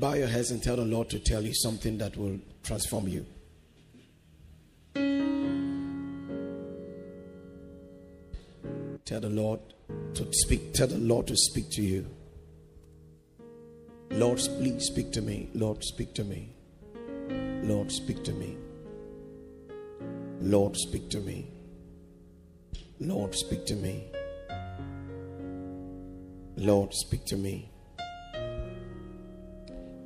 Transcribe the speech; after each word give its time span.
bow 0.00 0.14
your 0.14 0.28
heads 0.28 0.50
and 0.50 0.62
tell 0.62 0.76
the 0.76 0.84
Lord 0.84 1.10
to 1.10 1.18
tell 1.18 1.42
you 1.42 1.52
something 1.54 1.98
that 1.98 2.16
will 2.16 2.38
transform 2.62 3.06
you. 3.06 3.26
Tell 9.04 9.20
the 9.20 9.28
Lord 9.28 9.60
to 10.14 10.26
speak. 10.32 10.72
Tell 10.72 10.86
the 10.86 10.96
Lord 10.96 11.26
to 11.26 11.36
speak 11.36 11.70
to 11.72 11.82
you. 11.82 12.06
Lord, 14.12 14.38
please 14.38 14.86
speak 14.86 15.12
to 15.12 15.20
me. 15.20 15.50
Lord, 15.54 15.84
speak 15.84 16.14
to 16.14 16.24
me. 16.24 16.48
Lord, 17.62 17.92
speak 17.92 18.24
to 18.24 18.32
me. 18.32 18.56
Lord, 20.40 20.76
speak 20.76 21.10
to 21.10 21.18
me. 21.20 21.46
Lord, 23.00 23.34
speak 23.34 23.66
to 23.66 23.76
me. 23.76 24.04
Lord, 26.56 26.94
speak 26.94 27.24
to 27.26 27.36
me. 27.36 27.70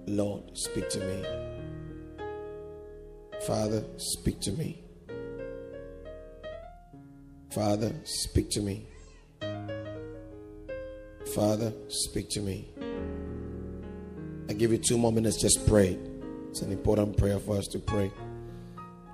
Lord, 0.07 0.43
speak 0.57 0.89
to 0.91 1.00
me. 1.00 1.25
Father, 3.47 3.84
speak 3.97 4.41
to 4.41 4.52
me. 4.52 4.83
Father, 7.51 7.92
speak 8.05 8.51
to 8.51 8.61
me. 8.61 8.87
Father, 11.34 11.73
speak 11.88 12.28
to 12.30 12.41
me. 12.41 12.69
I 14.48 14.52
give 14.52 14.73
you 14.73 14.78
two 14.78 14.98
more 14.98 15.12
minutes, 15.12 15.41
just 15.41 15.66
pray. 15.66 15.98
It's 16.50 16.62
an 16.62 16.70
important 16.70 17.16
prayer 17.16 17.39
for 17.39 17.56
us 17.56 17.66
to 17.69 17.78
pray. 17.78 18.11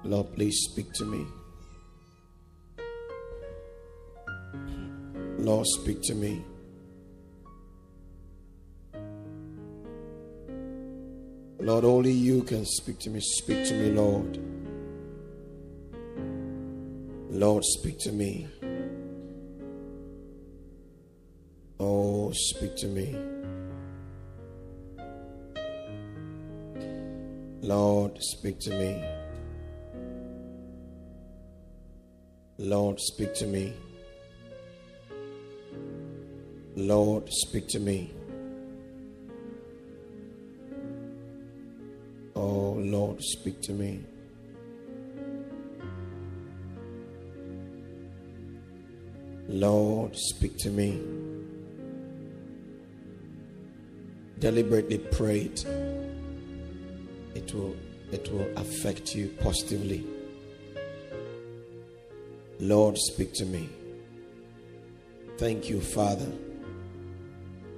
Lord, 0.04 0.34
please 0.34 0.58
speak 0.70 0.92
to 0.94 1.04
me. 1.04 1.26
Lord, 5.38 5.66
speak 5.66 6.02
to 6.02 6.14
me. 6.14 6.44
Lord, 11.62 11.84
only 11.84 12.12
you 12.12 12.42
can 12.42 12.64
speak 12.64 12.98
to 13.00 13.10
me. 13.10 13.20
Speak 13.20 13.66
to 13.66 13.74
me, 13.74 13.90
Lord. 13.90 14.38
Lord, 17.30 17.64
speak 17.64 17.98
to 18.00 18.12
me. 18.12 18.48
Oh, 21.78 22.32
speak 22.32 22.76
to 22.76 22.86
me. 22.86 23.16
Lord, 27.62 28.16
speak 28.20 28.58
to 28.60 28.70
me. 28.70 29.04
Lord, 32.56 32.98
speak 33.00 33.34
to 33.34 33.46
me. 33.46 33.74
Lord, 36.74 37.28
speak 37.30 37.68
to 37.68 37.78
me. 37.78 38.14
Oh, 42.42 42.72
Lord, 42.78 43.22
speak 43.22 43.60
to 43.64 43.72
me. 43.72 44.02
Lord, 49.46 50.16
speak 50.16 50.56
to 50.60 50.70
me. 50.70 51.02
Deliberately 54.38 54.96
pray 54.96 55.40
it. 55.40 55.66
It 57.34 57.52
will, 57.52 57.76
it 58.10 58.32
will 58.32 58.48
affect 58.56 59.14
you 59.14 59.28
positively. 59.42 60.06
Lord, 62.58 62.96
speak 62.96 63.34
to 63.34 63.44
me. 63.44 63.68
Thank 65.36 65.68
you, 65.68 65.82
Father, 65.82 66.32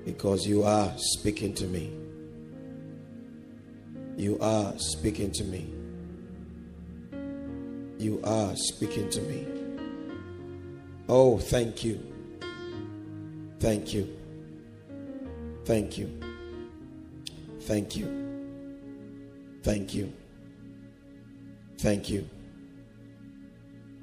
because 0.04 0.46
you 0.46 0.62
are 0.62 0.92
speaking 0.98 1.52
to 1.54 1.66
me. 1.66 2.01
You 4.22 4.38
are 4.40 4.72
speaking 4.78 5.32
to 5.32 5.42
me. 5.42 5.66
You 7.98 8.20
are 8.22 8.54
speaking 8.54 9.10
to 9.10 9.20
me. 9.22 9.44
Oh, 11.08 11.38
thank 11.38 11.82
you. 11.82 11.98
Thank 13.58 13.92
you. 13.92 14.06
Thank 15.64 15.98
you. 15.98 16.20
Thank 17.62 17.96
you. 17.96 18.06
Thank 19.64 19.92
you. 19.92 20.12
Thank 21.78 22.08
you. 22.10 22.28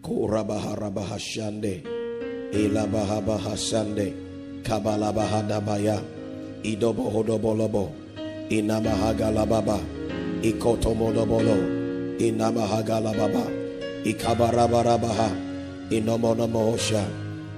Korabaharabahashande. 0.03 1.81
Ilabahabahashande. 2.51 4.13
Kabalabahadabaya. 4.63 6.03
Idobohodobolobo. 6.63 7.93
Inamahagalababa. 8.49 9.98
Ikotomodobolo. 10.41 11.57
Inamahagalababa. 12.19 13.43
Ikabarabaha. 14.03 15.29
Inomonomohosha. 15.89 17.03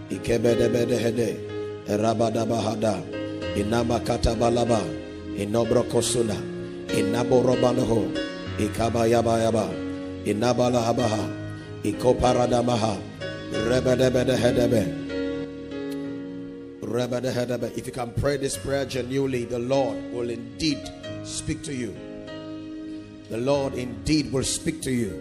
Ikebedebedehede. 0.10 1.36
Rabadabahada. 1.88 3.02
Inamakatabalaba. 3.56 4.82
Inobrokosuna. 5.38 6.36
Inaborobanoho. 6.98 8.06
Ikabayabayaba. 8.60 9.70
Inabalahabaha. 10.26 11.30
Ikoparadamaha. 11.84 12.98
Rebedebedehedebe. 13.70 15.02
If 16.94 17.86
you 17.86 17.94
can 17.94 18.12
pray 18.12 18.36
this 18.38 18.58
prayer 18.58 18.86
genuinely, 18.86 19.46
the 19.46 19.60
Lord 19.60 19.96
will 20.12 20.30
indeed 20.30 20.80
speak 21.24 21.64
to 21.64 21.74
you. 21.74 21.96
The 23.32 23.38
Lord 23.38 23.76
indeed 23.76 24.30
will 24.34 24.44
speak 24.44 24.82
to 24.82 24.92
you. 24.92 25.12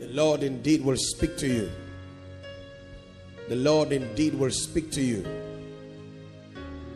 The 0.00 0.08
Lord 0.08 0.42
indeed 0.42 0.84
will 0.84 0.98
speak 0.98 1.38
to 1.38 1.46
you. 1.46 1.70
The 3.48 3.56
Lord 3.56 3.90
indeed 3.90 4.34
will 4.34 4.50
speak 4.50 4.90
to 4.92 5.00
you. 5.00 5.26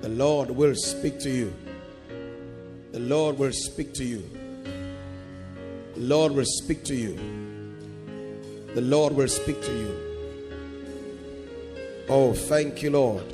The 0.03 0.11
Lord 0.11 0.51
will 0.51 0.75
speak 0.75 1.19
to 1.21 1.31
you. 1.31 1.55
The 2.93 3.01
Lord 3.01 3.39
will 3.39 3.53
speak 3.53 3.95
to 3.95 4.05
you. 4.05 4.23
The 5.95 6.01
Lord 6.01 6.33
will 6.33 6.45
speak 6.45 6.85
to 6.85 6.95
you. 6.95 7.17
The 8.75 8.83
Lord 8.83 9.15
will 9.15 9.29
speak 9.29 9.63
to 9.63 9.73
you. 9.73 9.97
Oh, 12.11 12.35
thank 12.35 12.83
you, 12.83 12.91
Lord. 12.91 13.25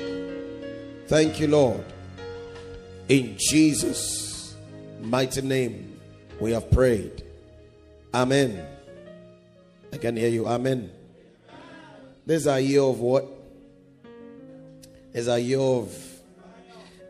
Thank 1.09 1.41
you, 1.41 1.49
Lord. 1.49 1.85
In 3.09 3.37
Jesus' 3.39 4.55
mighty 5.01 5.43
name, 5.43 5.86
we 6.41 6.53
have 6.53 6.71
prayed. 6.71 7.23
Amen. 8.13 8.67
I 9.93 9.97
can 9.99 10.17
hear 10.17 10.29
you. 10.29 10.47
Amen. 10.47 10.91
This 12.25 12.43
is 12.43 12.47
a 12.47 12.61
year 12.61 12.83
of 12.83 13.01
what? 13.01 13.27
It's 15.15 15.29
a 15.29 15.39
year 15.39 15.61
of, 15.61 15.97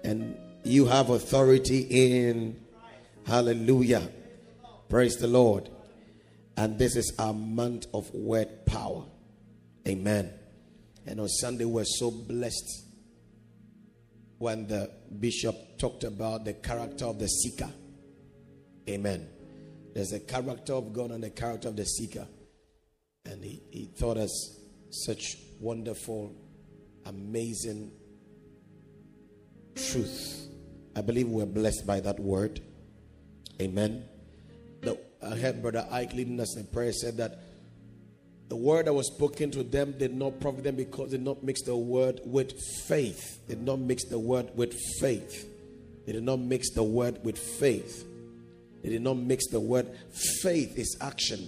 and 0.04 0.36
you 0.62 0.86
have 0.86 1.10
authority 1.10 1.86
in 1.91 2.60
hallelujah. 3.26 4.09
Praise 4.88 5.16
the 5.16 5.26
Lord. 5.26 5.69
And 6.56 6.78
this 6.78 6.97
is 6.97 7.12
a 7.19 7.32
month 7.32 7.86
of 7.92 8.12
word 8.15 8.66
power. 8.66 9.04
Amen. 9.86 10.32
And 11.06 11.20
on 11.20 11.28
Sunday, 11.28 11.65
we're 11.65 11.84
so 11.84 12.10
blessed 12.10 12.84
when 14.38 14.66
the 14.66 14.91
bishop 15.19 15.78
talked 15.78 16.04
about 16.04 16.44
the 16.44 16.54
character 16.54 17.06
of 17.06 17.19
the 17.19 17.26
seeker. 17.26 17.70
Amen. 18.88 19.28
There's 19.94 20.12
a 20.12 20.20
character 20.20 20.74
of 20.74 20.92
God 20.92 21.10
and 21.10 21.24
the 21.24 21.30
character 21.30 21.69
of 21.69 21.76
the 21.76 21.84
seeker. 21.84 22.26
And 23.24 23.42
he, 23.42 23.62
he 23.70 23.86
taught 23.98 24.19
us 24.19 24.60
such 24.91 25.36
wonderful, 25.60 26.34
amazing 27.06 27.91
truth. 29.74 30.48
I 30.94 31.00
believe 31.00 31.28
we're 31.28 31.47
blessed 31.47 31.86
by 31.86 32.00
that 32.00 32.20
word. 32.20 32.60
Amen. 33.60 34.04
The, 34.83 34.98
I 35.22 35.36
heard 35.36 35.62
Brother 35.62 35.86
Ike 35.91 36.15
leading 36.15 36.41
us 36.41 36.56
in 36.56 36.66
prayer 36.66 36.92
said 36.92 37.16
that 37.16 37.41
the 38.48 38.56
word 38.56 38.86
that 38.86 38.92
was 38.92 39.09
spoken 39.09 39.50
to 39.53 39.62
them 39.62 39.94
did 39.98 40.15
not 40.15 40.41
profit 40.41 40.65
them 40.65 40.77
because 40.77 41.10
they 41.10 41.16
did 41.16 41.27
not 41.27 41.42
mix 41.42 41.62
the 41.62 41.74
word 41.74 42.21
with 42.24 42.53
faith. 42.86 43.47
They 43.48 43.54
did 43.54 43.65
not 43.65 43.80
mix 43.80 44.04
the 44.04 44.18
word 44.18 44.50
with 44.54 44.78
faith. 45.00 45.48
They 46.06 46.12
did 46.12 46.22
not 46.22 46.38
mix 46.38 46.71
the 46.71 46.84
word 46.84 47.24
with 47.24 47.38
faith. 47.38 48.06
They 48.86 48.92
did 48.92 49.03
not 49.03 49.16
mix 49.16 49.48
the 49.48 49.59
word. 49.59 49.88
Faith 50.42 50.78
is 50.78 50.97
action. 51.00 51.44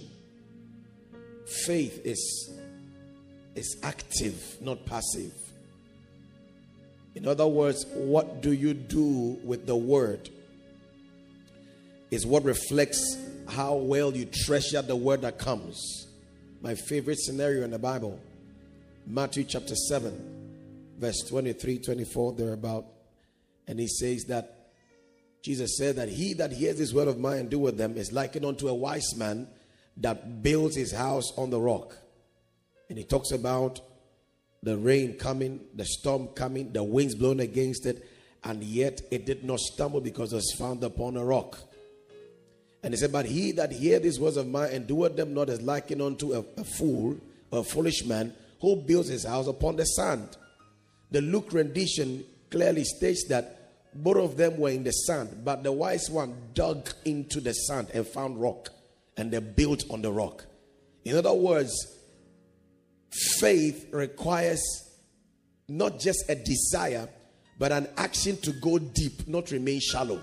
Faith 1.65 2.01
is 2.05 2.51
is 3.55 3.77
active, 3.81 4.57
not 4.59 4.85
passive. 4.85 5.31
In 7.15 7.25
other 7.25 7.47
words, 7.47 7.85
what 7.93 8.41
do 8.41 8.51
you 8.51 8.73
do 8.73 9.39
with 9.45 9.65
the 9.65 9.75
word? 9.75 10.29
Is 12.11 12.25
what 12.25 12.43
reflects 12.43 13.15
how 13.47 13.75
well 13.75 14.13
you 14.13 14.25
treasure 14.25 14.81
the 14.81 14.97
word 14.97 15.21
that 15.21 15.39
comes. 15.39 16.07
My 16.61 16.75
favorite 16.75 17.19
scenario 17.19 17.63
in 17.63 17.71
the 17.71 17.79
Bible, 17.79 18.19
Matthew 19.07 19.45
chapter 19.45 19.75
7, 19.75 20.97
verse 20.97 21.23
23, 21.29 21.77
24, 21.77 22.33
thereabout. 22.33 22.85
And 23.65 23.79
he 23.79 23.87
says 23.87 24.25
that 24.25 24.58
Jesus 25.41 25.77
said 25.77 25.95
that 25.95 26.09
he 26.09 26.33
that 26.33 26.51
hears 26.51 26.77
this 26.77 26.93
word 26.93 27.07
of 27.07 27.17
mine 27.17 27.39
and 27.39 27.49
doeth 27.49 27.77
them 27.77 27.97
is 27.97 28.11
likened 28.11 28.45
unto 28.45 28.67
a 28.67 28.73
wise 28.73 29.15
man 29.15 29.47
that 29.97 30.43
builds 30.43 30.75
his 30.75 30.91
house 30.91 31.31
on 31.37 31.49
the 31.49 31.59
rock. 31.59 31.95
And 32.89 32.97
he 32.97 33.03
talks 33.03 33.31
about 33.31 33.79
the 34.63 34.77
rain 34.77 35.13
coming, 35.13 35.61
the 35.73 35.85
storm 35.85 36.27
coming, 36.29 36.73
the 36.73 36.83
winds 36.83 37.15
blowing 37.15 37.39
against 37.39 37.85
it, 37.85 38.05
and 38.43 38.63
yet 38.63 39.01
it 39.11 39.25
did 39.25 39.43
not 39.43 39.59
stumble 39.59 40.01
because 40.01 40.33
it 40.33 40.37
was 40.37 40.55
found 40.57 40.83
upon 40.83 41.15
a 41.15 41.23
rock. 41.23 41.59
And 42.83 42.93
he 42.93 42.97
said, 42.97 43.11
But 43.11 43.25
he 43.25 43.51
that 43.53 43.71
hear 43.71 43.99
these 43.99 44.19
words 44.19 44.37
of 44.37 44.47
mine 44.47 44.71
and 44.71 44.87
doeth 44.87 45.15
them 45.15 45.33
not 45.33 45.49
is 45.49 45.61
likened 45.61 46.01
unto 46.01 46.33
a, 46.33 46.43
a 46.59 46.63
fool, 46.63 47.17
a 47.51 47.63
foolish 47.63 48.05
man, 48.05 48.33
who 48.61 48.75
builds 48.75 49.09
his 49.09 49.25
house 49.25 49.47
upon 49.47 49.75
the 49.75 49.85
sand. 49.85 50.37
The 51.11 51.21
Luke 51.21 51.51
rendition 51.51 52.23
clearly 52.49 52.83
states 52.83 53.25
that 53.29 53.58
both 53.93 54.17
of 54.17 54.37
them 54.37 54.57
were 54.57 54.69
in 54.69 54.83
the 54.83 54.91
sand, 54.91 55.41
but 55.43 55.63
the 55.63 55.71
wise 55.71 56.09
one 56.09 56.35
dug 56.53 56.89
into 57.05 57.41
the 57.41 57.53
sand 57.53 57.89
and 57.93 58.05
found 58.05 58.39
rock, 58.39 58.69
and 59.17 59.31
they 59.31 59.39
built 59.39 59.83
on 59.89 60.01
the 60.01 60.11
rock. 60.11 60.45
In 61.05 61.15
other 61.15 61.33
words, 61.33 61.73
faith 63.39 63.87
requires 63.91 64.61
not 65.67 65.99
just 65.99 66.29
a 66.29 66.35
desire, 66.35 67.07
but 67.57 67.71
an 67.71 67.87
action 67.97 68.37
to 68.37 68.51
go 68.53 68.79
deep, 68.79 69.27
not 69.27 69.51
remain 69.51 69.79
shallow. 69.79 70.21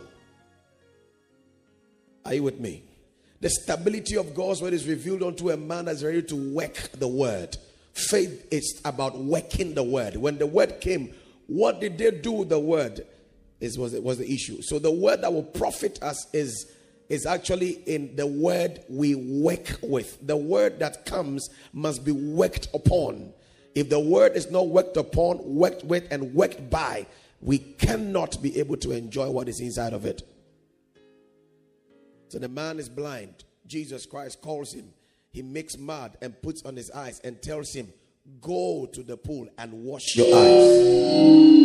Are 2.24 2.34
you 2.34 2.42
with 2.42 2.58
me? 2.58 2.82
The 3.40 3.50
stability 3.50 4.16
of 4.16 4.34
God's 4.34 4.62
word 4.62 4.72
is 4.72 4.88
revealed 4.88 5.22
unto 5.22 5.50
a 5.50 5.56
man 5.56 5.84
that's 5.84 6.02
ready 6.02 6.22
to 6.22 6.54
work 6.54 6.90
the 6.92 7.06
word. 7.06 7.56
Faith 7.92 8.48
is 8.50 8.80
about 8.84 9.18
working 9.18 9.74
the 9.74 9.82
word. 9.82 10.16
When 10.16 10.38
the 10.38 10.46
word 10.46 10.80
came, 10.80 11.14
what 11.46 11.80
did 11.80 11.98
they 11.98 12.10
do 12.10 12.32
with 12.32 12.48
the 12.48 12.58
word? 12.58 13.06
Is 13.60 13.78
was 13.78 13.94
it 13.94 14.02
was 14.02 14.18
the 14.18 14.30
issue. 14.30 14.60
So 14.62 14.78
the 14.78 14.90
word 14.90 15.22
that 15.22 15.32
will 15.32 15.42
profit 15.42 16.02
us 16.02 16.26
is 16.32 16.70
is 17.08 17.24
actually 17.24 17.70
in 17.86 18.16
the 18.16 18.26
word 18.26 18.80
we 18.88 19.14
work 19.14 19.78
with. 19.82 20.18
The 20.26 20.36
word 20.36 20.78
that 20.80 21.06
comes 21.06 21.48
must 21.72 22.04
be 22.04 22.12
worked 22.12 22.68
upon. 22.74 23.32
If 23.74 23.90
the 23.90 24.00
word 24.00 24.36
is 24.36 24.50
not 24.50 24.68
worked 24.68 24.96
upon, 24.96 25.38
worked 25.42 25.84
with, 25.84 26.08
and 26.10 26.34
worked 26.34 26.68
by, 26.70 27.06
we 27.40 27.58
cannot 27.58 28.40
be 28.42 28.58
able 28.58 28.76
to 28.78 28.92
enjoy 28.92 29.30
what 29.30 29.48
is 29.48 29.60
inside 29.60 29.92
of 29.92 30.06
it. 30.06 30.22
So 32.28 32.38
the 32.38 32.48
man 32.48 32.78
is 32.78 32.88
blind. 32.88 33.44
Jesus 33.66 34.06
Christ 34.06 34.40
calls 34.40 34.72
him. 34.72 34.92
He 35.30 35.42
makes 35.42 35.76
mud 35.76 36.16
and 36.22 36.40
puts 36.40 36.64
on 36.64 36.76
his 36.76 36.90
eyes 36.90 37.20
and 37.20 37.40
tells 37.42 37.72
him, 37.72 37.92
Go 38.40 38.88
to 38.92 39.02
the 39.02 39.16
pool 39.16 39.48
and 39.58 39.72
wash 39.84 40.16
your 40.16 40.34
eyes. 40.34 41.55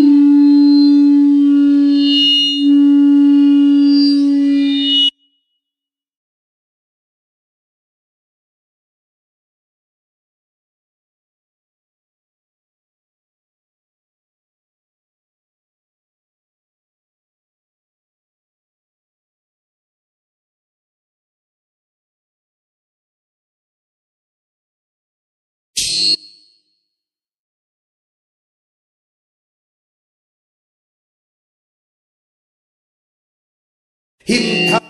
He 34.23 34.80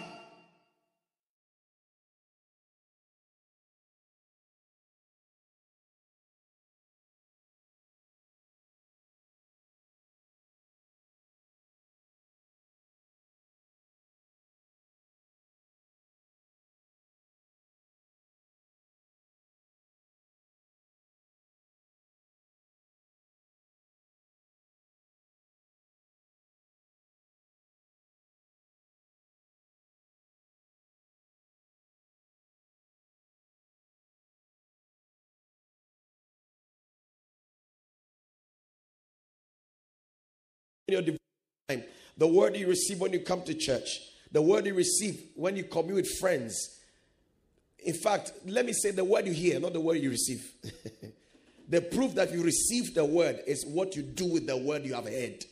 your 40.91 41.03
time, 41.67 41.83
the 42.17 42.27
word 42.27 42.55
you 42.55 42.67
receive 42.67 42.99
when 42.99 43.13
you 43.13 43.19
come 43.19 43.43
to 43.43 43.53
church, 43.53 43.99
the 44.31 44.41
word 44.41 44.65
you 44.65 44.73
receive 44.73 45.21
when 45.35 45.55
you 45.55 45.63
commune 45.63 45.95
with 45.95 46.09
friends. 46.19 46.79
In 47.79 47.93
fact, 47.93 48.31
let 48.45 48.65
me 48.65 48.73
say 48.73 48.91
the 48.91 49.03
word 49.03 49.25
you 49.25 49.33
hear, 49.33 49.59
not 49.59 49.73
the 49.73 49.79
word 49.79 49.95
you 49.95 50.09
receive. 50.09 50.51
the 51.67 51.81
proof 51.81 52.15
that 52.15 52.31
you 52.31 52.43
receive 52.43 52.93
the 52.93 53.05
word 53.05 53.41
is 53.47 53.65
what 53.65 53.95
you 53.95 54.03
do 54.03 54.25
with 54.25 54.47
the 54.47 54.57
word 54.57 54.85
you 54.85 54.93
have 54.93 55.05
heard. 55.05 55.43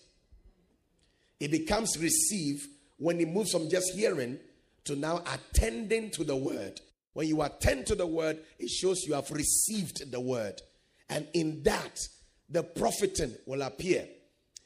It 1.40 1.52
becomes 1.52 1.98
receive 1.98 2.68
when 2.98 3.20
it 3.20 3.30
moves 3.30 3.52
from 3.52 3.70
just 3.70 3.94
hearing 3.94 4.40
to 4.86 4.96
now 4.96 5.24
attending 5.34 6.12
to 6.12 6.24
the 6.24 6.36
word. 6.36 6.82
When 7.14 7.28
you 7.28 7.42
attend 7.42 7.88
to 7.88 7.96
the 7.96 8.08
word, 8.08 8.40
it 8.60 8.70
shows 8.70 9.04
you 9.06 9.14
have 9.14 9.32
received 9.32 10.12
the 10.12 10.20
word. 10.20 10.62
And 11.10 11.28
in 11.34 11.64
that, 11.64 12.00
the 12.50 12.64
profiting 12.64 13.36
will 13.46 13.62
appear 13.62 14.08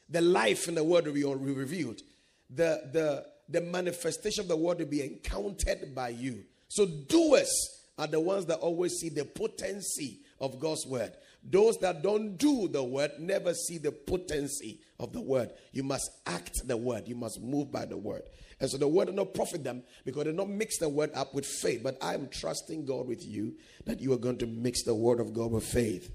the 0.09 0.21
life 0.21 0.67
in 0.67 0.75
the 0.75 0.83
word 0.83 1.05
will 1.05 1.13
be 1.13 1.23
revealed. 1.23 2.01
The, 2.49 2.89
the, 2.91 3.25
the 3.49 3.61
manifestation 3.61 4.43
of 4.43 4.47
the 4.47 4.57
word 4.57 4.79
will 4.79 4.85
be 4.85 5.01
encountered 5.01 5.95
by 5.95 6.09
you. 6.09 6.43
So, 6.67 6.85
doers 6.85 7.51
are 7.97 8.07
the 8.07 8.19
ones 8.19 8.45
that 8.47 8.57
always 8.57 8.93
see 8.93 9.09
the 9.09 9.25
potency 9.25 10.19
of 10.39 10.59
God's 10.59 10.85
word. 10.85 11.13
Those 11.43 11.77
that 11.79 12.01
don't 12.01 12.37
do 12.37 12.67
the 12.67 12.83
word 12.83 13.11
never 13.19 13.53
see 13.53 13.77
the 13.77 13.91
potency 13.91 14.79
of 14.99 15.11
the 15.11 15.21
word. 15.21 15.51
You 15.71 15.83
must 15.83 16.09
act 16.25 16.67
the 16.67 16.77
word, 16.77 17.07
you 17.07 17.15
must 17.15 17.41
move 17.41 17.71
by 17.71 17.85
the 17.85 17.97
word. 17.97 18.23
And 18.59 18.69
so 18.69 18.77
the 18.77 18.87
word 18.87 19.09
will 19.09 19.15
not 19.15 19.33
profit 19.33 19.63
them 19.63 19.83
because 20.05 20.23
they 20.23 20.31
do 20.31 20.37
not 20.37 20.49
mix 20.49 20.77
the 20.77 20.87
word 20.87 21.11
up 21.13 21.33
with 21.33 21.45
faith. 21.45 21.81
But 21.83 21.97
I'm 22.01 22.29
trusting 22.29 22.85
God 22.85 23.07
with 23.07 23.25
you 23.25 23.55
that 23.85 23.99
you 23.99 24.13
are 24.13 24.17
going 24.17 24.37
to 24.37 24.47
mix 24.47 24.83
the 24.83 24.95
word 24.95 25.19
of 25.19 25.33
God 25.33 25.51
with 25.51 25.65
faith. 25.65 26.11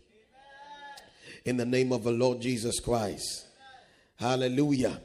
In 1.45 1.57
the 1.57 1.67
name 1.67 1.93
of 1.93 2.05
the 2.05 2.11
Lord 2.11 2.41
Jesus 2.41 2.81
Christ. 2.81 3.48
Hallelujah. 4.19 5.01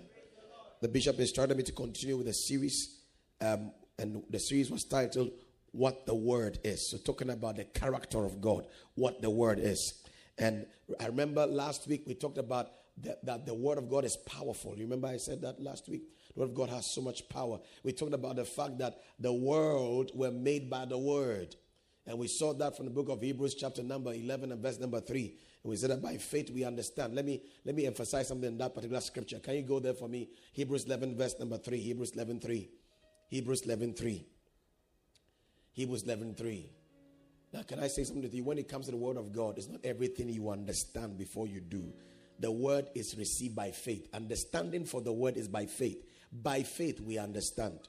The 0.81 0.87
bishop 0.87 1.19
instructed 1.19 1.55
me 1.55 1.61
to 1.63 1.71
continue 1.71 2.17
with 2.17 2.25
the 2.25 2.33
series, 2.33 2.97
um, 3.41 3.71
and 3.99 4.23
the 4.31 4.39
series 4.39 4.71
was 4.71 4.85
titled 4.85 5.29
What 5.71 6.07
the 6.07 6.15
Word 6.15 6.57
Is. 6.63 6.89
So, 6.89 6.97
talking 6.97 7.29
about 7.29 7.57
the 7.57 7.65
character 7.65 8.25
of 8.25 8.41
God, 8.41 8.65
what 8.95 9.21
the 9.21 9.29
Word 9.29 9.59
is. 9.59 10.01
And 10.39 10.65
I 10.99 11.05
remember 11.05 11.45
last 11.45 11.87
week 11.87 12.05
we 12.07 12.15
talked 12.15 12.39
about 12.39 12.71
that, 13.03 13.23
that 13.23 13.45
the 13.45 13.53
Word 13.53 13.77
of 13.77 13.87
God 13.87 14.03
is 14.03 14.17
powerful. 14.17 14.73
You 14.75 14.85
remember 14.85 15.09
I 15.09 15.17
said 15.17 15.43
that 15.43 15.61
last 15.61 15.87
week? 15.87 16.01
The 16.33 16.39
Word 16.39 16.49
of 16.49 16.55
God 16.55 16.69
has 16.69 16.87
so 16.87 17.01
much 17.01 17.29
power. 17.29 17.59
We 17.83 17.91
talked 17.91 18.15
about 18.15 18.37
the 18.37 18.45
fact 18.45 18.79
that 18.79 18.99
the 19.19 19.31
world 19.31 20.09
were 20.15 20.31
made 20.31 20.71
by 20.71 20.85
the 20.85 20.97
Word. 20.97 21.55
And 22.07 22.17
we 22.17 22.27
saw 22.27 22.51
that 22.53 22.75
from 22.75 22.85
the 22.85 22.91
book 22.91 23.09
of 23.09 23.21
Hebrews, 23.21 23.53
chapter 23.53 23.83
number 23.83 24.11
11 24.11 24.51
and 24.51 24.59
verse 24.59 24.79
number 24.79 24.99
3. 24.99 25.35
We 25.63 25.77
said 25.77 25.91
that 25.91 26.01
by 26.01 26.17
faith 26.17 26.49
we 26.49 26.65
understand. 26.65 27.15
Let 27.15 27.25
me 27.25 27.41
let 27.63 27.73
me 27.73 27.85
emphasize 27.85 28.27
something 28.27 28.49
in 28.49 28.57
that 28.57 28.75
particular 28.75 28.99
scripture. 28.99 29.39
Can 29.39 29.55
you 29.55 29.61
go 29.61 29.79
there 29.79 29.93
for 29.93 30.09
me? 30.09 30.29
Hebrews 30.51 30.85
11, 30.85 31.15
verse 31.17 31.35
number 31.39 31.57
3. 31.57 31.77
Hebrews 31.77 32.11
11, 32.11 32.41
3. 32.41 32.69
Hebrews 33.29 33.61
11, 33.61 33.93
3. 33.93 34.27
Hebrews 35.71 36.03
11, 36.03 36.35
3. 36.35 36.69
Now, 37.53 37.61
can 37.63 37.79
I 37.79 37.87
say 37.87 38.03
something 38.03 38.29
to 38.29 38.35
you? 38.35 38.43
When 38.43 38.57
it 38.57 38.67
comes 38.67 38.85
to 38.85 38.91
the 38.91 38.97
word 38.97 39.17
of 39.17 39.31
God, 39.31 39.57
it's 39.57 39.69
not 39.69 39.79
everything 39.83 40.29
you 40.29 40.49
understand 40.49 41.17
before 41.17 41.47
you 41.47 41.61
do. 41.61 41.93
The 42.39 42.51
word 42.51 42.89
is 42.93 43.15
received 43.17 43.55
by 43.55 43.71
faith. 43.71 44.07
Understanding 44.13 44.85
for 44.85 45.01
the 45.01 45.13
word 45.13 45.37
is 45.37 45.47
by 45.47 45.65
faith. 45.65 46.03
By 46.31 46.63
faith, 46.63 46.99
we 46.99 47.17
understand. 47.17 47.79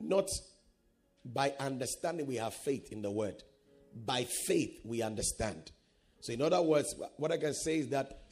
Not 0.00 0.28
by 1.24 1.54
understanding, 1.60 2.26
we 2.26 2.36
have 2.36 2.54
faith 2.54 2.90
in 2.90 3.02
the 3.02 3.10
word. 3.10 3.42
By 3.94 4.24
faith, 4.24 4.80
we 4.84 5.02
understand. 5.02 5.70
So, 6.22 6.32
in 6.32 6.40
other 6.40 6.62
words, 6.62 6.94
what 7.18 7.30
I 7.32 7.36
can 7.36 7.52
say 7.52 7.80
is 7.80 7.88
that 7.90 8.22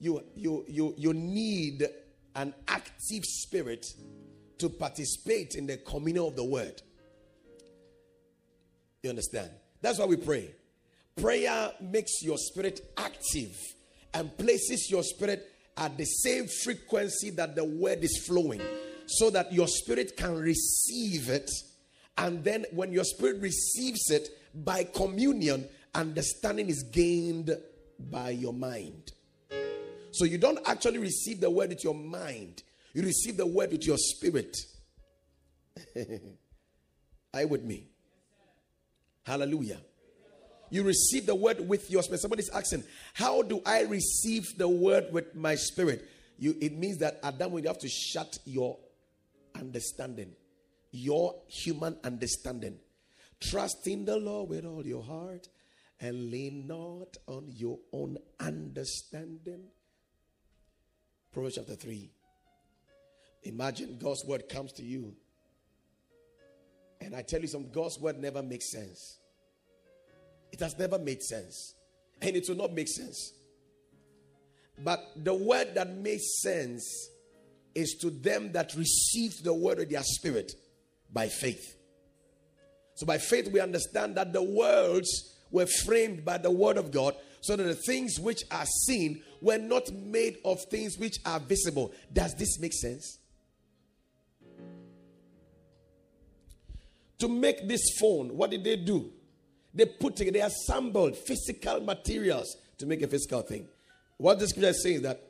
you, 0.00 0.22
you, 0.34 0.64
you, 0.66 0.94
you 0.96 1.12
need 1.12 1.86
an 2.34 2.54
active 2.66 3.24
spirit 3.24 3.84
to 4.58 4.70
participate 4.70 5.54
in 5.56 5.66
the 5.66 5.76
communion 5.76 6.24
of 6.24 6.36
the 6.36 6.44
word. 6.44 6.80
You 9.02 9.10
understand? 9.10 9.50
That's 9.82 9.98
why 9.98 10.06
we 10.06 10.16
pray. 10.16 10.54
Prayer 11.16 11.72
makes 11.80 12.22
your 12.22 12.38
spirit 12.38 12.80
active 12.96 13.54
and 14.14 14.34
places 14.38 14.88
your 14.90 15.02
spirit 15.02 15.46
at 15.76 15.98
the 15.98 16.04
same 16.04 16.46
frequency 16.64 17.30
that 17.30 17.54
the 17.54 17.64
word 17.64 18.02
is 18.02 18.24
flowing. 18.26 18.62
so 19.06 19.30
that 19.30 19.52
your 19.52 19.68
spirit 19.68 20.16
can 20.16 20.34
receive 20.36 21.28
it. 21.28 21.50
And 22.18 22.44
then 22.44 22.66
when 22.72 22.92
your 22.92 23.04
spirit 23.04 23.40
receives 23.40 24.10
it 24.10 24.28
by 24.54 24.84
communion, 24.84 25.68
understanding 25.94 26.68
is 26.68 26.82
gained 26.82 27.56
by 27.98 28.30
your 28.30 28.52
mind. 28.52 29.12
So 30.10 30.24
you 30.24 30.38
don't 30.38 30.58
actually 30.66 30.98
receive 30.98 31.40
the 31.40 31.50
word 31.50 31.70
with 31.70 31.84
your 31.84 31.94
mind, 31.94 32.62
you 32.94 33.02
receive 33.02 33.36
the 33.36 33.46
word 33.46 33.72
with 33.72 33.86
your 33.86 33.98
spirit. 33.98 34.56
Are 37.34 37.46
with 37.46 37.64
me? 37.64 37.88
Hallelujah. 39.24 39.80
You 40.68 40.82
receive 40.82 41.26
the 41.26 41.34
word 41.34 41.66
with 41.66 41.90
your 41.90 42.02
spirit. 42.02 42.20
Somebody's 42.20 42.50
asking, 42.50 42.84
How 43.14 43.42
do 43.42 43.62
I 43.64 43.82
receive 43.82 44.58
the 44.58 44.68
word 44.68 45.12
with 45.12 45.34
my 45.34 45.54
spirit? 45.54 46.08
You, 46.38 46.56
it 46.60 46.76
means 46.76 46.98
that 46.98 47.20
Adam, 47.22 47.56
you 47.58 47.68
have 47.68 47.78
to 47.78 47.88
shut 47.88 48.38
your 48.44 48.78
understanding, 49.54 50.32
your 50.90 51.34
human 51.46 51.96
understanding. 52.04 52.78
Trust 53.40 53.86
in 53.86 54.04
the 54.04 54.16
Lord 54.16 54.50
with 54.50 54.64
all 54.64 54.84
your 54.86 55.02
heart 55.02 55.48
and 56.02 56.32
lean 56.32 56.66
not 56.66 57.16
on 57.28 57.46
your 57.54 57.78
own 57.92 58.18
understanding. 58.40 59.62
Proverbs 61.32 61.54
chapter 61.54 61.76
3. 61.76 62.10
Imagine 63.44 63.98
God's 64.02 64.24
word 64.24 64.48
comes 64.48 64.72
to 64.74 64.82
you. 64.82 65.14
And 67.00 67.14
I 67.14 67.22
tell 67.22 67.40
you 67.40 67.46
some 67.46 67.70
God's 67.70 67.98
word 68.00 68.18
never 68.18 68.42
makes 68.42 68.72
sense. 68.72 69.18
It 70.52 70.58
has 70.60 70.76
never 70.76 70.98
made 70.98 71.22
sense. 71.22 71.74
And 72.20 72.36
it 72.36 72.48
will 72.48 72.56
not 72.56 72.72
make 72.72 72.88
sense. 72.88 73.32
But 74.78 75.00
the 75.16 75.34
word 75.34 75.74
that 75.76 75.88
makes 75.96 76.42
sense 76.42 77.10
is 77.74 77.94
to 78.00 78.10
them 78.10 78.52
that 78.52 78.74
receive 78.74 79.42
the 79.42 79.54
word 79.54 79.78
of 79.78 79.88
their 79.88 80.02
spirit 80.02 80.52
by 81.12 81.28
faith. 81.28 81.76
So 82.96 83.06
by 83.06 83.18
faith, 83.18 83.50
we 83.52 83.60
understand 83.60 84.16
that 84.16 84.32
the 84.32 84.42
worlds 84.42 85.31
were 85.52 85.66
framed 85.66 86.24
by 86.24 86.38
the 86.38 86.50
word 86.50 86.76
of 86.76 86.90
God, 86.90 87.14
so 87.40 87.54
that 87.54 87.62
the 87.62 87.74
things 87.74 88.18
which 88.18 88.42
are 88.50 88.66
seen 88.86 89.22
were 89.40 89.58
not 89.58 89.92
made 89.92 90.38
of 90.44 90.60
things 90.64 90.98
which 90.98 91.18
are 91.24 91.38
visible. 91.38 91.92
Does 92.12 92.34
this 92.34 92.58
make 92.58 92.72
sense? 92.72 93.18
To 97.18 97.28
make 97.28 97.68
this 97.68 97.96
phone, 98.00 98.36
what 98.36 98.50
did 98.50 98.64
they 98.64 98.76
do? 98.76 99.12
They 99.74 99.86
put 99.86 100.16
together, 100.16 100.38
they 100.38 100.44
assembled 100.44 101.16
physical 101.16 101.80
materials 101.80 102.56
to 102.78 102.86
make 102.86 103.02
a 103.02 103.06
physical 103.06 103.42
thing. 103.42 103.68
What 104.16 104.38
the 104.38 104.48
scripture 104.48 104.70
is 104.70 104.82
saying 104.82 104.96
is 104.96 105.02
that 105.02 105.28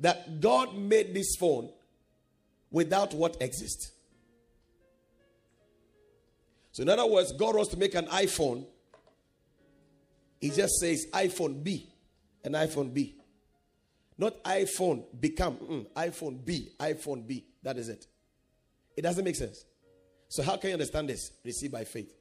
that 0.00 0.40
God 0.40 0.74
made 0.74 1.14
this 1.14 1.36
phone 1.38 1.70
without 2.70 3.12
what 3.12 3.36
exists. 3.40 3.92
So, 6.72 6.82
in 6.82 6.88
other 6.88 7.06
words, 7.06 7.32
God 7.32 7.56
wants 7.56 7.70
to 7.70 7.76
make 7.76 7.94
an 7.94 8.06
iPhone. 8.06 8.64
He 10.40 10.50
just 10.50 10.78
says 10.80 11.06
iPhone 11.12 11.62
B, 11.62 11.92
an 12.44 12.52
iPhone 12.52 12.92
B. 12.92 13.16
Not 14.16 14.42
iPhone 14.44 15.04
become, 15.18 15.56
mm, 15.56 15.86
iPhone 15.92 16.44
B, 16.44 16.72
iPhone 16.78 17.26
B. 17.26 17.44
That 17.62 17.78
is 17.78 17.88
it. 17.88 18.06
It 18.96 19.02
doesn't 19.02 19.24
make 19.24 19.36
sense. 19.36 19.64
So, 20.28 20.42
how 20.42 20.56
can 20.56 20.68
you 20.68 20.74
understand 20.74 21.08
this? 21.08 21.32
Receive 21.44 21.72
by 21.72 21.84
faith. 21.84 22.14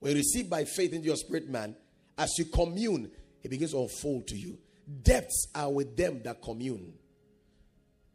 When 0.00 0.12
you 0.12 0.18
receive 0.18 0.48
by 0.48 0.64
faith 0.64 0.92
into 0.92 1.06
your 1.06 1.16
spirit, 1.16 1.48
man, 1.48 1.76
as 2.16 2.38
you 2.38 2.46
commune, 2.46 3.10
it 3.42 3.48
begins 3.48 3.72
to 3.72 3.82
unfold 3.82 4.26
to 4.28 4.36
you. 4.36 4.58
Depths 5.02 5.48
are 5.54 5.70
with 5.70 5.96
them 5.96 6.22
that 6.24 6.42
commune. 6.42 6.94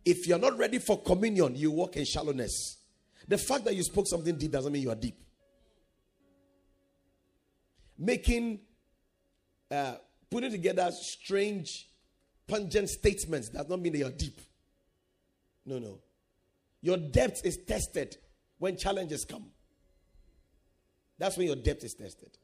If 0.06 0.28
you're 0.28 0.40
not 0.40 0.58
ready 0.58 0.80
for 0.80 1.02
communion, 1.02 1.56
you 1.56 1.72
walk 1.72 1.96
in 1.96 2.06
shallowness. 2.06 2.78
The 3.28 3.38
fact 3.38 3.64
that 3.66 3.76
you 3.76 3.84
spoke 3.84 4.08
something 4.08 4.38
deep 4.38 4.52
doesn't 4.52 4.72
mean 4.72 4.82
you 4.82 4.92
are 4.92 4.96
deep. 4.96 5.18
Making, 7.98 8.60
uh, 9.74 9.96
putting 10.30 10.52
together 10.52 10.90
strange, 10.92 11.88
pungent 12.48 12.90
statements 12.90 13.50
does 13.50 13.68
not 13.68 13.82
mean 13.82 13.94
that 13.94 14.00
you're 14.00 14.12
deep. 14.12 14.40
No, 15.66 15.80
no. 15.80 16.00
Your 16.82 16.98
depth 16.98 17.46
is 17.46 17.58
tested 17.68 18.18
when 18.60 18.78
challenges 18.78 19.26
come. 19.26 19.46
That's 21.18 21.38
when 21.38 21.48
your 21.48 21.56
depth 21.56 21.84
is 21.84 21.94
tested. 21.94 22.38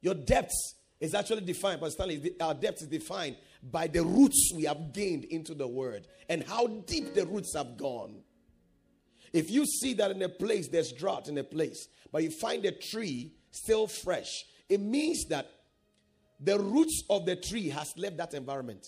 Your 0.00 0.14
depth 0.14 0.54
is 1.00 1.14
actually 1.14 1.42
defined, 1.42 1.80
but 1.80 1.92
Stanley, 1.92 2.34
our 2.40 2.54
depth 2.54 2.82
is 2.82 2.88
defined 2.88 3.36
by 3.62 3.86
the 3.86 4.02
roots 4.02 4.52
we 4.54 4.64
have 4.64 4.92
gained 4.92 5.24
into 5.24 5.54
the 5.54 5.66
word 5.66 6.06
and 6.28 6.44
how 6.44 6.66
deep 6.66 7.14
the 7.14 7.26
roots 7.26 7.54
have 7.54 7.76
gone. 7.76 8.22
If 9.32 9.50
you 9.50 9.66
see 9.66 9.94
that 9.94 10.10
in 10.10 10.22
a 10.22 10.28
place 10.28 10.68
there's 10.68 10.92
drought 10.92 11.28
in 11.28 11.38
a 11.38 11.44
place, 11.44 11.88
but 12.12 12.22
you 12.22 12.30
find 12.30 12.64
a 12.64 12.72
tree 12.72 13.32
still 13.50 13.86
fresh, 13.86 14.44
it 14.68 14.80
means 14.80 15.26
that 15.26 15.50
the 16.40 16.58
roots 16.58 17.04
of 17.10 17.26
the 17.26 17.36
tree 17.36 17.68
has 17.68 17.92
left 17.96 18.16
that 18.16 18.34
environment. 18.34 18.86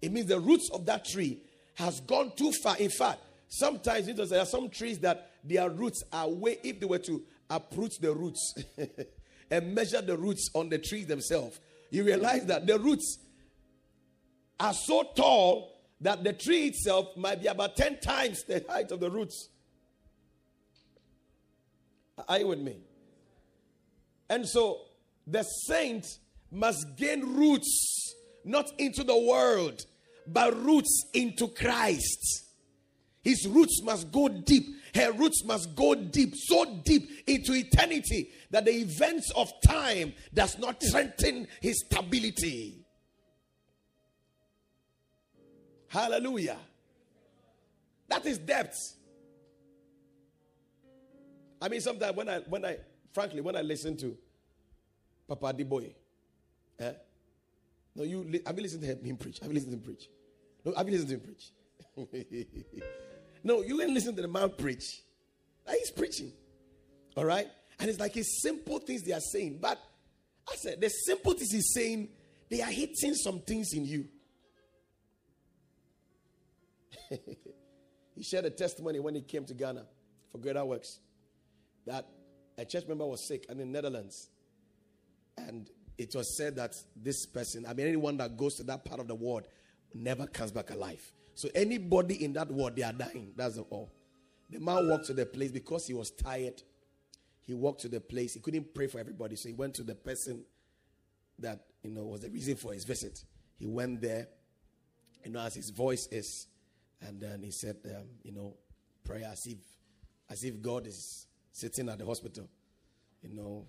It 0.00 0.12
means 0.12 0.26
the 0.26 0.40
roots 0.40 0.70
of 0.70 0.86
that 0.86 1.04
tree 1.04 1.40
has 1.74 2.00
gone 2.00 2.32
too 2.36 2.52
far. 2.52 2.76
In 2.78 2.90
fact, 2.90 3.20
sometimes 3.48 4.06
there 4.06 4.40
are 4.40 4.46
some 4.46 4.70
trees 4.70 4.98
that 5.00 5.30
their 5.44 5.68
roots 5.68 6.02
are 6.12 6.28
way, 6.28 6.58
if 6.62 6.80
they 6.80 6.86
were 6.86 6.98
to 6.98 7.22
uproot 7.50 8.00
the 8.00 8.12
roots 8.12 8.54
and 9.50 9.74
measure 9.74 10.00
the 10.00 10.16
roots 10.16 10.50
on 10.54 10.68
the 10.68 10.78
trees 10.78 11.06
themselves, 11.06 11.60
you 11.90 12.04
realize 12.04 12.44
that 12.46 12.66
the 12.66 12.78
roots 12.78 13.18
are 14.58 14.74
so 14.74 15.04
tall 15.14 15.72
that 16.00 16.24
the 16.24 16.32
tree 16.32 16.66
itself 16.66 17.16
might 17.16 17.40
be 17.40 17.46
about 17.46 17.76
10 17.76 18.00
times 18.00 18.42
the 18.44 18.64
height 18.68 18.90
of 18.90 19.00
the 19.00 19.10
roots. 19.10 19.48
Are 22.28 22.38
you 22.38 22.48
with 22.48 22.60
me? 22.60 22.78
And 24.28 24.46
so 24.46 24.80
the 25.26 25.42
saint 25.42 26.06
must 26.56 26.96
gain 26.96 27.36
roots, 27.36 28.14
not 28.44 28.72
into 28.78 29.04
the 29.04 29.16
world, 29.16 29.84
but 30.26 30.56
roots 30.64 31.04
into 31.12 31.48
Christ. 31.48 32.44
His 33.22 33.46
roots 33.46 33.82
must 33.82 34.10
go 34.10 34.28
deep. 34.28 34.64
Her 34.94 35.12
roots 35.12 35.44
must 35.44 35.76
go 35.76 35.94
deep, 35.94 36.34
so 36.34 36.64
deep 36.82 37.10
into 37.26 37.52
eternity 37.52 38.30
that 38.50 38.64
the 38.64 38.72
events 38.72 39.30
of 39.36 39.52
time 39.66 40.14
does 40.32 40.58
not 40.58 40.82
threaten 40.90 41.46
his 41.60 41.84
stability. 41.84 42.86
Hallelujah. 45.88 46.58
That 48.08 48.24
is 48.24 48.38
depth. 48.38 48.94
I 51.60 51.68
mean, 51.68 51.80
sometimes 51.80 52.16
when 52.16 52.28
I, 52.28 52.38
when 52.40 52.64
I, 52.64 52.78
frankly, 53.12 53.40
when 53.42 53.56
I 53.56 53.62
listen 53.62 53.96
to 53.98 54.16
Papa 55.28 55.52
Adeboye, 55.52 55.92
eh? 56.78 56.92
No, 57.94 58.02
you 58.02 58.40
have 58.44 58.56
you 58.56 58.62
listened 58.62 58.82
to 58.82 58.88
him 58.88 59.16
preach? 59.16 59.38
Have 59.40 59.48
you 59.48 59.54
listened 59.54 59.72
to 59.72 59.78
him 59.78 59.82
preach? 59.82 60.08
No, 60.64 60.74
have 60.76 60.86
you 60.88 60.92
listened 60.92 61.10
to 61.10 61.14
him 61.16 61.20
preach? 61.20 62.84
no, 63.44 63.62
you 63.62 63.80
ain't 63.80 63.92
listen 63.92 64.14
to 64.16 64.22
the 64.22 64.28
man 64.28 64.50
preach. 64.56 65.02
He's 65.68 65.90
preaching. 65.90 66.32
All 67.16 67.24
right? 67.24 67.48
And 67.78 67.88
it's 67.88 67.98
like 67.98 68.14
his 68.14 68.42
simple 68.42 68.78
things 68.78 69.02
they 69.02 69.12
are 69.12 69.20
saying. 69.20 69.58
But 69.60 69.78
I 70.50 70.56
said, 70.56 70.80
the 70.80 70.88
simple 70.88 71.32
things 71.32 71.50
he's 71.50 71.72
saying, 71.72 72.08
they 72.50 72.62
are 72.62 72.70
hitting 72.70 73.14
some 73.14 73.40
things 73.40 73.72
in 73.72 73.84
you. 73.84 74.06
he 78.14 78.22
shared 78.22 78.44
a 78.44 78.50
testimony 78.50 79.00
when 79.00 79.14
he 79.14 79.22
came 79.22 79.44
to 79.46 79.54
Ghana 79.54 79.86
for 80.30 80.38
Greater 80.38 80.64
Works 80.64 81.00
that 81.86 82.06
a 82.58 82.64
church 82.64 82.86
member 82.86 83.06
was 83.06 83.26
sick 83.26 83.46
and 83.48 83.60
in 83.60 83.72
the 83.72 83.72
Netherlands. 83.72 84.30
And 85.36 85.68
it 85.98 86.14
was 86.14 86.34
said 86.34 86.56
that 86.56 86.76
this 86.94 87.26
person, 87.26 87.66
I 87.66 87.74
mean, 87.74 87.86
anyone 87.86 88.16
that 88.18 88.36
goes 88.36 88.56
to 88.56 88.62
that 88.64 88.84
part 88.84 89.00
of 89.00 89.08
the 89.08 89.14
world 89.14 89.46
never 89.94 90.26
comes 90.26 90.50
back 90.50 90.70
alive. 90.70 91.02
So 91.34 91.48
anybody 91.54 92.24
in 92.24 92.32
that 92.34 92.50
world, 92.50 92.76
they 92.76 92.82
are 92.82 92.92
dying. 92.92 93.32
That's 93.36 93.58
all. 93.58 93.92
The 94.50 94.60
man 94.60 94.88
walked 94.88 95.06
to 95.06 95.14
the 95.14 95.26
place 95.26 95.50
because 95.50 95.86
he 95.86 95.94
was 95.94 96.10
tired. 96.10 96.62
He 97.40 97.54
walked 97.54 97.80
to 97.82 97.88
the 97.88 98.00
place. 98.00 98.34
He 98.34 98.40
couldn't 98.40 98.74
pray 98.74 98.86
for 98.86 98.98
everybody. 98.98 99.36
So 99.36 99.48
he 99.48 99.54
went 99.54 99.74
to 99.74 99.82
the 99.82 99.94
person 99.94 100.44
that, 101.38 101.64
you 101.82 101.90
know, 101.90 102.04
was 102.04 102.20
the 102.20 102.30
reason 102.30 102.56
for 102.56 102.72
his 102.72 102.84
visit. 102.84 103.24
He 103.58 103.66
went 103.66 104.00
there, 104.00 104.28
you 105.24 105.30
know, 105.30 105.40
as 105.40 105.54
his 105.54 105.70
voice 105.70 106.06
is 106.08 106.46
and 107.00 107.20
then 107.20 107.42
he 107.42 107.50
said, 107.50 107.76
um, 107.84 108.04
you 108.22 108.32
know, 108.32 108.54
pray 109.04 109.22
as 109.22 109.46
if, 109.46 109.58
as 110.30 110.44
if 110.44 110.60
God 110.60 110.86
is 110.86 111.26
sitting 111.52 111.88
at 111.88 111.98
the 111.98 112.06
hospital. 112.06 112.48
You 113.22 113.34
know, 113.34 113.66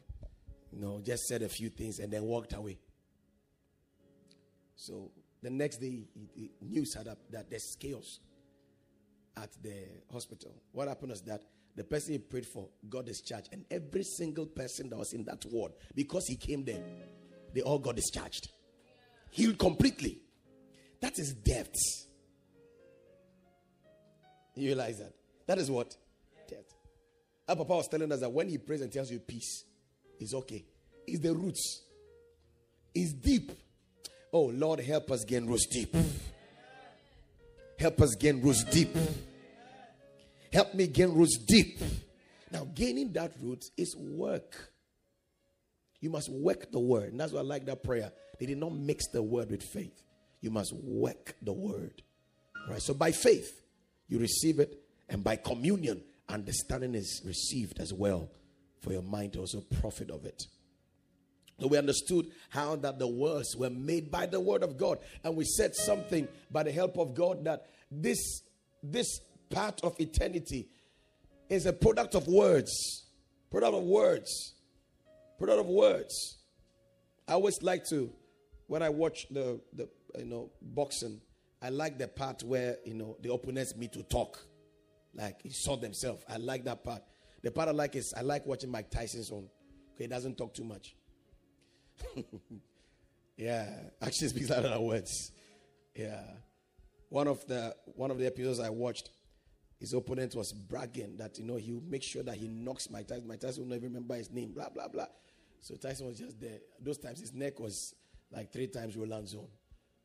you 0.72 0.80
know, 0.80 1.02
just 1.04 1.24
said 1.26 1.42
a 1.42 1.50
few 1.50 1.70
things 1.70 2.00
and 2.00 2.12
then 2.12 2.24
walked 2.24 2.54
away. 2.54 2.78
So 4.76 5.12
the 5.42 5.50
next 5.50 5.78
day, 5.78 6.04
news 6.62 6.94
had 6.94 7.08
up 7.08 7.20
that 7.32 7.50
there's 7.50 7.76
chaos 7.80 8.20
at 9.36 9.50
the 9.62 9.86
hospital. 10.12 10.54
What 10.72 10.88
happened 10.88 11.12
is 11.12 11.22
that 11.22 11.44
the 11.76 11.84
person 11.84 12.14
he 12.14 12.20
prayed 12.20 12.46
for 12.46 12.70
got 12.90 13.06
discharged, 13.06 13.50
and 13.52 13.64
every 13.70 14.04
single 14.04 14.48
person 14.48 14.90
that 14.90 14.98
was 14.98 15.14
in 15.14 15.24
that 15.26 15.46
ward, 15.52 15.74
because 15.94 16.26
he 16.28 16.36
came 16.36 16.66
there, 16.66 16.84
they 17.54 17.62
all 17.62 17.78
got 17.78 17.96
discharged, 17.96 18.50
healed 19.30 19.60
completely. 19.60 20.20
That 21.00 21.20
is 21.20 21.34
death. 21.34 21.72
You 24.56 24.70
realize 24.70 24.98
that? 24.98 25.14
That 25.46 25.60
is 25.60 25.70
what? 25.70 25.96
Death. 26.50 26.74
Our 27.48 27.56
Papa 27.58 27.76
was 27.76 27.88
telling 27.88 28.12
us 28.12 28.22
that 28.22 28.32
when 28.32 28.50
he 28.50 28.58
prays 28.58 28.82
and 28.82 28.92
tells 28.92 29.12
you 29.12 29.20
peace, 29.20 29.64
it's 30.20 30.34
okay. 30.34 30.66
It's 31.06 31.20
the 31.20 31.34
roots. 31.34 31.84
It's 32.94 33.14
deep. 33.14 33.52
Oh 34.34 34.46
Lord, 34.46 34.80
help 34.80 35.12
us 35.12 35.24
gain 35.24 35.46
roots 35.46 35.68
deep. 35.68 35.96
Help 37.80 38.02
us 38.02 38.16
gain 38.16 38.42
roots 38.42 38.64
deep. 38.64 38.96
Help 40.52 40.74
me 40.74 40.88
gain 40.88 41.14
roots 41.14 41.38
deep. 41.38 41.80
Now, 42.52 42.68
gaining 42.74 43.12
that 43.14 43.34
root 43.42 43.64
is 43.78 43.96
work. 43.96 44.72
You 46.00 46.10
must 46.10 46.32
work 46.32 46.72
the 46.72 46.80
word. 46.80 47.12
And 47.12 47.20
that's 47.20 47.34
why 47.34 47.40
I 47.40 47.44
like 47.44 47.66
that 47.66 47.84
prayer. 47.84 48.12
They 48.40 48.46
did 48.46 48.58
not 48.58 48.74
mix 48.74 49.08
the 49.08 49.22
word 49.22 49.52
with 49.52 49.64
faith. 49.64 50.04
You 50.42 50.52
must 50.52 50.74
work 50.74 51.36
the 51.42 51.54
word. 51.54 52.02
Right? 52.70 52.82
So 52.82 52.94
by 52.94 53.12
faith, 53.12 53.62
you 54.08 54.20
receive 54.20 54.60
it, 54.60 54.80
and 55.10 55.24
by 55.24 55.36
communion, 55.36 56.04
understanding 56.30 56.96
is 56.96 57.22
received 57.26 57.80
as 57.80 57.94
well 57.94 58.30
for 58.82 58.94
your 58.94 59.02
mind 59.02 59.34
to 59.34 59.40
also 59.40 59.62
profit 59.82 60.10
of 60.10 60.26
it. 60.26 60.48
So 61.60 61.68
we 61.68 61.78
understood 61.78 62.28
how 62.50 62.76
that 62.78 63.00
the 63.00 63.08
words 63.08 63.56
were 63.58 63.70
made 63.70 64.12
by 64.12 64.28
the 64.28 64.40
word 64.40 64.64
of 64.64 64.78
God. 64.78 65.00
And 65.24 65.36
we 65.36 65.44
said 65.44 65.76
something 65.76 66.28
by 66.52 66.64
the 66.64 66.72
help 66.72 66.98
of 66.98 67.16
God 67.16 67.46
that 67.46 67.66
this, 67.90 68.44
this 68.84 69.20
part 69.50 69.82
of 69.84 70.00
eternity 70.00 70.70
is 71.50 71.66
a 71.66 71.74
product 71.74 72.14
of 72.14 72.28
words. 72.28 73.06
Product 73.50 73.76
of 73.76 73.84
words. 73.84 74.54
Product 75.40 75.62
of 75.62 75.68
words. 75.68 76.38
I 77.28 77.34
always 77.34 77.62
like 77.64 77.86
to, 77.90 78.12
when 78.68 78.84
I 78.84 78.90
watch 78.90 79.26
the, 79.32 79.60
the 79.74 79.90
you 80.18 80.26
know, 80.26 80.52
boxing, 80.62 81.22
I 81.62 81.70
like 81.70 81.98
the 81.98 82.08
part 82.08 82.44
where, 82.44 82.78
you 82.86 82.94
know, 82.94 83.18
the 83.22 83.34
opponents 83.34 83.76
meet 83.76 83.94
to 83.94 84.04
talk. 84.04 84.40
Like 85.16 85.42
he 85.42 85.50
saw 85.50 85.76
themselves. 85.76 86.24
I 86.30 86.38
like 86.38 86.66
that 86.66 86.84
part. 86.84 87.02
The 87.44 87.52
part 87.52 87.70
I 87.70 87.72
like 87.72 87.96
is 87.96 88.14
I 88.16 88.22
like 88.22 88.46
watching 88.46 88.72
Mike 88.72 88.90
Tyson's 88.90 89.32
on. 89.32 89.48
Okay, 89.94 90.04
he 90.06 90.08
doesn't 90.08 90.38
talk 90.38 90.54
too 90.54 90.64
much. 90.64 90.96
yeah, 93.38 93.70
action 94.02 94.30
speaks 94.30 94.50
louder 94.50 94.70
than 94.70 94.82
words. 94.82 95.32
Yeah, 95.96 96.22
one 97.10 97.28
of 97.28 97.46
the 97.48 97.76
one 97.96 98.12
of 98.12 98.18
the 98.18 98.26
episodes 98.26 98.60
I 98.60 98.70
watched, 98.70 99.10
his 99.80 99.94
opponent 99.94 100.36
was 100.36 100.52
bragging 100.54 101.18
that 101.18 101.38
you 101.38 101.46
know 101.46 101.56
he'll 101.56 101.82
make 101.82 102.04
sure 102.04 102.24
that 102.24 102.36
he 102.36 102.48
knocks 102.48 102.90
Mike 102.90 103.08
Tyson. 103.08 103.28
Mike 103.28 103.40
Tyson 103.40 103.64
will 103.64 103.70
never 103.70 103.86
remember 103.86 104.16
his 104.16 104.32
name. 104.32 104.52
Blah 104.52 104.70
blah 104.70 104.88
blah. 104.88 105.08
So 105.60 105.76
Tyson 105.76 106.08
was 106.08 106.20
just 106.20 106.40
there. 106.40 106.60
Those 106.80 106.98
times 106.98 107.20
his 107.20 107.34
neck 107.34 107.60
was 107.60 107.96
like 108.32 108.52
three 108.52 108.68
times 108.68 108.96
Roland 108.96 109.28
zone. 109.28 109.48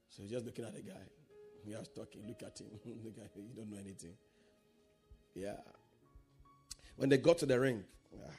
So 0.08 0.22
just 0.28 0.44
looking 0.44 0.64
at 0.64 0.74
the 0.74 0.82
guy. 0.82 1.02
He 1.64 1.74
was 1.74 1.88
talking. 1.88 2.22
Look 2.26 2.42
at 2.42 2.58
him. 2.58 2.66
Look 3.04 3.18
at 3.18 3.34
him. 3.36 3.44
You 3.48 3.54
don't 3.54 3.70
know 3.70 3.78
anything. 3.78 4.14
Yeah. 5.34 5.56
When 6.96 7.08
they 7.08 7.18
got 7.18 7.38
to 7.38 7.46
the 7.46 7.58
ring, 7.58 7.84
ah, 8.16 8.30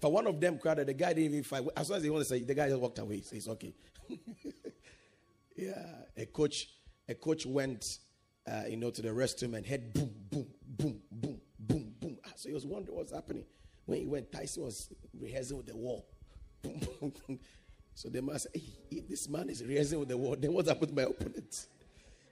for 0.00 0.12
one 0.12 0.26
of 0.26 0.40
them 0.40 0.58
cried, 0.58 0.78
the 0.78 0.92
guy 0.92 1.12
didn't 1.12 1.32
even 1.32 1.42
fight. 1.42 1.66
As 1.76 1.86
soon 1.88 1.96
as 1.96 2.02
he 2.02 2.10
wanted 2.10 2.24
to 2.24 2.28
say, 2.30 2.40
the 2.40 2.54
guy 2.54 2.68
just 2.68 2.80
walked 2.80 2.98
away. 2.98 3.16
He 3.16 3.22
says, 3.22 3.48
okay. 3.48 3.74
yeah. 5.56 5.86
A 6.16 6.26
coach, 6.26 6.68
a 7.08 7.14
coach 7.14 7.46
went, 7.46 7.98
uh, 8.46 8.62
you 8.68 8.76
know, 8.76 8.90
to 8.90 9.02
the 9.02 9.08
restroom 9.08 9.56
and 9.56 9.64
head 9.66 9.92
boom, 9.92 10.10
boom, 10.30 10.46
boom, 10.66 11.00
boom, 11.10 11.40
boom, 11.58 11.94
boom. 12.00 12.18
Ah, 12.26 12.32
so 12.36 12.48
he 12.48 12.54
was 12.54 12.66
wondering 12.66 12.96
what's 12.96 13.12
happening. 13.12 13.44
When 13.86 14.00
he 14.00 14.06
went, 14.06 14.32
Tyson 14.32 14.64
was 14.64 14.92
rehearsing 15.18 15.56
with 15.56 15.66
the 15.66 15.76
wall. 15.76 16.06
so 17.94 18.08
the 18.08 18.20
man 18.20 18.38
said, 18.38 18.52
hey, 18.54 19.02
this 19.08 19.28
man 19.28 19.48
is 19.48 19.64
rehearsing 19.64 19.98
with 19.98 20.08
the 20.08 20.16
wall, 20.16 20.36
then 20.38 20.52
what 20.52 20.66
happened 20.66 20.88
to 20.88 20.94
my 20.94 21.02
opponent? 21.02 21.66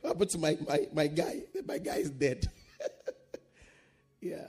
What 0.01 0.11
happened 0.11 0.31
to 0.31 0.39
my, 0.39 0.59
my, 0.69 0.89
my 0.93 1.07
guy? 1.07 1.43
My 1.67 1.79
guy 1.79 1.97
is 1.97 2.11
dead. 2.11 2.47
yeah. 4.21 4.49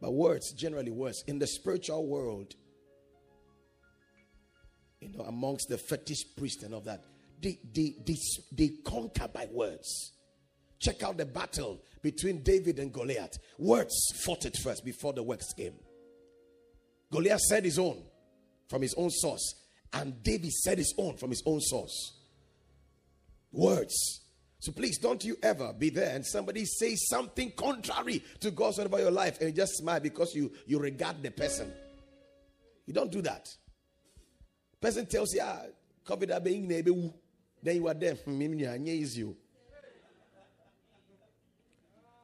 But 0.00 0.12
words, 0.12 0.52
generally 0.52 0.90
words, 0.90 1.24
in 1.26 1.38
the 1.38 1.46
spiritual 1.46 2.06
world, 2.06 2.54
you 5.00 5.08
know, 5.08 5.24
amongst 5.24 5.68
the 5.68 5.78
fetish 5.78 6.36
priests 6.36 6.62
and 6.62 6.74
all 6.74 6.80
that, 6.82 7.04
they, 7.40 7.58
they, 7.72 7.94
they, 8.04 8.16
they 8.52 8.68
conquer 8.84 9.28
by 9.28 9.46
words. 9.50 10.12
Check 10.78 11.02
out 11.02 11.16
the 11.16 11.26
battle 11.26 11.80
between 12.02 12.42
David 12.42 12.78
and 12.78 12.92
Goliath. 12.92 13.38
Words 13.58 13.94
fought 14.24 14.44
it 14.44 14.56
first 14.62 14.84
before 14.84 15.12
the 15.12 15.22
works 15.22 15.52
came. 15.54 15.74
Goliath 17.10 17.40
said 17.40 17.64
his 17.64 17.78
own 17.78 18.02
from 18.68 18.82
his 18.82 18.94
own 18.94 19.10
source, 19.10 19.54
and 19.92 20.22
David 20.22 20.52
said 20.52 20.78
his 20.78 20.94
own 20.98 21.16
from 21.16 21.30
his 21.30 21.42
own 21.46 21.60
source. 21.60 22.18
Words. 23.52 24.20
So 24.58 24.72
please 24.72 24.98
don't 24.98 25.22
you 25.24 25.36
ever 25.42 25.72
be 25.72 25.90
there 25.90 26.14
and 26.14 26.24
somebody 26.24 26.64
say 26.64 26.94
something 26.96 27.52
contrary 27.56 28.24
to 28.40 28.50
God's 28.50 28.78
word 28.78 28.86
about 28.86 29.00
your 29.00 29.10
life 29.10 29.38
and 29.40 29.50
you 29.50 29.54
just 29.54 29.76
smile 29.76 30.00
because 30.00 30.34
you, 30.34 30.50
you 30.66 30.78
regard 30.78 31.22
the 31.22 31.30
person. 31.30 31.72
You 32.86 32.94
don't 32.94 33.12
do 33.12 33.20
that. 33.22 33.48
Person 34.80 35.06
tells 35.06 35.34
you, 35.34 35.42
ah, 35.44 35.62
COVID 36.06 37.12
then 37.62 37.76
you 37.76 37.88
are 37.88 37.94
there. 37.94 38.16
is 38.26 39.18
you. 39.18 39.36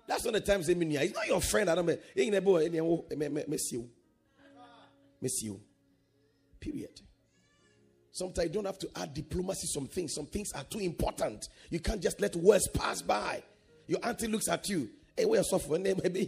That's 0.06 0.24
not 0.24 0.34
the 0.34 0.40
time 0.40 0.62
say 0.62 0.74
He's 0.74 1.14
not 1.14 1.26
your 1.26 1.40
friend. 1.40 1.70
I 1.70 1.74
don't 1.74 1.86
miss 3.48 3.72
you. 3.72 3.88
Miss 5.20 5.42
you. 5.42 5.60
Period. 6.60 7.00
Sometimes 8.12 8.48
you 8.48 8.54
don't 8.54 8.66
have 8.66 8.78
to 8.78 8.90
add 8.96 9.14
diplomacy 9.14 9.66
some 9.66 9.86
things. 9.86 10.14
Some 10.14 10.26
things 10.26 10.52
are 10.54 10.64
too 10.64 10.80
important. 10.80 11.48
You 11.70 11.80
can't 11.80 12.00
just 12.00 12.20
let 12.20 12.36
words 12.36 12.68
pass 12.68 13.02
by. 13.02 13.42
Your 13.86 13.98
auntie 14.04 14.28
looks 14.28 14.48
at 14.48 14.68
you. 14.68 14.88
Hey, 15.16 15.24
where 15.24 15.42
your 15.42 15.78
name? 15.78 16.00
Maybe 16.02 16.24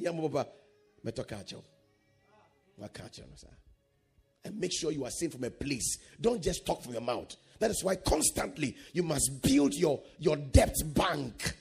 and 4.44 4.60
make 4.60 4.72
sure 4.72 4.90
you 4.90 5.04
are 5.04 5.10
seen 5.10 5.30
from 5.30 5.44
a 5.44 5.50
place. 5.50 5.98
Don't 6.20 6.42
just 6.42 6.66
talk 6.66 6.82
from 6.82 6.92
your 6.92 7.02
mouth. 7.02 7.34
That 7.58 7.70
is 7.70 7.82
why 7.82 7.96
constantly 7.96 8.76
you 8.92 9.02
must 9.02 9.42
build 9.42 9.74
your, 9.74 10.00
your 10.18 10.36
debt 10.36 10.74
bank. 10.94 11.54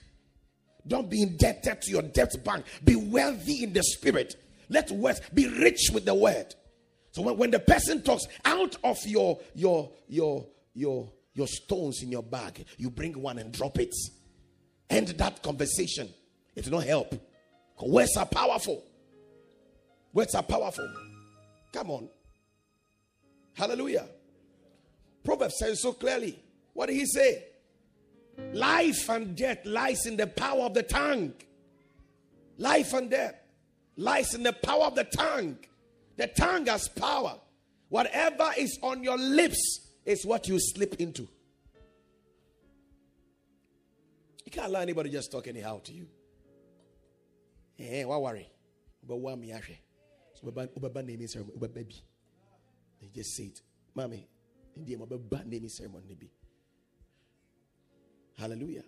Don't 0.86 1.10
be 1.10 1.22
indebted 1.22 1.82
to 1.82 1.92
your 1.92 2.02
debt 2.02 2.34
bank. 2.44 2.66
Be 2.84 2.96
wealthy 2.96 3.64
in 3.64 3.74
the 3.74 3.84
spirit. 3.84 4.36
Let 4.70 4.92
words 4.92 5.22
be 5.34 5.48
rich 5.48 5.90
with 5.94 6.06
the 6.06 6.14
word. 6.14 6.56
So 7.14 7.22
when, 7.22 7.38
when 7.38 7.52
the 7.52 7.60
person 7.60 8.02
talks 8.02 8.26
out 8.44 8.76
of 8.84 8.98
your 9.06 9.40
your 9.54 9.92
your 10.08 10.48
your 10.74 11.12
your 11.36 11.48
stones 11.48 12.02
in 12.02 12.12
your 12.12 12.24
bag, 12.24 12.66
you 12.78 12.90
bring 12.90 13.14
one 13.22 13.38
and 13.38 13.52
drop 13.52 13.80
it. 13.80 13.94
End 14.90 15.08
that 15.10 15.44
conversation. 15.44 16.10
It 16.56 16.66
will 16.66 16.80
not 16.80 16.86
help. 16.86 17.14
Words 17.80 18.18
are 18.18 18.26
powerful. 18.26 18.84
Words 20.12 20.34
are 20.34 20.44
powerful. 20.44 20.92
Come 21.72 21.92
on. 21.92 22.10
Hallelujah. 23.54 24.08
Proverbs 25.24 25.60
says 25.60 25.82
so 25.82 25.94
clearly. 25.94 26.40
What 26.74 26.88
did 26.88 26.96
he 26.96 27.06
say? 27.06 27.44
Life 28.54 29.08
and 29.10 29.36
death 29.36 29.60
lies 29.66 30.08
in 30.08 30.18
the 30.18 30.28
power 30.28 30.62
of 30.62 30.74
the 30.74 30.84
tongue. 30.84 31.34
Life 32.58 32.94
and 32.94 33.10
death 33.12 33.36
lies 33.98 34.34
in 34.34 34.42
the 34.42 34.54
power 34.54 34.86
of 34.86 34.96
the 34.96 35.04
tongue. 35.04 35.58
The 36.18 36.28
tongue 36.28 36.66
has 36.68 36.88
power. 36.88 37.36
Whatever 37.90 38.52
is 38.58 38.80
on 38.82 39.04
your 39.04 39.18
lips 39.18 39.88
is 40.06 40.26
what 40.26 40.48
you 40.48 40.58
slip 40.60 40.96
into. 40.96 41.28
You 44.46 44.52
can't 44.52 44.68
allow 44.68 44.82
anybody 44.82 45.10
just 45.10 45.32
talk 45.32 45.48
anyhow 45.48 45.80
to 45.84 45.94
you. 45.94 46.08
Eh, 47.80 48.04
why 48.04 48.18
worry? 48.18 48.50
But? 49.08 49.20
So 50.36 50.52
baba 50.52 51.04
naming 51.04 51.28
ceremony, 51.28 51.58
baby. 51.68 51.96
They 53.02 53.08
just 53.14 53.36
say 53.36 53.44
it. 53.44 53.62
Mommy, 53.96 54.28
India, 54.76 54.98
my 54.98 55.06
baba 55.06 55.44
naming 55.46 55.70
ceremony 55.70 56.16
be. 56.20 56.32
Hallelujah. 58.38 58.84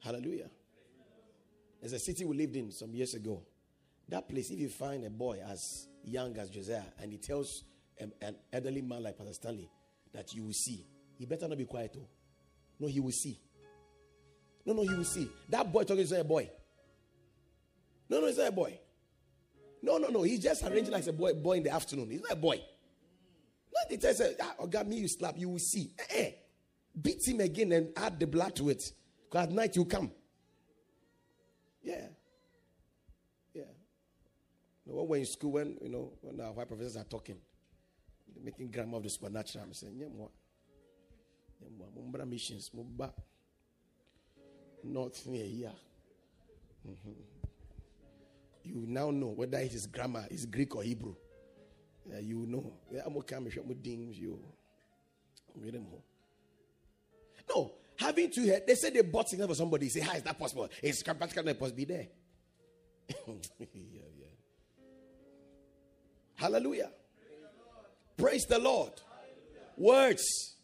Hallelujah. 0.00 0.50
There's 1.80 1.92
a 1.92 1.98
city 1.98 2.24
we 2.24 2.36
lived 2.36 2.56
in 2.56 2.70
some 2.72 2.94
years 2.94 3.14
ago. 3.14 3.42
That 4.10 4.28
place, 4.28 4.50
if 4.50 4.58
you 4.58 4.68
find 4.68 5.04
a 5.04 5.10
boy 5.10 5.38
as 5.48 5.86
young 6.04 6.36
as 6.36 6.50
Josiah 6.50 6.82
and 7.00 7.12
he 7.12 7.18
tells 7.18 7.64
an, 7.98 8.12
an 8.20 8.34
elderly 8.52 8.82
man 8.82 9.04
like 9.04 9.16
Pastor 9.16 9.34
Stanley 9.34 9.70
that 10.12 10.34
you 10.34 10.44
will 10.44 10.52
see, 10.52 10.84
he 11.16 11.26
better 11.26 11.46
not 11.46 11.56
be 11.56 11.64
quiet. 11.64 11.96
Oh. 11.96 12.08
No, 12.80 12.88
he 12.88 12.98
will 12.98 13.12
see. 13.12 13.38
No, 14.66 14.72
no, 14.72 14.82
he 14.82 14.94
will 14.94 15.04
see. 15.04 15.28
That 15.48 15.72
boy 15.72 15.84
talking 15.84 16.06
to 16.06 16.20
a 16.20 16.24
boy. 16.24 16.50
No, 18.08 18.20
no, 18.20 18.26
he's 18.26 18.38
not 18.38 18.48
a 18.48 18.52
boy. 18.52 18.80
No, 19.80 19.98
no, 19.98 20.08
no. 20.08 20.22
He's 20.22 20.40
just 20.40 20.64
arranging 20.64 20.92
like 20.92 21.06
a 21.06 21.12
boy, 21.12 21.34
boy 21.34 21.58
in 21.58 21.62
the 21.62 21.70
afternoon. 21.72 22.10
He's 22.10 22.20
not 22.20 22.32
a 22.32 22.36
boy. 22.36 22.56
No, 22.56 23.80
he 23.88 23.96
tells 23.96 24.20
him, 24.20 24.34
ah, 24.42 24.66
God, 24.66 24.88
me 24.88 24.96
you 24.96 25.08
slap, 25.08 25.38
you 25.38 25.50
will 25.50 25.58
see. 25.60 25.94
Eh, 25.98 26.04
eh. 26.16 26.30
Beat 27.00 27.26
him 27.28 27.40
again 27.40 27.70
and 27.72 27.90
add 27.96 28.18
the 28.18 28.26
blood 28.26 28.56
to 28.56 28.70
it. 28.70 28.92
Because 29.30 29.46
at 29.46 29.52
night 29.52 29.76
you 29.76 29.84
come. 29.84 30.10
Yeah. 31.82 32.08
When 34.90 35.06
we're 35.06 35.16
in 35.18 35.26
school, 35.26 35.52
when 35.52 35.76
you 35.80 35.88
know, 35.88 36.12
when 36.20 36.40
our 36.40 36.52
white 36.52 36.66
professors 36.66 36.96
are 36.96 37.04
talking, 37.04 37.36
making 38.42 38.70
grammar 38.70 38.96
of 38.96 39.04
the 39.04 39.10
supernatural, 39.10 39.64
I'm 39.64 39.72
saying, 39.72 39.96
more. 40.16 40.30
Yeah, 41.60 41.68
more. 41.94 42.26
missions, 42.26 42.70
back. 42.74 43.12
North 44.82 45.26
near 45.26 45.44
here. 45.44 45.72
Mm-hmm. 46.88 47.10
You 48.64 48.84
now 48.88 49.10
know 49.10 49.28
whether 49.28 49.58
it 49.58 49.72
is 49.72 49.86
grammar, 49.86 50.26
is 50.30 50.46
Greek 50.46 50.74
or 50.74 50.82
Hebrew. 50.82 51.14
Yeah, 52.10 52.18
you 52.18 52.46
know. 52.46 52.72
No, 57.48 57.72
having 57.96 58.30
two 58.30 58.46
head, 58.46 58.64
they 58.66 58.74
say 58.74 58.90
they 58.90 59.02
bought 59.02 59.28
signal 59.28 59.48
for 59.48 59.54
somebody. 59.54 59.88
Say, 59.88 60.00
how 60.00 60.14
is 60.14 60.22
that 60.22 60.38
possible? 60.38 60.68
It's 60.82 61.02
practically 61.02 61.44
not 61.44 61.58
possible. 61.58 61.76
Be 61.76 61.84
there. 61.84 62.06
Hallelujah. 66.40 66.90
Praise 68.16 68.46
the 68.46 68.58
Lord. 68.58 68.92
Words. 69.76 70.56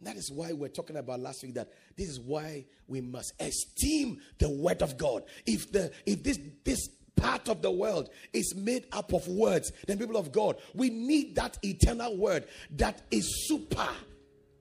That 0.00 0.16
is 0.16 0.32
why 0.32 0.52
we're 0.52 0.68
talking 0.68 0.96
about 0.96 1.20
last 1.20 1.44
week 1.44 1.54
that 1.54 1.68
this 1.96 2.08
is 2.08 2.18
why 2.18 2.66
we 2.88 3.00
must 3.00 3.34
esteem 3.40 4.18
the 4.38 4.50
word 4.50 4.82
of 4.82 4.98
God. 4.98 5.22
If 5.46 5.70
the 5.70 5.92
if 6.04 6.24
this 6.24 6.40
this 6.64 6.88
part 7.14 7.48
of 7.48 7.62
the 7.62 7.70
world 7.70 8.10
is 8.32 8.52
made 8.56 8.86
up 8.90 9.12
of 9.12 9.28
words, 9.28 9.70
then 9.86 9.96
people 9.96 10.16
of 10.16 10.32
God, 10.32 10.56
we 10.74 10.90
need 10.90 11.36
that 11.36 11.56
eternal 11.62 12.16
word 12.16 12.44
that 12.72 13.00
is 13.12 13.46
super 13.46 13.88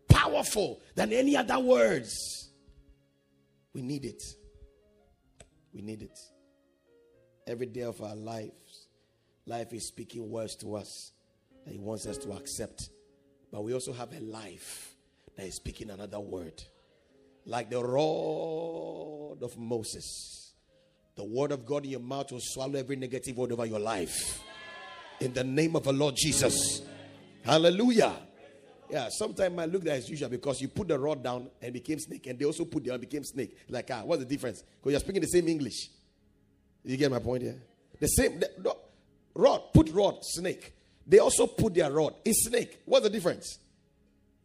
powerful 0.08 0.84
than 0.94 1.12
any 1.12 1.36
other 1.36 1.58
words. 1.58 2.52
We 3.74 3.82
need 3.82 4.06
it. 4.06 4.22
We 5.74 5.82
need 5.82 6.04
it. 6.04 6.20
Every 7.48 7.66
day 7.66 7.82
of 7.82 8.00
our 8.00 8.16
lives, 8.16 8.52
life 9.46 9.74
is 9.74 9.88
speaking 9.88 10.30
words 10.30 10.56
to 10.58 10.76
us 10.76 11.12
that 11.66 11.72
He 11.72 11.80
wants 11.80 12.06
us 12.06 12.18
to 12.20 12.32
accept. 12.32 12.90
But 13.52 13.64
we 13.64 13.74
also 13.74 13.94
have 13.94 14.12
a 14.14 14.20
life 14.20 14.96
that 15.36 15.46
is 15.46 15.56
speaking 15.56 15.90
another 15.90 16.20
word. 16.20 16.64
Like 17.46 17.70
the 17.70 17.84
rod 17.84 19.44
of 19.44 19.58
Moses. 19.58 20.54
The 21.16 21.24
word 21.24 21.52
of 21.52 21.66
God 21.66 21.86
in 21.86 21.92
your 21.92 22.00
mouth 22.00 22.32
will 22.32 22.40
swallow 22.42 22.80
every 22.80 22.96
negative 22.96 23.38
word 23.38 23.52
over 23.52 23.66
your 23.66 23.80
life. 23.80 24.42
In 25.20 25.34
the 25.34 25.44
name 25.44 25.76
of 25.76 25.84
the 25.84 25.94
Lord 25.94 26.16
Jesus. 26.18 26.82
Hallelujah. 27.44 28.14
Yeah, 28.90 29.10
sometimes 29.10 29.58
I 29.58 29.66
look 29.66 29.86
as 29.88 30.10
usual 30.10 30.30
because 30.30 30.62
you 30.62 30.68
put 30.68 30.88
the 30.88 30.98
rod 30.98 31.24
down 31.24 31.50
and 31.62 31.74
became 31.74 32.00
snake, 32.00 32.28
and 32.28 32.38
they 32.38 32.46
also 32.46 32.66
put 32.66 32.84
down 32.84 33.00
became 33.00 33.24
snake. 33.24 33.58
Like, 33.70 33.90
ah, 33.92 34.02
what's 34.04 34.24
the 34.24 34.30
difference? 34.30 34.64
Because 34.80 34.92
you're 34.92 35.00
speaking 35.00 35.22
the 35.22 35.28
same 35.28 35.48
English. 35.48 35.90
You 36.84 36.98
get 36.98 37.10
my 37.12 37.20
point 37.20 37.44
here? 37.44 37.62
The 38.00 38.08
same 38.08 38.40
the, 38.40 38.76
rod, 39.36 39.74
put 39.74 39.90
rod, 39.90 40.18
snake. 40.22 40.74
They 41.06 41.20
also 41.20 41.48
put 41.48 41.74
their 41.74 41.92
rod. 41.92 42.16
It's 42.24 42.46
snake. 42.48 42.80
What's 42.86 43.04
the 43.04 43.10
difference? 43.10 43.60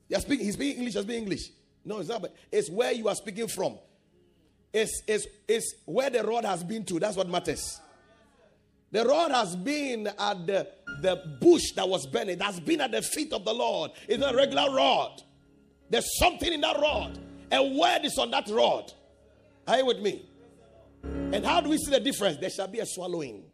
You're 0.08 0.20
speaking, 0.20 0.46
he's 0.46 0.54
speaking 0.54 0.78
English, 0.78 0.94
you're 0.94 1.02
speaking 1.02 1.22
English. 1.22 1.50
No, 1.84 1.98
it's 2.00 2.08
not, 2.08 2.22
but 2.22 2.34
it's 2.50 2.70
where 2.70 2.92
you 2.92 3.08
are 3.08 3.14
speaking 3.14 3.48
from. 3.48 3.78
It's, 4.72 5.02
it's, 5.06 5.26
it's 5.46 5.74
where 5.84 6.10
the 6.10 6.22
rod 6.22 6.44
has 6.44 6.62
been 6.62 6.84
to. 6.84 6.98
That's 6.98 7.16
what 7.16 7.28
matters. 7.28 7.80
The 8.90 9.04
rod 9.04 9.30
has 9.30 9.54
been 9.54 10.06
at 10.06 10.46
the, 10.46 10.68
the 11.02 11.36
bush 11.40 11.72
that 11.76 11.88
was 11.88 12.06
burning. 12.06 12.36
It 12.36 12.42
has 12.42 12.58
been 12.60 12.80
at 12.80 12.90
the 12.90 13.02
feet 13.02 13.32
of 13.32 13.44
the 13.44 13.52
Lord. 13.52 13.90
It's 14.06 14.18
not 14.18 14.34
a 14.34 14.36
regular 14.36 14.74
rod. 14.74 15.22
There's 15.90 16.18
something 16.18 16.52
in 16.52 16.60
that 16.62 16.78
rod. 16.78 17.18
A 17.52 17.62
word 17.62 18.00
is 18.04 18.18
on 18.18 18.30
that 18.30 18.48
rod. 18.48 18.92
Are 19.66 19.78
you 19.78 19.86
with 19.86 20.00
me? 20.00 20.26
And 21.02 21.44
how 21.44 21.60
do 21.60 21.70
we 21.70 21.78
see 21.78 21.90
the 21.90 22.00
difference? 22.00 22.38
There 22.38 22.50
shall 22.50 22.68
be 22.68 22.80
a 22.80 22.86
swallowing. 22.86 23.44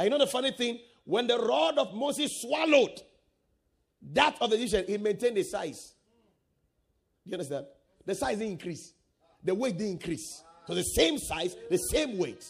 And 0.00 0.06
you 0.06 0.10
know 0.10 0.24
the 0.24 0.30
funny 0.30 0.50
thing? 0.50 0.78
When 1.04 1.26
the 1.26 1.38
rod 1.38 1.76
of 1.76 1.92
Moses 1.92 2.40
swallowed 2.40 3.02
that 4.12 4.34
of 4.40 4.48
the 4.48 4.56
Egyptian, 4.56 4.86
it 4.88 4.98
maintained 4.98 5.36
the 5.36 5.42
size. 5.42 5.92
You 7.26 7.34
understand? 7.34 7.66
The 8.06 8.14
size 8.14 8.38
didn't 8.38 8.52
increase. 8.52 8.94
The 9.44 9.54
weight 9.54 9.76
didn't 9.76 9.92
increase. 9.92 10.42
So 10.66 10.74
the 10.74 10.84
same 10.84 11.18
size, 11.18 11.54
the 11.68 11.76
same 11.76 12.16
weight. 12.16 12.42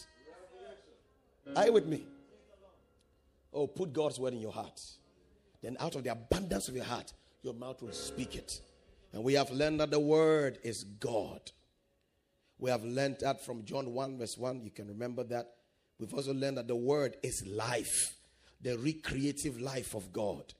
Are 1.53 1.65
you 1.65 1.73
with 1.73 1.87
me? 1.87 2.05
Oh, 3.53 3.67
put 3.67 3.91
God's 3.91 4.17
word 4.17 4.31
in 4.31 4.39
your 4.39 4.53
heart. 4.53 4.79
Then 5.61 5.75
out 5.81 5.95
of 5.95 6.05
the 6.05 6.13
abundance 6.13 6.69
of 6.69 6.75
your 6.77 6.85
heart, 6.85 7.11
your 7.41 7.53
mouth 7.53 7.81
will 7.81 7.91
speak 7.91 8.35
it. 8.35 8.61
And 9.11 9.25
we 9.25 9.33
have 9.33 9.51
learned 9.51 9.81
that 9.81 9.91
the 9.91 9.99
word 9.99 10.59
is 10.63 10.85
God. 10.85 11.51
We 12.59 12.69
have 12.69 12.85
learned 12.85 13.17
that 13.19 13.43
from 13.43 13.65
John 13.65 13.93
1, 13.93 14.19
verse 14.19 14.37
1. 14.37 14.61
You 14.63 14.71
can 14.71 14.87
remember 14.87 15.25
that. 15.25 15.55
We've 16.01 16.13
also 16.13 16.33
learned 16.33 16.57
that 16.57 16.67
the 16.67 16.75
word 16.75 17.15
is 17.23 17.45
life, 17.45 18.15
the 18.59 18.77
recreative 18.77 19.61
life 19.61 19.93
of 19.93 20.11
God. 20.11 20.53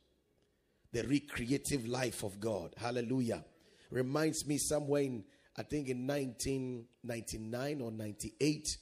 The 0.93 1.03
recreative 1.03 1.87
life 1.87 2.23
of 2.23 2.39
God. 2.39 2.75
Hallelujah. 2.77 3.43
Reminds 3.89 4.45
me 4.45 4.57
somewhere 4.57 5.01
in, 5.01 5.23
I 5.57 5.63
think 5.63 5.89
in 5.89 6.05
1999 6.05 7.81
or 7.81 7.91
98 7.91 8.77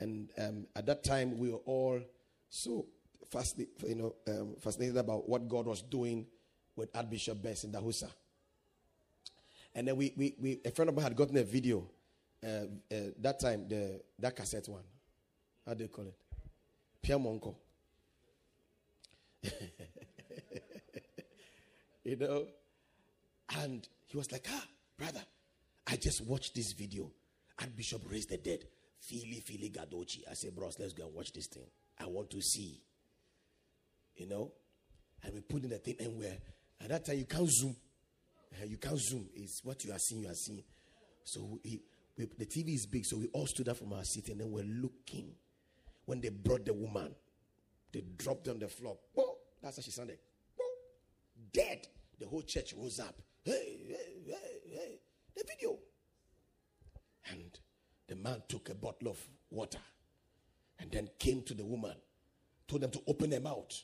and 0.00 0.30
um, 0.38 0.66
at 0.74 0.86
that 0.86 1.04
time, 1.04 1.38
we 1.38 1.50
were 1.50 1.60
all 1.64 2.00
so 2.48 2.86
fascinated, 3.30 3.74
you 3.86 3.94
know, 3.94 4.14
um, 4.28 4.56
fascinated 4.60 4.96
about 4.96 5.28
what 5.28 5.48
God 5.48 5.66
was 5.66 5.82
doing 5.82 6.26
with 6.74 6.94
Archbishop 6.94 7.42
Benson 7.42 7.72
Idahosa. 7.72 8.10
And 9.74 9.88
then 9.88 9.96
we, 9.96 10.12
we, 10.16 10.34
we, 10.38 10.60
a 10.64 10.70
friend 10.70 10.88
of 10.88 10.94
mine 10.94 11.04
had 11.04 11.16
gotten 11.16 11.36
a 11.36 11.44
video 11.44 11.88
uh, 12.44 12.66
uh, 12.92 12.96
that 13.20 13.40
time, 13.40 13.68
the 13.68 14.00
that 14.18 14.36
cassette 14.36 14.68
one. 14.68 14.82
How 15.66 15.74
do 15.74 15.82
you 15.82 15.88
call 15.88 16.06
it? 16.06 16.14
Pierre 17.02 17.18
Monko. 17.18 17.54
you 22.04 22.16
know, 22.16 22.46
and 23.60 23.86
he 24.06 24.16
was 24.16 24.30
like, 24.30 24.46
ah, 24.50 24.64
brother, 24.96 25.22
I 25.86 25.96
just 25.96 26.24
watched 26.26 26.54
this 26.54 26.72
video. 26.72 27.10
Archbishop 27.58 28.02
raised 28.10 28.30
the 28.30 28.38
dead. 28.38 28.60
Fili 29.00 29.40
Fili 29.40 29.70
Gadochi. 29.70 30.22
I 30.30 30.34
said, 30.34 30.54
bros, 30.54 30.78
let's 30.78 30.92
go 30.92 31.06
and 31.06 31.14
watch 31.14 31.32
this 31.32 31.46
thing. 31.46 31.66
I 31.98 32.06
want 32.06 32.30
to 32.30 32.40
see. 32.40 32.80
You 34.16 34.26
know? 34.28 34.52
And 35.22 35.34
we 35.34 35.40
put 35.40 35.62
in 35.64 35.70
the 35.70 35.78
thing 35.78 35.96
and 36.00 36.16
we're 36.18 36.36
at 36.80 36.88
that 36.88 37.04
time 37.04 37.18
you 37.18 37.24
can't 37.24 37.48
zoom. 37.50 37.76
Uh, 38.52 38.64
you 38.64 38.78
can't 38.78 38.98
zoom. 38.98 39.28
It's 39.34 39.60
what 39.64 39.84
you 39.84 39.92
are 39.92 39.98
seeing, 39.98 40.22
you 40.22 40.28
are 40.28 40.34
seeing. 40.34 40.62
So 41.24 41.58
we, 41.64 41.82
we, 42.16 42.28
the 42.38 42.46
TV 42.46 42.74
is 42.74 42.86
big, 42.86 43.04
so 43.04 43.16
we 43.18 43.28
all 43.32 43.46
stood 43.46 43.68
up 43.68 43.76
from 43.76 43.92
our 43.92 44.04
seat 44.04 44.28
and 44.28 44.40
then 44.40 44.50
we're 44.50 44.64
looking. 44.64 45.34
When 46.06 46.20
they 46.20 46.30
brought 46.30 46.64
the 46.64 46.72
woman, 46.72 47.14
they 47.92 48.02
dropped 48.16 48.48
on 48.48 48.58
the 48.58 48.68
floor. 48.68 48.96
Oh, 49.16 49.36
that's 49.62 49.76
how 49.76 49.82
she 49.82 49.90
sounded. 49.90 50.18
Dead. 51.52 51.86
The 52.18 52.26
whole 52.26 52.42
church 52.42 52.74
rose 52.76 52.98
up. 52.98 53.14
Hey, 53.44 53.78
hey, 53.88 54.22
hey, 54.26 54.70
hey. 54.72 55.00
The 55.36 55.44
video. 55.46 55.78
And 57.30 57.58
the 58.08 58.16
man 58.16 58.42
took 58.48 58.70
a 58.70 58.74
bottle 58.74 59.08
of 59.08 59.18
water 59.50 59.80
and 60.78 60.90
then 60.90 61.08
came 61.18 61.42
to 61.42 61.54
the 61.54 61.64
woman, 61.64 61.94
told 62.68 62.82
them 62.82 62.90
to 62.90 63.02
open 63.06 63.30
their 63.30 63.40
mouth. 63.40 63.82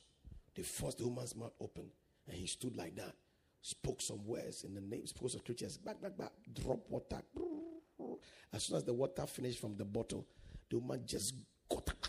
They 0.54 0.62
forced 0.62 0.98
the 0.98 1.08
woman's 1.08 1.35
mouth 1.35 1.52
open, 1.61 1.90
and 2.28 2.37
he 2.37 2.46
stood 2.46 2.76
like 2.76 2.94
that, 2.96 3.14
spoke 3.62 4.00
some 4.00 4.24
words 4.24 4.64
in 4.64 4.74
the 4.74 4.80
name, 4.80 5.06
spoke 5.06 5.30
some 5.30 5.40
scriptures, 5.40 5.76
back, 5.76 6.00
back, 6.00 6.16
back, 6.16 6.32
drop 6.54 6.80
water. 6.88 7.22
As 8.52 8.64
soon 8.64 8.76
as 8.76 8.85
the 8.85 8.92
water 8.92 9.26
finished 9.26 9.61
from 9.61 9.76
the 9.76 9.85
bottle, 9.85 10.26
the 10.70 10.78
woman 10.78 11.02
just 11.06 11.35
got 11.68 11.88
up 11.88 12.02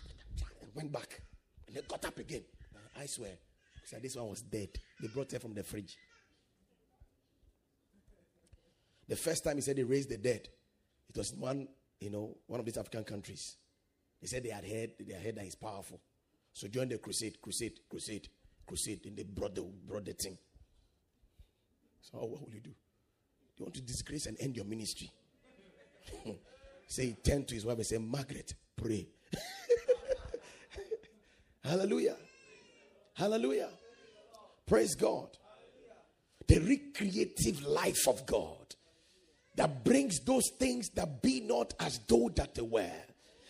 went 0.73 0.91
back. 0.91 1.21
And 1.67 1.75
then 1.75 1.83
got 1.87 2.05
up 2.05 2.17
again. 2.17 2.43
I 2.99 3.05
swear, 3.07 3.31
said 3.85 4.03
this 4.03 4.15
one 4.15 4.29
was 4.29 4.41
dead. 4.41 4.69
They 5.01 5.07
brought 5.07 5.31
her 5.31 5.39
from 5.39 5.53
the 5.53 5.63
fridge. 5.63 5.97
The 9.07 9.15
first 9.15 9.43
time 9.43 9.55
he 9.55 9.61
said 9.61 9.77
he 9.77 9.83
raised 9.83 10.09
the 10.09 10.17
dead, 10.17 10.47
it 11.09 11.17
was 11.17 11.33
one 11.33 11.67
you 12.03 12.09
know, 12.09 12.35
one 12.47 12.59
of 12.59 12.65
these 12.65 12.77
African 12.77 13.05
countries. 13.05 13.55
They 14.21 14.27
said 14.27 14.43
they 14.43 14.49
had 14.49 14.65
heard, 14.65 14.91
they 14.99 15.13
heard 15.13 15.35
that 15.37 15.45
he's 15.45 15.55
powerful. 15.55 16.01
So 16.51 16.67
join 16.67 16.89
the 16.89 16.97
crusade, 16.97 17.41
crusade, 17.41 17.79
crusade, 17.89 18.27
crusade. 18.67 19.05
And 19.05 19.15
they 19.15 19.23
brought 19.23 19.55
the 19.55 19.61
brought 19.61 20.03
the 20.03 20.11
thing. 20.11 20.37
So 22.01 22.19
oh, 22.21 22.25
what 22.25 22.41
will 22.41 22.53
you 22.53 22.59
do? 22.59 22.71
You 23.57 23.65
want 23.65 23.75
to 23.75 23.81
disgrace 23.81 24.25
and 24.25 24.35
end 24.41 24.57
your 24.57 24.65
ministry? 24.65 25.09
say, 26.87 27.15
turn 27.23 27.45
to 27.45 27.55
his 27.55 27.65
wife 27.65 27.77
and 27.77 27.85
say, 27.85 27.97
Margaret, 27.97 28.53
pray. 28.75 29.07
Hallelujah. 31.63 32.17
Hallelujah. 33.13 33.69
Praise 34.67 34.95
God. 34.95 35.29
The 36.47 36.59
recreative 36.59 37.63
life 37.63 38.07
of 38.07 38.25
God 38.25 38.75
that 39.55 39.83
brings 39.83 40.19
those 40.21 40.49
things 40.59 40.89
that 40.95 41.21
be 41.21 41.39
not 41.41 41.73
as 41.79 41.99
though 42.07 42.29
that 42.35 42.55
they 42.55 42.61
were. 42.61 42.91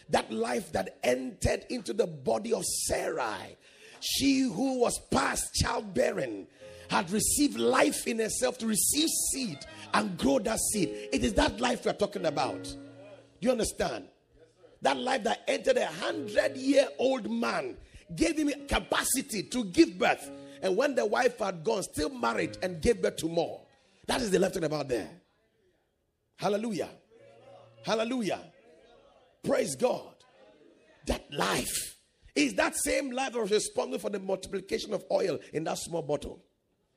That 0.10 0.32
life 0.32 0.72
that 0.74 0.98
entered 1.04 1.66
into 1.70 1.94
the 1.94 2.06
body 2.06 2.54
of 2.54 2.64
Sarai. 2.66 3.58
She 4.00 4.42
who 4.42 4.80
was 4.80 5.00
past 5.10 5.54
childbearing 5.56 6.48
had 6.90 7.10
received 7.10 7.58
life 7.58 8.06
in 8.06 8.20
herself 8.20 8.58
to 8.60 8.68
receive 8.68 9.10
seed 9.32 9.58
and 9.94 10.18
grow 10.18 10.40
that 10.40 10.60
seed. 10.60 10.90
It 11.12 11.24
is 11.24 11.34
that 11.36 11.60
life 11.62 11.86
we're 11.86 11.94
talking 11.94 12.26
about. 12.26 12.64
Do 12.64 12.78
you 13.40 13.52
understand? 13.52 14.06
That 14.82 14.98
life 14.98 15.24
that 15.24 15.44
entered 15.48 15.78
a 15.78 15.88
hundred 15.88 16.58
year 16.58 16.88
old 17.00 17.32
man 17.32 17.78
gave 18.16 18.38
him 18.38 18.52
capacity 18.68 19.44
to 19.44 19.66
give 19.66 19.98
birth. 19.98 20.30
And 20.62 20.78
when 20.78 20.96
the 20.96 21.06
wife 21.06 21.40
had 21.40 21.64
gone, 21.64 21.84
still 21.84 22.10
married 22.10 22.58
and 22.62 22.82
gave 22.82 23.02
birth 23.02 23.18
to 23.18 23.28
more. 23.28 23.62
That 24.08 24.22
is 24.22 24.32
the 24.32 24.40
talking 24.40 24.64
about 24.64 24.88
there. 24.88 25.10
Hallelujah. 26.38 26.90
Hallelujah. 27.86 28.40
Praise 29.44 29.76
God. 29.76 30.16
That 31.06 31.24
life 31.34 31.98
is 32.36 32.54
that 32.56 32.76
same 32.76 33.12
life 33.12 33.34
that 33.34 33.42
was 33.42 33.52
responsible 33.52 34.00
for 34.00 34.10
the 34.10 34.20
multiplication 34.20 34.94
of 34.94 35.04
oil 35.12 35.40
in 35.52 35.64
that 35.66 35.78
small 35.78 36.02
bottle. 36.02 36.42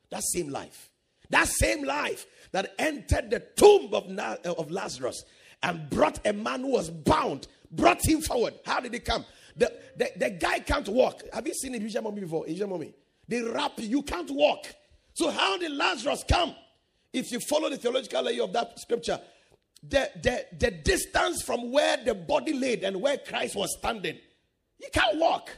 That 0.09 0.23
same 0.23 0.49
life. 0.49 0.89
That 1.29 1.47
same 1.47 1.83
life 1.83 2.25
that 2.53 2.73
entered 2.79 3.29
the 3.29 3.41
tomb 3.57 3.93
of, 3.93 4.09
of 4.45 4.71
Lazarus 4.71 5.23
and 5.61 5.89
brought 5.89 6.25
a 6.25 6.31
man 6.31 6.61
who 6.61 6.71
was 6.71 6.89
bound, 6.89 7.47
brought 7.71 8.05
him 8.05 8.21
forward. 8.21 8.53
How 8.65 8.79
did 8.79 8.93
he 8.93 8.99
come? 8.99 9.25
The, 9.57 9.73
the, 9.95 10.11
the 10.15 10.29
guy 10.29 10.59
can't 10.59 10.87
walk. 10.87 11.23
Have 11.33 11.47
you 11.47 11.53
seen 11.53 11.75
Egyptian 11.75 12.03
mummy 12.03 12.21
before? 12.21 12.45
Egyptian 12.45 12.69
mummy. 12.69 12.93
They 13.27 13.41
wrap 13.41 13.73
you, 13.77 13.87
you 13.87 14.03
can't 14.03 14.29
walk. 14.31 14.65
So 15.13 15.31
how 15.31 15.57
did 15.57 15.71
Lazarus 15.71 16.23
come? 16.29 16.55
If 17.11 17.31
you 17.31 17.39
follow 17.39 17.69
the 17.69 17.77
theological 17.77 18.23
layer 18.23 18.43
of 18.43 18.53
that 18.53 18.79
scripture, 18.79 19.19
the, 19.81 20.09
the, 20.21 20.45
the 20.59 20.71
distance 20.71 21.41
from 21.41 21.71
where 21.71 21.97
the 22.03 22.13
body 22.13 22.53
laid 22.53 22.83
and 22.83 23.01
where 23.01 23.17
Christ 23.17 23.55
was 23.55 23.75
standing, 23.79 24.17
he 24.77 24.89
can't 24.89 25.17
walk. 25.17 25.49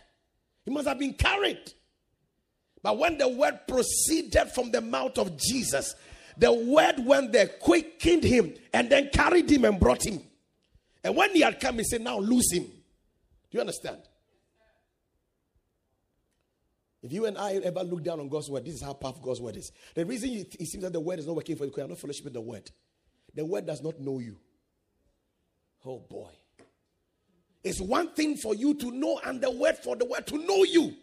He 0.65 0.71
must 0.71 0.87
have 0.87 0.99
been 0.99 1.13
carried. 1.13 1.73
But 2.81 2.97
when 2.97 3.17
the 3.17 3.27
word 3.27 3.59
proceeded 3.67 4.51
from 4.55 4.71
the 4.71 4.81
mouth 4.81 5.17
of 5.17 5.37
Jesus, 5.37 5.93
the 6.37 6.53
word 6.53 7.05
went 7.05 7.33
there, 7.33 7.47
quickened 7.47 8.23
him, 8.23 8.53
and 8.73 8.89
then 8.89 9.09
carried 9.11 9.49
him 9.49 9.65
and 9.65 9.79
brought 9.79 10.05
him. 10.05 10.21
And 11.03 11.15
when 11.15 11.31
he 11.31 11.41
had 11.41 11.59
come, 11.59 11.79
he 11.79 11.83
said, 11.83 12.01
Now 12.01 12.19
lose 12.19 12.51
him. 12.51 12.65
Do 13.49 13.57
you 13.57 13.61
understand? 13.61 13.99
If 17.01 17.13
you 17.13 17.25
and 17.25 17.37
I 17.37 17.53
ever 17.53 17.81
look 17.83 18.03
down 18.03 18.19
on 18.19 18.27
God's 18.27 18.49
word, 18.49 18.65
this 18.65 18.75
is 18.75 18.81
how 18.81 18.93
powerful 18.93 19.21
God's 19.23 19.39
word 19.39 19.55
is. 19.55 19.71
The 19.95 20.05
reason 20.05 20.31
it 20.31 20.67
seems 20.67 20.83
that 20.83 20.93
the 20.93 20.99
word 20.99 21.19
is 21.19 21.27
not 21.27 21.35
working 21.35 21.55
for 21.55 21.63
you 21.63 21.69
because 21.69 21.81
you're 21.81 21.87
not 21.87 21.97
fellowship 21.97 22.25
with 22.25 22.33
the 22.33 22.41
word. 22.41 22.69
The 23.33 23.45
word 23.45 23.65
does 23.65 23.81
not 23.81 23.99
know 23.99 24.19
you. 24.19 24.37
Oh 25.85 25.99
boy. 25.99 26.29
It's 27.63 27.79
one 27.79 28.09
thing 28.13 28.35
for 28.35 28.53
you 28.53 28.73
to 28.75 28.91
know, 28.91 29.19
and 29.25 29.41
the 29.41 29.51
word 29.51 29.77
for 29.77 29.95
the 29.95 30.05
word 30.05 30.27
to 30.27 30.37
know 30.37 30.63
you. 30.63 30.93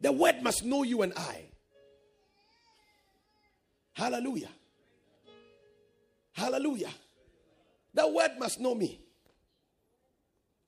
The 0.00 0.12
word 0.12 0.42
must 0.42 0.64
know 0.64 0.82
you 0.82 1.02
and 1.02 1.12
I. 1.16 1.44
Hallelujah. 3.92 4.48
Hallelujah. 6.32 6.90
The 7.94 8.08
word 8.08 8.32
must 8.38 8.58
know 8.58 8.74
me. 8.74 9.00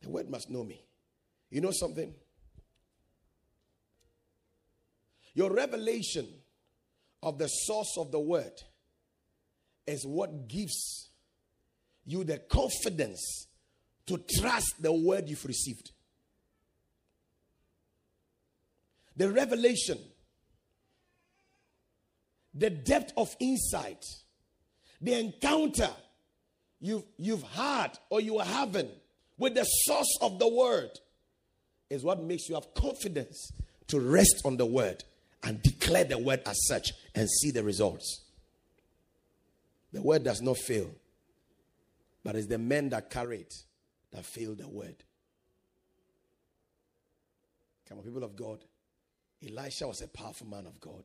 The 0.04 0.10
word 0.10 0.28
must 0.28 0.50
know 0.50 0.62
me. 0.62 0.84
You 1.50 1.62
know 1.62 1.70
something? 1.72 2.14
Your 5.34 5.50
revelation 5.50 6.28
of 7.22 7.38
the 7.38 7.48
source 7.48 7.96
of 7.98 8.12
the 8.12 8.20
word 8.20 8.52
is 9.86 10.04
what 10.06 10.46
gives 10.46 11.08
you 12.04 12.22
the 12.22 12.36
confidence 12.38 13.46
to 14.06 14.22
trust 14.38 14.74
the 14.80 14.92
word 14.92 15.28
you've 15.28 15.44
received. 15.46 15.90
The 19.16 19.30
revelation, 19.30 19.98
the 22.52 22.68
depth 22.68 23.14
of 23.16 23.34
insight, 23.40 24.04
the 25.00 25.14
encounter 25.14 25.90
you've, 26.78 27.04
you've 27.16 27.42
had 27.42 27.98
or 28.10 28.20
you 28.20 28.38
are 28.38 28.44
having 28.44 28.90
with 29.38 29.54
the 29.54 29.64
source 29.64 30.18
of 30.20 30.38
the 30.38 30.48
word 30.48 30.90
is 31.90 32.04
what 32.04 32.22
makes 32.22 32.48
you 32.48 32.54
have 32.54 32.72
confidence 32.74 33.52
to 33.88 34.00
rest 34.00 34.42
on 34.44 34.56
the 34.56 34.66
word 34.66 35.04
and 35.42 35.62
declare 35.62 36.04
the 36.04 36.18
word 36.18 36.40
as 36.46 36.66
such 36.66 36.92
and 37.14 37.28
see 37.28 37.50
the 37.50 37.62
results. 37.62 38.22
The 39.92 40.02
word 40.02 40.24
does 40.24 40.40
not 40.42 40.58
fail, 40.58 40.90
but 42.24 42.34
it's 42.34 42.46
the 42.46 42.58
men 42.58 42.88
that 42.90 43.10
carry 43.10 43.40
it 43.40 43.54
that 44.12 44.24
fail 44.24 44.54
the 44.54 44.68
word. 44.68 44.96
Come 47.88 47.98
on, 47.98 48.04
people 48.04 48.24
of 48.24 48.34
God. 48.34 48.64
Elisha 49.46 49.86
was 49.86 50.00
a 50.00 50.08
powerful 50.08 50.46
man 50.46 50.66
of 50.66 50.80
God. 50.80 51.04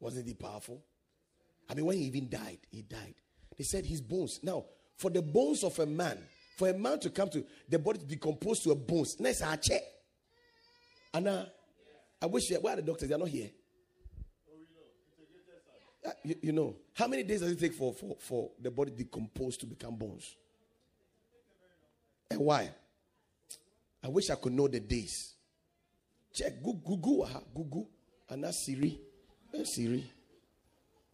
Wasn't 0.00 0.26
he 0.26 0.34
powerful? 0.34 0.82
I 1.68 1.74
mean, 1.74 1.84
when 1.84 1.98
he 1.98 2.04
even 2.04 2.30
died, 2.30 2.58
he 2.70 2.82
died. 2.82 3.14
They 3.56 3.64
said 3.64 3.84
his 3.84 4.00
bones. 4.00 4.40
Now, 4.42 4.64
for 4.96 5.10
the 5.10 5.20
bones 5.20 5.62
of 5.64 5.78
a 5.78 5.86
man, 5.86 6.18
for 6.58 6.68
a 6.68 6.74
man 6.74 6.98
to 6.98 7.10
come 7.10 7.28
to 7.28 7.44
the 7.68 7.78
body 7.78 8.00
to 8.00 8.04
decompose 8.04 8.58
to 8.60 8.72
a 8.72 8.74
bones, 8.74 9.20
next 9.20 9.42
I 9.42 9.54
check. 9.54 9.80
Anna, 11.14 11.48
I 12.20 12.26
wish 12.26 12.50
where 12.50 12.72
are 12.72 12.76
the 12.76 12.82
doctors? 12.82 13.08
They're 13.08 13.16
not 13.16 13.28
here. 13.28 13.50
Uh, 16.04 16.10
you, 16.24 16.34
you, 16.42 16.52
know, 16.52 16.74
how 16.94 17.06
many 17.06 17.22
days 17.22 17.40
does 17.40 17.52
it 17.52 17.60
take 17.60 17.74
for, 17.74 17.92
for, 17.92 18.16
for 18.18 18.50
the 18.60 18.72
body 18.72 18.90
decompose 18.90 19.56
to 19.58 19.66
become 19.66 19.94
bones? 19.94 20.36
And 22.30 22.40
why? 22.40 22.70
I 24.02 24.08
wish 24.08 24.28
I 24.30 24.34
could 24.34 24.52
know 24.52 24.66
the 24.66 24.80
days. 24.80 25.34
Check 26.34 26.60
Google, 26.62 26.96
Google, 26.96 27.28
Google, 27.54 27.88
and 28.28 28.42
that's 28.42 28.66
Siri. 28.66 28.98
That's 29.52 29.76
Siri. 29.76 30.04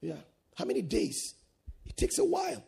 Yeah. 0.01 0.17
How 0.57 0.65
many 0.65 0.81
days? 0.81 1.35
It 1.85 1.97
takes 1.99 2.19
a 2.19 2.25
while. 2.25 2.65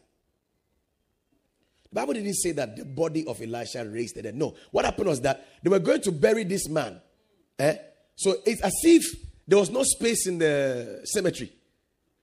The 1.90 1.94
Bible 1.94 2.14
didn't 2.14 2.34
say 2.34 2.52
that 2.52 2.76
the 2.76 2.84
body 2.84 3.26
of 3.26 3.40
Elisha 3.40 3.84
raised 3.84 4.16
the 4.16 4.22
dead. 4.22 4.34
No. 4.34 4.54
What 4.70 4.84
happened 4.84 5.08
was 5.08 5.20
that 5.22 5.46
they 5.62 5.70
were 5.70 5.78
going 5.78 6.00
to 6.02 6.12
bury 6.12 6.44
this 6.44 6.68
man. 6.68 7.00
Eh? 7.58 7.76
So 8.16 8.36
it's 8.44 8.60
as 8.62 8.74
if 8.82 9.04
there 9.46 9.58
was 9.58 9.70
no 9.70 9.82
space 9.84 10.26
in 10.26 10.38
the 10.38 11.02
cemetery. 11.04 11.52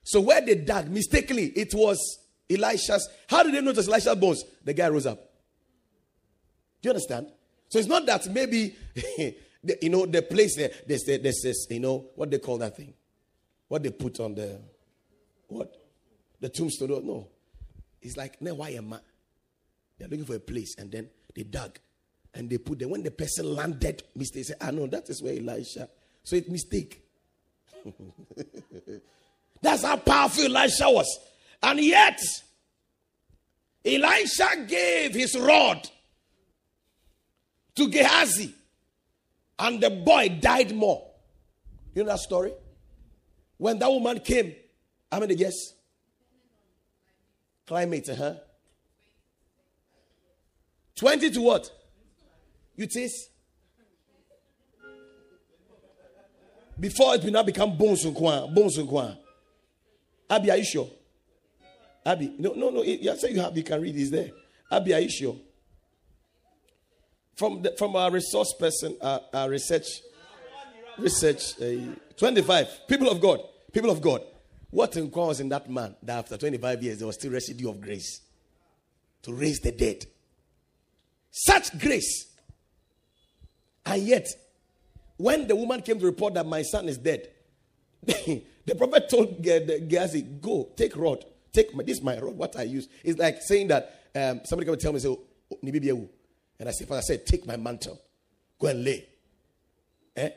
So 0.04 0.21
where 0.21 0.41
they 0.41 0.56
dug, 0.56 0.89
mistakenly, 0.89 1.45
it 1.56 1.73
was 1.73 1.97
Elisha's. 2.49 3.08
How 3.28 3.43
did 3.43 3.54
they 3.54 3.62
know 3.62 3.71
Elisha's 3.71 4.15
bones? 4.15 4.43
The 4.63 4.73
guy 4.73 4.89
rose 4.89 5.06
up. 5.06 5.17
Do 6.82 6.89
you 6.89 6.91
understand? 6.91 7.28
So 7.69 7.80
it's 7.80 7.88
not 7.88 8.06
that 8.06 8.28
maybe, 8.28 8.76
you 9.82 9.89
know, 9.89 10.06
the 10.06 10.21
place 10.21 10.58
there, 10.58 10.71
there's, 10.86 11.04
there's 11.06 11.41
this, 11.41 11.67
you 11.69 11.80
know, 11.80 12.10
what 12.15 12.30
they 12.30 12.39
call 12.39 12.58
that 12.58 12.76
thing? 12.76 12.93
What 13.69 13.82
they 13.82 13.91
put 13.91 14.19
on 14.19 14.36
the, 14.36 14.60
what? 15.47 15.73
The 16.41 16.49
tombstone. 16.49 17.08
No. 17.08 17.30
It's 18.02 18.17
like, 18.17 18.41
no, 18.41 18.56
why 18.56 18.71
am 18.71 18.93
I? 18.93 18.99
They're 19.97 20.08
looking 20.08 20.25
for 20.25 20.36
a 20.36 20.39
place 20.39 20.75
and 20.77 20.91
then 20.91 21.10
they 21.36 21.43
dug 21.43 21.79
and 22.34 22.49
they 22.49 22.58
put 22.58 22.79
there. 22.79 22.88
When 22.88 23.03
the 23.03 23.12
person 23.12 23.53
landed, 23.53 24.03
mistake, 24.15 24.45
say, 24.45 24.56
ah, 24.60 24.71
no, 24.71 24.88
that 24.88 25.10
is 25.10 25.21
where 25.21 25.38
Elisha. 25.38 25.88
So 26.23 26.36
it's 26.36 26.49
mistake. 26.49 27.01
That's 29.62 29.84
how 29.84 29.97
powerful 29.97 30.45
Elisha 30.45 30.89
was. 30.89 31.19
And 31.62 31.79
yet, 31.79 32.21
Elisha 33.86 34.65
gave 34.67 35.13
his 35.13 35.38
rod 35.38 35.89
to 37.75 37.88
Gehazi, 37.88 38.53
and 39.60 39.82
the 39.82 39.89
boy 39.89 40.38
died 40.39 40.75
more. 40.75 41.08
You 41.95 42.03
know 42.03 42.12
that 42.12 42.19
story? 42.19 42.53
When 43.58 43.79
that 43.79 43.89
woman 43.89 44.19
came, 44.19 44.56
how 45.12 45.19
many 45.19 45.36
guess? 45.36 45.53
Climate, 47.65 48.10
huh? 48.17 48.34
20 50.95 51.32
to 51.32 51.41
what? 51.41 51.71
You 52.75 52.88
taste? 52.88 53.29
Before 56.79 57.15
it 57.15 57.23
will 57.23 57.32
not 57.32 57.45
become 57.45 57.77
bones 57.77 58.03
and 58.03 58.15
kwan, 58.15 58.53
bones 58.53 58.77
and 58.77 58.88
kwan. 58.88 59.17
Abby, 60.29 60.51
are 60.51 60.58
you 60.58 60.65
sure? 60.65 60.89
Abby, 62.06 62.34
no, 62.38 62.53
no, 62.53 62.69
no. 62.69 62.84
You 62.84 63.15
say 63.15 63.32
you 63.32 63.39
have, 63.41 63.56
you 63.56 63.63
can 63.63 63.82
read 63.82 63.95
this 63.95 64.10
there. 64.10 64.32
Abby, 64.71 64.93
are 64.93 64.99
you 64.99 65.10
sure? 65.10 65.38
From 67.36 67.62
the, 67.62 67.75
from 67.77 67.95
our 67.95 68.12
resource 68.12 68.53
person, 68.60 68.97
our, 69.01 69.21
our 69.34 69.49
research, 69.49 69.88
research, 70.97 71.62
uh, 71.62 71.93
25 72.17 72.88
people 72.88 73.10
of 73.10 73.21
God, 73.21 73.41
people 73.71 73.89
of 73.89 74.01
God. 74.01 74.21
What 74.69 74.97
in 74.97 75.12
was 75.12 75.39
in 75.39 75.49
that 75.49 75.69
man 75.69 75.95
that 76.01 76.17
after 76.17 76.36
25 76.36 76.82
years 76.82 76.97
there 76.97 77.06
was 77.06 77.15
still 77.15 77.32
residue 77.32 77.69
of 77.69 77.79
grace 77.79 78.21
to 79.21 79.34
raise 79.34 79.60
the 79.60 79.71
dead? 79.71 80.06
Such 81.36 81.78
grace. 81.80 82.28
And 83.86 84.02
yet, 84.04 84.30
when 85.17 85.48
the 85.48 85.56
woman 85.56 85.82
came 85.82 86.00
to 86.00 86.06
report 86.06 86.36
that 86.36 86.46
my 86.46 86.62
son 86.62 86.88
is 86.88 86.98
dead, 86.98 87.28
The 88.65 88.76
prophet 88.76 89.10
told 89.10 89.41
Gehazi, 89.43 90.22
Go, 90.22 90.69
take 90.76 90.96
rod. 90.96 91.26
Take 91.52 91.76
my, 91.76 91.84
this 91.84 91.98
is 91.98 92.04
my 92.04 92.17
rod, 92.17 92.36
what 92.38 92.58
I 92.58 92.63
use. 92.63 92.88
It's 93.04 93.19
like 93.19 93.41
saying 93.41 93.67
that 93.67 94.02
um, 94.15 94.41
somebody 94.46 94.65
come 94.65 94.74
and 94.74 94.82
tell 94.82 94.93
me, 94.93 95.00
say, 95.00 95.10
oh, 95.10 96.10
and 96.60 96.69
I 96.69 96.72
said, 96.72 96.88
Father, 96.88 97.00
I 97.00 97.02
said, 97.02 97.26
take 97.26 97.46
my 97.46 97.58
mantle. 97.58 98.00
Go 98.60 98.67
and 98.67 98.84
lay. 98.84 99.06
Eh? 100.15 100.30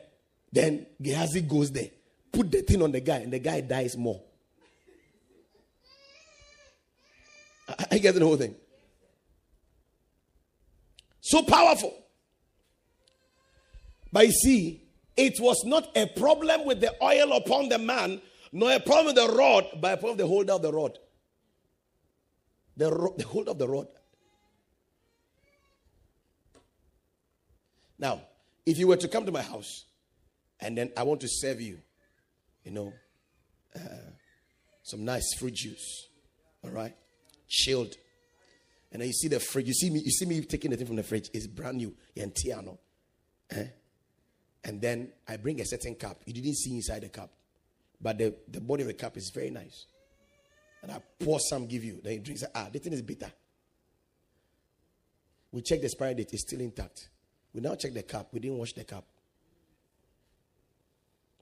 Then 0.51 0.85
Gehazi 1.01 1.41
goes 1.41 1.71
there, 1.71 1.89
put 2.31 2.51
the 2.51 2.61
thing 2.61 2.81
on 2.81 2.91
the 2.91 2.99
guy, 2.99 3.17
and 3.17 3.31
the 3.31 3.39
guy 3.39 3.61
dies 3.61 3.95
more. 3.95 4.21
I, 7.69 7.85
I 7.91 7.97
get 7.97 8.15
the 8.15 8.25
whole 8.25 8.37
thing. 8.37 8.55
So 11.27 11.43
powerful. 11.43 11.93
But 14.13 14.27
you 14.27 14.31
see, 14.31 14.87
it 15.17 15.33
was 15.41 15.61
not 15.65 15.89
a 15.97 16.05
problem 16.07 16.65
with 16.65 16.79
the 16.79 16.95
oil 17.03 17.33
upon 17.33 17.67
the 17.67 17.77
man, 17.77 18.21
nor 18.53 18.71
a 18.71 18.79
problem 18.79 19.07
with 19.07 19.15
the 19.15 19.35
rod, 19.35 19.65
but 19.81 19.95
a 19.95 19.97
problem 19.97 20.11
with 20.11 20.19
the 20.19 20.27
holder 20.27 20.53
of 20.53 20.61
the 20.61 20.71
rod. 20.71 20.97
The, 22.77 22.89
ro- 22.89 23.13
the 23.17 23.25
holder 23.25 23.51
of 23.51 23.57
the 23.57 23.67
rod. 23.67 23.87
Now, 27.99 28.21
if 28.65 28.77
you 28.77 28.87
were 28.87 28.95
to 28.95 29.09
come 29.09 29.25
to 29.25 29.31
my 29.33 29.41
house 29.41 29.83
and 30.61 30.77
then 30.77 30.93
I 30.95 31.03
want 31.03 31.19
to 31.21 31.27
serve 31.29 31.59
you, 31.59 31.79
you 32.63 32.71
know, 32.71 32.93
uh, 33.75 34.11
some 34.83 35.03
nice 35.03 35.33
fruit 35.33 35.55
juice, 35.55 36.07
all 36.63 36.71
right, 36.71 36.95
chilled 37.49 37.95
and 38.91 39.01
then 39.01 39.07
you 39.07 39.13
see 39.13 39.27
the 39.27 39.39
fridge, 39.39 39.67
you 39.67 39.73
see 39.73 39.89
me, 39.89 39.99
you 39.99 40.11
see 40.11 40.25
me 40.25 40.41
taking 40.41 40.71
the 40.71 40.77
thing 40.77 40.87
from 40.87 40.95
the 40.95 41.03
fridge, 41.03 41.29
it's 41.33 41.47
brand 41.47 41.77
new, 41.77 41.93
Yantiano, 42.15 42.77
eh? 43.51 43.65
and 44.63 44.81
then 44.81 45.09
I 45.27 45.37
bring 45.37 45.59
a 45.61 45.65
certain 45.65 45.95
cup. 45.95 46.21
You 46.25 46.33
didn't 46.33 46.55
see 46.55 46.75
inside 46.75 47.01
the 47.01 47.09
cup, 47.09 47.31
but 47.99 48.17
the, 48.17 48.35
the 48.47 48.61
body 48.61 48.83
of 48.83 48.87
the 48.87 48.93
cup 48.93 49.17
is 49.17 49.31
very 49.33 49.49
nice. 49.49 49.85
And 50.81 50.91
I 50.91 51.01
pour 51.19 51.39
some, 51.39 51.65
give 51.67 51.83
you. 51.83 51.99
Then 52.03 52.13
you 52.13 52.19
drink. 52.19 52.39
Say, 52.39 52.47
ah, 52.53 52.67
the 52.71 52.79
thing 52.79 52.93
is 52.93 53.01
bitter. 53.01 53.31
We 55.51 55.61
check 55.61 55.79
the 55.79 55.85
expiry 55.85 56.13
date; 56.13 56.29
it's 56.33 56.43
still 56.43 56.61
intact. 56.61 57.09
We 57.53 57.61
now 57.61 57.75
check 57.75 57.93
the 57.93 58.03
cup. 58.03 58.29
We 58.31 58.39
didn't 58.39 58.57
wash 58.57 58.73
the 58.73 58.83
cup. 58.83 59.05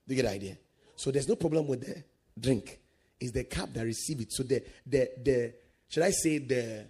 Do 0.07 0.15
you 0.15 0.21
get 0.21 0.29
the 0.29 0.35
idea? 0.35 0.57
So 0.95 1.11
there's 1.11 1.27
no 1.27 1.35
problem 1.35 1.67
with 1.67 1.81
the 1.81 2.03
drink. 2.39 2.79
It's 3.19 3.31
the 3.31 3.43
cup 3.43 3.73
that 3.73 3.83
received 3.83 4.21
it. 4.21 4.31
So 4.31 4.43
the 4.43 4.63
the 4.85 5.09
the 5.21 5.53
should 5.89 6.03
I 6.03 6.11
say 6.11 6.37
the 6.37 6.85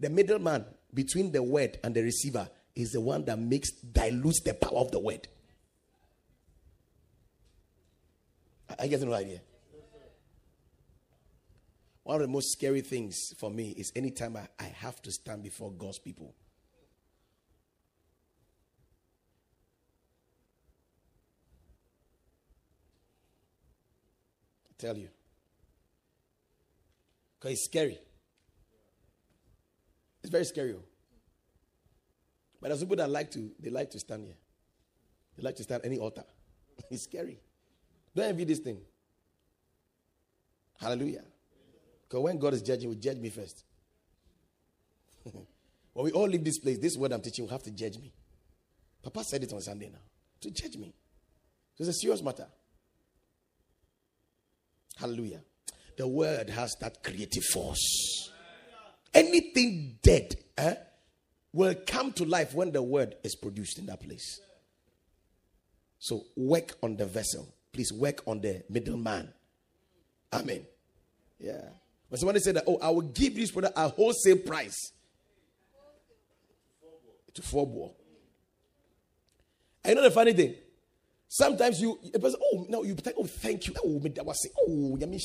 the 0.00 0.08
middleman 0.08 0.64
between 0.92 1.30
the 1.30 1.42
word 1.42 1.78
and 1.84 1.94
the 1.94 2.02
receiver 2.02 2.48
is 2.74 2.92
the 2.92 3.00
one 3.00 3.24
that 3.26 3.38
makes 3.38 3.70
dilutes 3.70 4.40
the 4.40 4.54
power 4.54 4.78
of 4.78 4.90
the 4.90 4.98
word. 4.98 5.28
I 8.78 8.86
get 8.86 9.02
no 9.02 9.12
idea. 9.12 9.40
One 12.02 12.16
of 12.16 12.22
the 12.22 12.28
most 12.28 12.52
scary 12.52 12.80
things 12.80 13.34
for 13.38 13.50
me 13.50 13.74
is 13.76 13.92
anytime 13.94 14.36
I, 14.36 14.48
I 14.58 14.64
have 14.64 15.02
to 15.02 15.12
stand 15.12 15.42
before 15.42 15.70
God's 15.70 15.98
people. 15.98 16.34
I 24.70 24.72
tell 24.78 24.96
you. 24.96 25.08
Because 27.38 27.52
it's 27.52 27.64
scary. 27.66 27.98
It's 30.22 30.30
very 30.30 30.44
scary. 30.44 30.74
Oh. 30.74 30.82
But 32.60 32.68
there's 32.68 32.80
people 32.80 32.96
that 32.96 33.10
like 33.10 33.30
to, 33.32 33.50
they 33.58 33.70
like 33.70 33.90
to 33.90 33.98
stand 33.98 34.24
here. 34.24 34.36
They 35.36 35.42
like 35.42 35.56
to 35.56 35.62
stand 35.62 35.82
any 35.84 35.98
altar. 35.98 36.24
it's 36.90 37.04
scary. 37.04 37.40
Don't 38.14 38.26
envy 38.26 38.44
this 38.44 38.58
thing. 38.58 38.80
Hallelujah. 40.78 41.24
Because 42.02 42.22
when 42.22 42.38
God 42.38 42.54
is 42.54 42.62
judging, 42.62 42.88
will 42.88 42.96
judge 42.96 43.18
me 43.18 43.30
first. 43.30 43.64
when 45.92 46.04
we 46.04 46.10
all 46.12 46.26
leave 46.26 46.44
this 46.44 46.58
place, 46.58 46.78
this 46.78 46.96
word 46.96 47.12
I'm 47.12 47.20
teaching 47.20 47.44
will 47.44 47.52
have 47.52 47.62
to 47.62 47.70
judge 47.70 47.98
me. 47.98 48.12
Papa 49.02 49.24
said 49.24 49.42
it 49.42 49.52
on 49.52 49.60
Sunday 49.60 49.88
now. 49.90 50.00
To 50.40 50.50
judge 50.50 50.76
me. 50.76 50.94
So 51.76 51.82
it's 51.82 51.96
a 51.96 52.00
serious 52.00 52.22
matter. 52.22 52.46
Hallelujah. 54.96 55.40
The 55.96 56.06
word 56.06 56.50
has 56.50 56.74
that 56.80 57.02
creative 57.02 57.44
force. 57.44 58.30
Anything 59.12 59.98
dead 60.02 60.36
eh, 60.56 60.74
will 61.52 61.74
come 61.86 62.12
to 62.12 62.24
life 62.24 62.54
when 62.54 62.72
the 62.72 62.82
word 62.82 63.16
is 63.24 63.34
produced 63.34 63.78
in 63.78 63.86
that 63.86 64.00
place. 64.00 64.40
So 65.98 66.24
work 66.36 66.76
on 66.82 66.96
the 66.96 67.06
vessel. 67.06 67.48
Please 67.72 67.92
work 67.92 68.22
on 68.26 68.40
the 68.40 68.62
middleman. 68.70 69.32
Amen. 70.32 70.64
Yeah. 71.38 71.62
When 72.08 72.18
somebody 72.18 72.40
said 72.40 72.56
that, 72.56 72.64
oh, 72.66 72.78
I 72.80 72.90
will 72.90 73.02
give 73.02 73.34
this 73.34 73.50
product 73.50 73.74
a 73.76 73.88
wholesale 73.88 74.38
price 74.38 74.92
to 77.34 77.42
four 77.42 77.66
ball. 77.66 77.96
And 79.84 79.90
you 79.90 79.94
know 79.96 80.02
the 80.02 80.10
funny 80.10 80.32
thing? 80.32 80.54
Sometimes 81.28 81.80
you, 81.80 81.98
a 82.12 82.18
person, 82.18 82.40
oh, 82.42 82.66
no, 82.68 82.82
you 82.82 82.96
oh, 83.16 83.24
thank 83.24 83.68
you. 83.68 83.74
Oh, 83.84 84.00
that 84.00 84.26
was, 84.26 84.48
oh, 84.58 84.96
you 84.98 85.06
mean, 85.06 85.20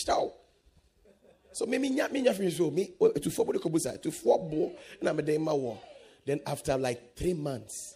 so 1.55 1.65
me, 1.65 1.77
me, 1.77 1.89
me, 1.89 2.01
me, 2.11 2.21
me, 2.21 2.49
so 2.51 2.69
me, 2.69 2.91
oh, 2.99 3.11
to 3.11 3.29
four 3.31 3.45
ball, 3.45 3.53
to 3.53 4.11
four 4.11 4.39
ball, 4.39 4.75
and 4.99 5.07
I'm 5.07 5.45
war. 5.45 5.79
Then 6.25 6.41
after 6.45 6.77
like 6.77 7.15
three 7.15 7.33
months, 7.33 7.95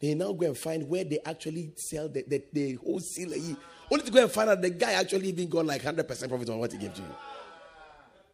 they 0.00 0.14
now 0.14 0.32
go 0.32 0.46
and 0.46 0.56
find 0.56 0.88
where 0.88 1.04
they 1.04 1.18
actually 1.26 1.74
sell 1.76 2.08
the, 2.08 2.24
the, 2.26 2.42
the 2.54 2.72
wholesaler. 2.76 3.36
Only 3.92 4.02
to 4.02 4.10
go 4.10 4.22
and 4.22 4.32
find 4.32 4.48
out 4.48 4.62
the 4.62 4.70
guy 4.70 4.92
actually 4.92 5.28
even 5.28 5.46
got 5.46 5.66
like 5.66 5.82
100% 5.82 6.06
profit 6.26 6.48
on 6.48 6.58
what 6.58 6.72
he 6.72 6.78
gave 6.78 6.94
to 6.94 7.02
you. 7.02 7.08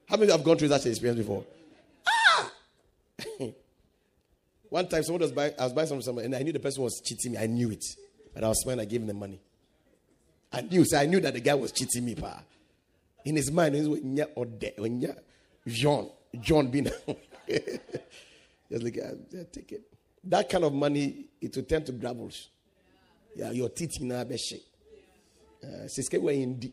How 0.09 0.17
many 0.17 0.31
have 0.31 0.45
gone 0.45 0.57
through 0.57 0.69
that 0.69 0.87
experience 0.87 1.19
before? 1.19 1.45
Ah! 2.07 2.53
One 4.69 4.87
time, 4.87 5.03
someone 5.03 5.23
was 5.23 5.33
buying, 5.33 5.55
I 5.59 5.65
was 5.65 5.73
buying 5.73 5.89
something, 5.89 6.05
somebody, 6.05 6.27
and 6.27 6.37
I 6.37 6.43
knew 6.43 6.53
the 6.53 6.61
person 6.61 6.85
was 6.85 7.03
cheating 7.05 7.33
me. 7.33 7.39
I 7.39 7.49
knew 7.49 7.73
it. 7.73 7.85
But 8.33 8.45
I 8.45 8.49
was 8.49 8.63
smiling, 8.63 8.79
I 8.79 8.85
gave 8.85 9.01
him 9.01 9.09
the 9.09 9.15
money. 9.15 9.41
I 10.53 10.61
knew, 10.61 10.85
so 10.85 10.99
I 10.99 11.07
knew 11.07 11.19
that 11.19 11.35
the 11.35 11.41
guy 11.41 11.55
was 11.55 11.73
cheating 11.73 12.05
me, 12.05 12.15
pa. 12.15 12.43
In 13.25 13.37
his 13.37 13.51
mind, 13.51 13.75
he 13.75 13.87
was 13.87 13.99
or 14.37 14.47
Nya, 14.47 15.17
John, 15.67 16.11
John 16.41 16.71
being 16.71 16.85
just 18.71 18.83
like, 18.83 18.97
yeah, 18.97 19.43
take 19.53 19.73
it. 19.73 19.83
That 20.25 20.49
kind 20.49 20.65
of 20.65 20.73
money, 20.73 21.27
it 21.41 21.55
will 21.55 21.65
tend 21.65 21.87
to 21.87 21.93
gravels. 21.93 22.49
Yeah, 23.37 23.51
your 23.51 23.69
teeth 23.69 24.01
in 24.01 24.13
a 24.13 24.39
shake. 24.39 24.67
Siske 25.87 26.21
we 26.21 26.35
indi. 26.43 26.73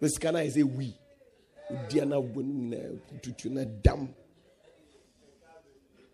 Miskana 0.00 0.44
is 0.44 0.56
a 0.56 0.62
we. 0.64 0.94
Diana 1.88 2.20
won 2.20 3.00
tutu 3.22 3.48
na 3.50 3.64
dam. 3.64 4.14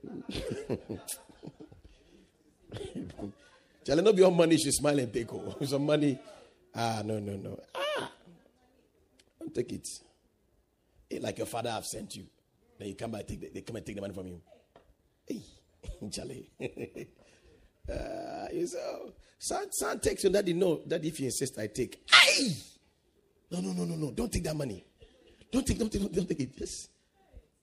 Shall 3.86 4.02
not 4.02 4.16
be 4.16 4.22
your 4.22 4.32
money? 4.32 4.56
She 4.56 4.70
smile 4.72 4.98
and 4.98 5.12
take 5.12 5.32
oh. 5.34 5.56
Some 5.64 5.86
money. 5.86 6.18
Ah, 6.74 7.02
no, 7.04 7.20
no, 7.20 7.36
no. 7.36 7.58
Ah, 7.74 8.10
don't 9.38 9.54
take 9.54 9.72
it. 9.72 9.88
It 11.08 11.22
like 11.22 11.38
your 11.38 11.46
father 11.46 11.70
have 11.70 11.86
sent 11.86 12.16
you. 12.16 12.26
Then 12.78 12.88
you 12.88 12.94
come 12.94 13.12
back, 13.12 13.26
take 13.26 13.40
the, 13.40 13.50
they 13.50 13.60
come 13.60 13.76
and 13.76 13.86
take 13.86 13.94
the 13.94 14.00
money 14.00 14.14
from 14.14 14.26
you. 14.26 14.40
Hey, 15.26 15.40
Charlie. 16.10 16.50
uh, 16.60 18.46
you 18.52 18.66
say, 18.66 18.78
oh, 18.78 19.12
son, 19.38 19.70
son 19.72 20.00
takes 20.00 20.24
you. 20.24 20.30
Daddy, 20.30 20.52
no. 20.52 20.80
Daddy, 20.86 21.08
if 21.08 21.20
you 21.20 21.26
insist, 21.26 21.58
I 21.58 21.68
take. 21.68 22.02
Aye! 22.12 22.56
No, 23.50 23.60
no, 23.60 23.72
no, 23.72 23.84
no, 23.84 23.94
no. 23.94 24.10
Don't 24.10 24.32
take 24.32 24.44
that 24.44 24.56
money. 24.56 24.84
Don't 25.52 25.64
take, 25.64 25.78
don't 25.78 25.92
take, 25.92 26.10
don't 26.12 26.28
take 26.28 26.40
it. 26.40 26.56
Just, 26.56 26.90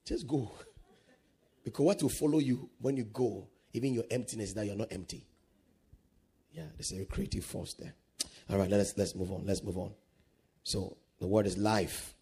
just 0.05 0.25
go. 0.25 0.49
Because 1.63 1.85
what 1.85 2.01
will 2.01 2.09
follow 2.09 2.39
you 2.39 2.69
when 2.79 2.95
you 2.95 3.03
go, 3.03 3.47
even 3.73 3.93
your 3.93 4.05
emptiness, 4.09 4.53
that 4.53 4.65
you're 4.65 4.75
not 4.75 4.91
empty. 4.91 5.25
Yeah, 6.53 6.63
there's 6.77 6.91
a 6.93 7.05
creative 7.05 7.43
force 7.45 7.73
there. 7.73 7.93
All 8.51 8.57
right, 8.57 8.69
let's 8.69 8.97
let's 8.97 9.15
move 9.15 9.31
on. 9.31 9.45
Let's 9.45 9.63
move 9.63 9.77
on. 9.77 9.91
So 10.63 10.97
the 11.19 11.27
word 11.27 11.47
is 11.47 11.57
life. 11.57 12.13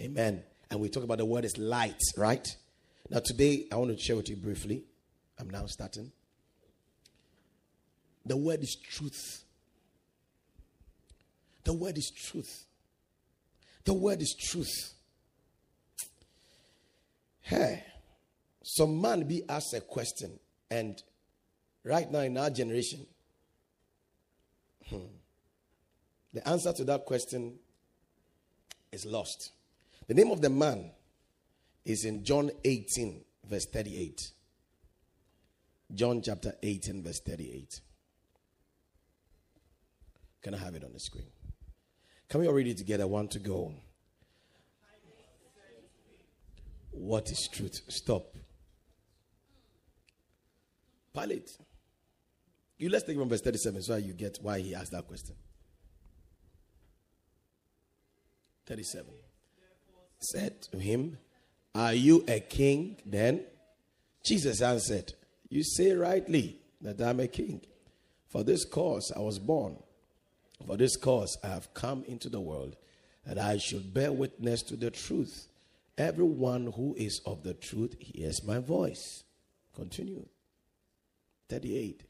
Amen. 0.00 0.42
And 0.70 0.78
we 0.78 0.90
talk 0.90 1.04
about 1.04 1.18
the 1.18 1.24
word 1.24 1.44
is 1.44 1.56
light, 1.56 2.00
right? 2.18 2.46
Now 3.08 3.20
today 3.20 3.66
I 3.72 3.76
want 3.76 3.96
to 3.96 4.02
share 4.02 4.16
with 4.16 4.28
you 4.28 4.36
briefly. 4.36 4.84
I'm 5.38 5.48
now 5.48 5.64
starting. 5.66 6.12
The 8.26 8.36
word 8.36 8.62
is 8.62 8.76
truth. 8.76 9.44
The 11.64 11.72
word 11.72 11.96
is 11.96 12.10
truth. 12.10 12.66
The 13.84 13.94
word 13.94 14.20
is 14.20 14.34
truth. 14.34 14.94
Hey, 17.40 17.84
some 18.62 19.00
man 19.00 19.26
be 19.26 19.42
asked 19.48 19.74
a 19.74 19.80
question, 19.80 20.38
and 20.70 21.02
right 21.84 22.10
now 22.10 22.20
in 22.20 22.36
our 22.36 22.50
generation, 22.50 23.06
hmm, 24.88 24.98
the 26.32 26.46
answer 26.48 26.72
to 26.72 26.84
that 26.84 27.04
question 27.04 27.58
is 28.90 29.04
lost. 29.04 29.52
The 30.06 30.14
name 30.14 30.30
of 30.30 30.40
the 30.40 30.50
man 30.50 30.90
is 31.84 32.04
in 32.04 32.24
John 32.24 32.50
18, 32.64 33.24
verse 33.48 33.66
38. 33.66 34.32
John 35.94 36.22
chapter 36.22 36.54
18, 36.62 37.02
verse 37.02 37.20
38. 37.20 37.80
Can 40.42 40.54
I 40.54 40.58
have 40.58 40.74
it 40.74 40.84
on 40.84 40.92
the 40.92 41.00
screen? 41.00 41.26
Can 42.28 42.40
we 42.40 42.46
all 42.46 42.54
read 42.54 42.66
it 42.66 42.78
together? 42.78 43.06
One 43.06 43.28
to 43.28 43.38
go. 43.38 43.74
What 46.90 47.30
is 47.30 47.48
truth? 47.52 47.82
Stop. 47.88 48.36
Pilate. 51.14 51.56
You 52.78 52.88
let's 52.88 53.04
take 53.04 53.16
from 53.16 53.28
verse 53.28 53.42
37 53.42 53.82
so 53.82 53.96
you 53.96 54.12
get 54.14 54.38
why 54.40 54.60
he 54.60 54.74
asked 54.74 54.92
that 54.92 55.06
question. 55.06 55.36
37. 58.72 59.12
Said 60.18 60.62
to 60.62 60.78
him, 60.78 61.18
Are 61.74 61.92
you 61.92 62.24
a 62.26 62.40
king 62.40 62.96
then? 63.04 63.44
Jesus 64.24 64.62
answered, 64.62 65.12
You 65.50 65.62
say 65.62 65.92
rightly 65.92 66.56
that 66.80 66.98
I'm 67.02 67.20
a 67.20 67.28
king. 67.28 67.60
For 68.28 68.42
this 68.42 68.64
cause 68.64 69.12
I 69.14 69.20
was 69.20 69.38
born 69.38 69.76
for 70.66 70.76
this 70.76 70.96
cause 70.96 71.36
I 71.42 71.48
have 71.48 71.74
come 71.74 72.04
into 72.04 72.28
the 72.28 72.40
world, 72.40 72.76
that 73.26 73.38
I 73.38 73.58
should 73.58 73.92
bear 73.92 74.12
witness 74.12 74.62
to 74.62 74.76
the 74.76 74.90
truth. 74.90 75.48
Everyone 75.98 76.72
who 76.74 76.94
is 76.96 77.20
of 77.26 77.42
the 77.42 77.54
truth 77.54 77.94
hears 77.98 78.42
my 78.42 78.58
voice. 78.58 79.24
Continue. 79.74 80.24
38. 81.50 82.04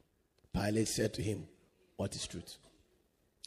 Pilate 0.55 0.89
said 0.89 1.15
to 1.15 1.23
him, 1.23 1.49
What 1.97 2.15
is 2.15 2.27
truth? 2.27 2.59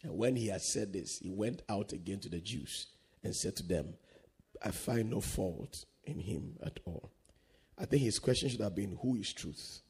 And 0.03 0.17
when 0.17 0.35
he 0.35 0.47
had 0.47 0.61
said 0.61 0.91
this, 0.91 1.19
he 1.19 1.29
went 1.29 1.61
out 1.69 1.93
again 1.93 2.19
to 2.19 2.29
the 2.29 2.39
Jews 2.39 2.87
and 3.25 3.35
said 3.35 3.55
to 3.55 3.63
them, 3.63 3.95
I 4.63 4.69
find 4.69 5.09
no 5.09 5.19
fault 5.19 5.83
in 6.03 6.19
him 6.19 6.57
at 6.63 6.79
all. 6.85 7.11
I 7.77 7.85
think 7.85 8.03
his 8.03 8.19
question 8.19 8.49
should 8.49 8.61
have 8.61 8.75
been, 8.75 8.97
Who 9.01 9.15
is 9.15 9.33
truth? 9.33 9.81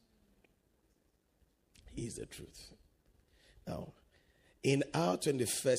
He 1.94 2.06
is 2.06 2.14
the 2.14 2.26
truth. 2.26 2.72
Now, 3.68 3.92
in 4.62 4.82
our 4.94 5.18
21st 5.18 5.76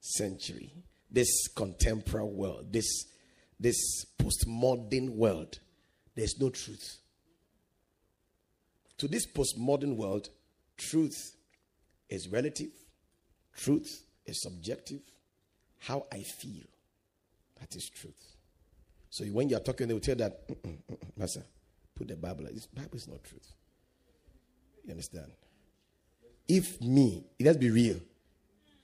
century, 0.00 0.72
this 1.10 1.48
contemporary 1.48 2.26
world, 2.26 2.72
this, 2.72 3.04
this 3.60 3.76
postmodern 4.18 5.10
world, 5.10 5.58
there's 6.14 6.40
no 6.40 6.48
truth. 6.48 6.98
To 8.98 9.08
this 9.08 9.26
postmodern 9.26 9.96
world, 9.96 10.30
truth 10.78 11.36
is 12.08 12.28
relative, 12.28 12.72
truth 13.54 14.02
is 14.24 14.40
subjective. 14.42 15.02
How 15.86 16.06
I 16.10 16.20
feel, 16.20 16.64
that 17.60 17.76
is 17.76 17.90
truth. 17.90 18.36
So 19.10 19.24
when 19.26 19.50
you're 19.50 19.60
talking, 19.60 19.86
they 19.86 19.94
will 19.94 20.00
tell 20.00 20.16
that, 20.16 20.48
mm-mm, 20.48 20.78
mm-mm, 20.90 21.16
Master, 21.16 21.42
put 21.94 22.08
the 22.08 22.16
Bible. 22.16 22.46
This 22.52 22.66
Bible 22.66 22.96
is 22.96 23.06
not 23.06 23.22
truth. 23.22 23.52
You 24.84 24.92
understand? 24.92 25.30
If 26.48 26.80
me, 26.80 27.24
let's 27.38 27.58
be 27.58 27.70
real. 27.70 28.00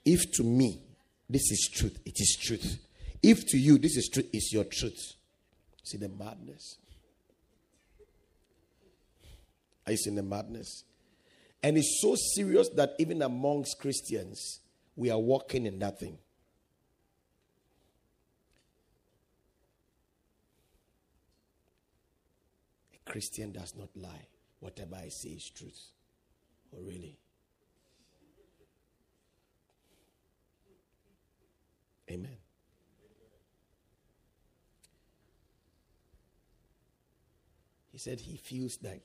If 0.04 0.30
to 0.32 0.44
me, 0.44 0.82
this 1.28 1.50
is 1.50 1.70
truth, 1.72 1.98
it 2.04 2.14
is 2.16 2.36
truth. 2.40 2.78
If 3.22 3.46
to 3.46 3.58
you, 3.58 3.78
this 3.78 3.96
is 3.96 4.08
truth, 4.08 4.28
it's 4.32 4.52
your 4.52 4.64
truth. 4.64 5.14
See 5.82 5.96
the 5.96 6.08
madness? 6.08 6.76
Are 9.86 9.92
you 9.92 9.98
seeing 9.98 10.16
the 10.16 10.22
madness? 10.22 10.84
And 11.62 11.78
it's 11.78 12.00
so 12.02 12.14
serious 12.34 12.68
that 12.70 12.94
even 12.98 13.22
amongst 13.22 13.78
Christians, 13.78 14.60
we 14.96 15.10
are 15.10 15.18
walking 15.18 15.66
in 15.66 15.78
that 15.78 15.98
thing. 15.98 16.18
Christian 23.10 23.50
does 23.50 23.74
not 23.76 23.88
lie. 23.96 24.28
Whatever 24.60 24.94
I 24.94 25.08
say 25.08 25.30
is 25.30 25.50
truth. 25.50 25.90
Oh, 26.72 26.80
really? 26.80 27.18
Amen. 32.08 32.36
He 37.90 37.98
said 37.98 38.20
he 38.20 38.36
feels 38.36 38.78
like 38.80 39.02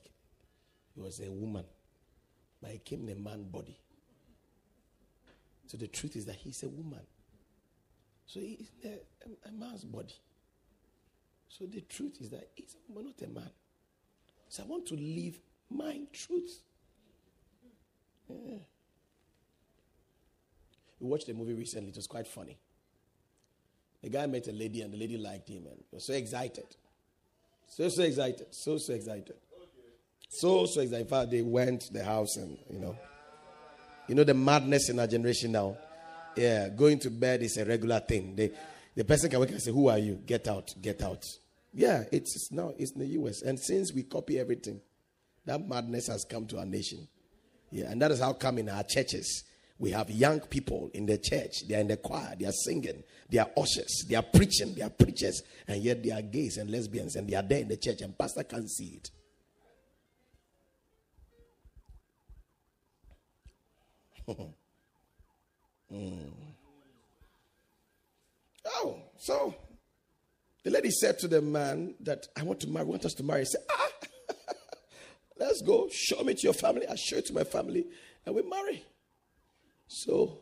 he 0.94 1.02
was 1.02 1.20
a 1.20 1.32
woman, 1.32 1.66
but 2.62 2.70
he 2.70 2.78
came 2.78 3.10
in 3.10 3.18
a 3.18 3.20
man 3.20 3.50
body. 3.50 3.80
So 5.66 5.78
the 5.78 5.88
truth 5.88 6.16
is 6.16 6.26
that 6.26 6.36
he's 6.36 6.62
a 6.62 6.70
woman. 6.70 7.02
So 8.28 8.40
he's 8.40 8.70
a, 8.84 8.90
a, 8.90 9.50
a 9.50 9.52
man's 9.52 9.84
body. 9.84 10.14
So 11.50 11.66
the 11.66 11.82
truth 11.82 12.18
is 12.22 12.30
that 12.30 12.50
he's 12.54 12.76
not 12.88 13.20
a 13.24 13.28
man. 13.28 13.50
So 14.50 14.64
I 14.64 14.66
want 14.68 14.86
to 14.88 14.96
live 14.96 15.40
my 15.70 16.02
truth. 16.14 16.62
Yeah. 18.30 18.58
We 21.00 21.08
watched 21.08 21.30
a 21.30 21.34
movie 21.34 21.54
recently, 21.54 21.90
it 21.90 21.96
was 21.96 22.08
quite 22.08 22.28
funny. 22.28 22.58
The 24.02 24.10
guy 24.10 24.26
met 24.28 24.48
a 24.48 24.52
lady 24.52 24.82
and 24.82 24.94
the 24.94 24.98
lady 24.98 25.18
liked 25.18 25.50
him 25.50 25.66
and 25.68 25.84
was 25.92 26.06
so 26.06 26.14
excited. 26.14 26.76
So, 27.68 27.90
so 27.90 28.04
excited. 28.04 28.48
So, 28.52 28.78
so 28.78 28.94
excited. 28.94 29.36
So, 30.30 30.66
so 30.66 30.82
excited. 30.82 31.02
In 31.02 31.08
fact, 31.08 31.32
they 31.32 31.42
went 31.42 31.82
to 31.82 31.94
the 31.94 32.04
house 32.04 32.38
and, 32.38 32.58
you 32.70 32.80
know, 32.80 32.98
you 34.08 34.16
know 34.16 34.24
the 34.24 34.34
madness 34.34 34.90
in 34.90 35.00
our 35.00 35.08
generation 35.08 35.52
now. 35.52 35.78
Yeah, 36.36 36.70
going 36.70 37.00
to 37.00 37.10
bed 37.10 37.42
is 37.42 37.58
a 37.58 37.66
regular 37.66 38.00
thing. 38.00 38.36
They, 38.36 38.52
the 38.96 39.04
person 39.04 39.30
can 39.30 39.40
wake 39.40 39.52
and 39.52 39.62
say, 39.62 39.72
Who 39.72 39.88
are 39.88 39.98
you? 39.98 40.22
Get 40.26 40.48
out, 40.48 40.74
get 40.82 41.02
out. 41.02 41.26
Yeah, 41.76 42.06
it's, 42.10 42.52
now 42.54 42.72
it's 42.78 42.94
in 42.94 43.00
the 43.00 43.08
US. 43.20 43.42
And 43.42 43.60
since 43.60 43.94
we 43.94 44.04
copy 44.04 44.40
everything, 44.40 44.80
that 45.46 45.68
madness 45.68 46.08
has 46.08 46.24
come 46.24 46.48
to 46.48 46.60
our 46.60 46.66
nation. 46.66 47.06
Yeah, 47.70 47.92
and 47.92 48.02
that 48.02 48.12
is 48.12 48.22
how 48.22 48.32
come 48.32 48.58
in 48.60 48.70
our 48.70 48.84
churches. 48.84 49.44
We 49.78 49.92
have 49.92 50.10
young 50.10 50.40
people 50.40 50.90
in 50.94 51.06
the 51.06 51.18
church. 51.18 51.68
They 51.68 51.76
are 51.76 51.82
in 51.82 51.90
the 51.90 51.98
choir. 51.98 52.34
They 52.40 52.46
are 52.46 52.54
singing. 52.54 53.04
They 53.30 53.40
are 53.40 53.50
ushers. 53.58 54.06
They 54.08 54.16
are 54.16 54.24
preaching. 54.24 54.74
They 54.74 54.84
are 54.84 54.90
preachers. 54.90 55.42
And 55.68 55.84
yet 55.84 56.02
they 56.02 56.12
are 56.12 56.22
gays 56.22 56.56
and 56.56 56.72
lesbians. 56.72 57.18
And 57.18 57.30
they 57.30 57.36
are 57.36 57.44
there 57.44 57.60
in 57.60 57.68
the 57.68 57.76
church. 57.76 58.00
And 58.00 58.18
pastor 58.18 58.44
can't 58.44 58.70
see 58.72 59.02
it. 59.02 59.12
mm. 65.94 66.32
Oh, 68.66 69.02
so 69.18 69.54
the 70.66 70.72
lady 70.72 70.90
said 70.90 71.20
to 71.20 71.28
the 71.28 71.44
man 71.44 71.94
that 72.00 72.28
I 72.36 72.42
want 72.42 72.60
to 72.62 72.68
marry, 72.68 72.86
want 72.86 73.06
us 73.06 73.14
to 73.14 73.24
marry. 73.24 73.42
He 73.42 73.46
said, 73.46 73.62
Ah, 73.70 73.90
let's 75.38 75.62
go. 75.62 75.88
Show 75.92 76.24
me 76.24 76.34
to 76.34 76.42
your 76.42 76.54
family. 76.54 76.88
I 76.88 76.96
show 76.96 77.18
it 77.18 77.28
to 77.28 77.34
my 77.34 77.44
family. 77.44 77.86
And 78.26 78.34
we 78.34 78.42
marry. 78.42 78.84
So 79.88 80.40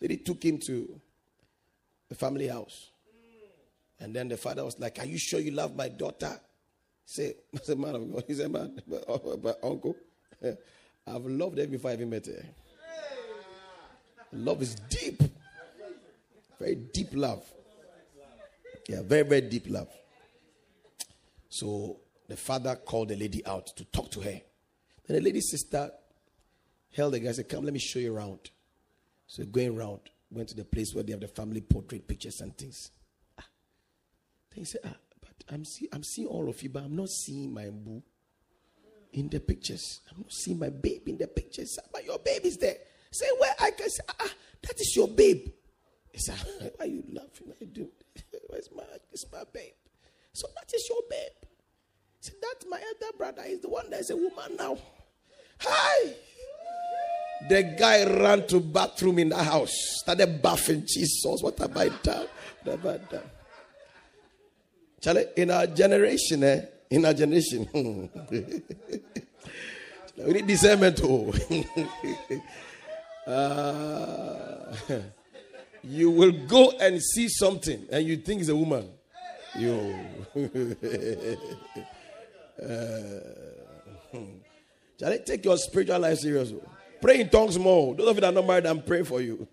lady 0.00 0.16
took 0.16 0.44
him 0.44 0.58
to 0.66 1.00
the 2.08 2.16
family 2.16 2.48
house. 2.48 2.90
And 4.00 4.12
then 4.12 4.26
the 4.26 4.36
father 4.36 4.64
was 4.64 4.76
like, 4.80 4.98
Are 4.98 5.06
you 5.06 5.16
sure 5.16 5.38
you 5.38 5.52
love 5.52 5.76
my 5.76 5.88
daughter? 5.88 6.40
Say, 7.04 7.34
I 7.54 7.58
said, 7.62 7.78
man 7.78 7.94
of 7.94 8.12
God. 8.12 8.24
He 8.26 8.34
said, 8.34 8.50
man, 8.50 8.82
but 8.88 9.04
uncle, 9.62 9.94
I've 11.06 11.24
loved 11.24 11.58
her 11.58 11.68
before 11.68 11.92
I 11.92 11.94
even 11.94 12.10
met 12.10 12.26
her. 12.26 12.44
Love 14.32 14.60
is 14.60 14.74
deep. 14.74 15.22
Very 16.58 16.74
deep 16.74 17.10
love. 17.12 17.44
Yeah, 18.88 19.02
very, 19.02 19.22
very 19.22 19.42
deep 19.42 19.66
love. 19.68 19.88
So 21.48 22.00
the 22.28 22.36
father 22.36 22.76
called 22.76 23.08
the 23.08 23.16
lady 23.16 23.44
out 23.46 23.66
to 23.76 23.84
talk 23.86 24.10
to 24.12 24.20
her. 24.20 24.40
Then 25.06 25.16
the 25.16 25.20
lady's 25.20 25.50
sister 25.50 25.90
held 26.94 27.14
the 27.14 27.20
guy 27.20 27.32
said, 27.32 27.48
Come, 27.48 27.64
let 27.64 27.72
me 27.72 27.78
show 27.78 27.98
you 27.98 28.14
around. 28.14 28.50
So 29.26 29.44
going 29.44 29.78
around, 29.78 30.00
went 30.30 30.48
to 30.48 30.56
the 30.56 30.64
place 30.64 30.94
where 30.94 31.04
they 31.04 31.12
have 31.12 31.20
the 31.20 31.28
family 31.28 31.60
portrait 31.60 32.06
pictures 32.08 32.40
and 32.40 32.56
things. 32.56 32.90
Ah. 33.38 33.44
Then 34.50 34.58
he 34.58 34.64
said, 34.64 34.80
ah, 34.84 34.96
but 35.20 35.54
I'm, 35.54 35.64
see, 35.64 35.88
I'm 35.92 36.02
seeing 36.02 36.28
all 36.28 36.48
of 36.48 36.62
you, 36.62 36.68
but 36.70 36.82
I'm 36.82 36.96
not 36.96 37.08
seeing 37.08 37.52
my 37.52 37.68
boo 37.70 38.02
in 39.12 39.28
the 39.28 39.40
pictures. 39.40 40.00
I'm 40.10 40.22
not 40.22 40.32
seeing 40.32 40.58
my 40.58 40.70
babe 40.70 41.06
in 41.06 41.18
the 41.18 41.26
pictures. 41.26 41.78
But 41.92 42.04
your 42.04 42.18
babe 42.18 42.44
is 42.44 42.56
there. 42.56 42.76
Say, 43.10 43.26
where 43.38 43.54
I 43.60 43.70
can 43.72 43.90
say, 43.90 44.02
ah, 44.20 44.30
that 44.62 44.80
is 44.80 44.96
your 44.96 45.08
babe. 45.08 45.48
He 46.12 46.18
said, 46.18 46.36
why 46.60 46.70
are 46.80 46.86
you 46.86 47.02
laughing? 47.12 47.52
I 47.60 47.64
do. 47.64 47.88
Where's 48.48 48.68
my, 48.74 48.82
it's 49.10 49.24
my 49.32 49.42
babe. 49.52 49.72
So 50.32 50.46
that 50.54 50.72
is 50.74 50.86
your 50.88 51.02
babe. 51.10 51.48
See, 52.20 52.32
that 52.40 52.64
my 52.68 52.76
elder 52.76 53.16
brother 53.16 53.42
is 53.46 53.60
the 53.60 53.68
one 53.68 53.90
that 53.90 54.00
is 54.00 54.10
a 54.10 54.16
woman 54.16 54.56
now. 54.56 54.78
Hi. 55.60 56.12
The 57.48 57.74
guy 57.76 58.04
ran 58.04 58.46
to 58.48 58.60
bathroom 58.60 59.18
in 59.18 59.30
the 59.30 59.42
house, 59.42 59.72
started 60.00 60.40
bathing 60.40 60.84
Jesus. 60.86 61.42
What 61.42 61.58
have 61.58 61.76
I 61.76 61.88
done? 61.88 62.28
What 62.62 62.78
have 62.78 62.86
I 62.86 62.98
done? 65.12 65.26
In 65.36 65.50
our 65.50 65.66
generation, 65.66 66.44
eh? 66.44 66.64
In 66.90 67.04
our 67.04 67.14
generation, 67.14 67.68
we 70.16 70.32
need 70.32 70.46
discernment. 70.46 71.00
Uh, 73.26 74.76
you 75.82 76.10
will 76.10 76.32
go 76.46 76.72
and 76.80 77.02
see 77.02 77.28
something, 77.28 77.86
and 77.90 78.06
you 78.06 78.16
think 78.16 78.40
it's 78.40 78.50
a 78.50 78.56
woman. 78.56 78.88
You. 79.56 79.96
uh, 82.62 84.16
Charlie, 84.98 85.18
take 85.24 85.44
your 85.44 85.56
spiritual 85.58 85.98
life 85.98 86.18
seriously. 86.18 86.60
Oh. 86.64 86.68
Pray 87.00 87.20
in 87.20 87.28
tongues 87.28 87.58
more. 87.58 87.94
Those 87.94 88.08
of 88.08 88.14
you 88.14 88.20
that 88.20 88.28
are 88.28 88.32
not 88.32 88.46
married, 88.46 88.66
I'm 88.66 88.82
praying 88.82 89.04
for 89.04 89.20
you. 89.20 89.48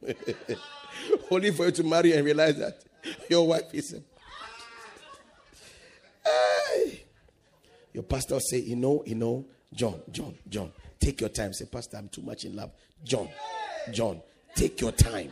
Only 1.31 1.51
for 1.51 1.65
you 1.65 1.71
to 1.71 1.83
marry 1.83 2.13
and 2.13 2.23
realize 2.23 2.57
that 2.59 2.83
your 3.27 3.47
wife 3.47 3.73
is. 3.73 3.99
Hey. 6.23 7.05
Your 7.93 8.03
pastor 8.03 8.39
say, 8.39 8.59
you 8.59 8.75
know, 8.75 9.03
you 9.05 9.15
know, 9.15 9.45
John, 9.73 9.99
John, 10.11 10.35
John, 10.47 10.71
take 10.99 11.21
your 11.21 11.29
time. 11.29 11.53
Say, 11.53 11.65
Pastor, 11.65 11.97
I'm 11.97 12.09
too 12.09 12.21
much 12.21 12.45
in 12.45 12.55
love. 12.55 12.71
John, 13.03 13.29
John, 13.91 14.21
take 14.55 14.79
your 14.79 14.91
time. 14.91 15.31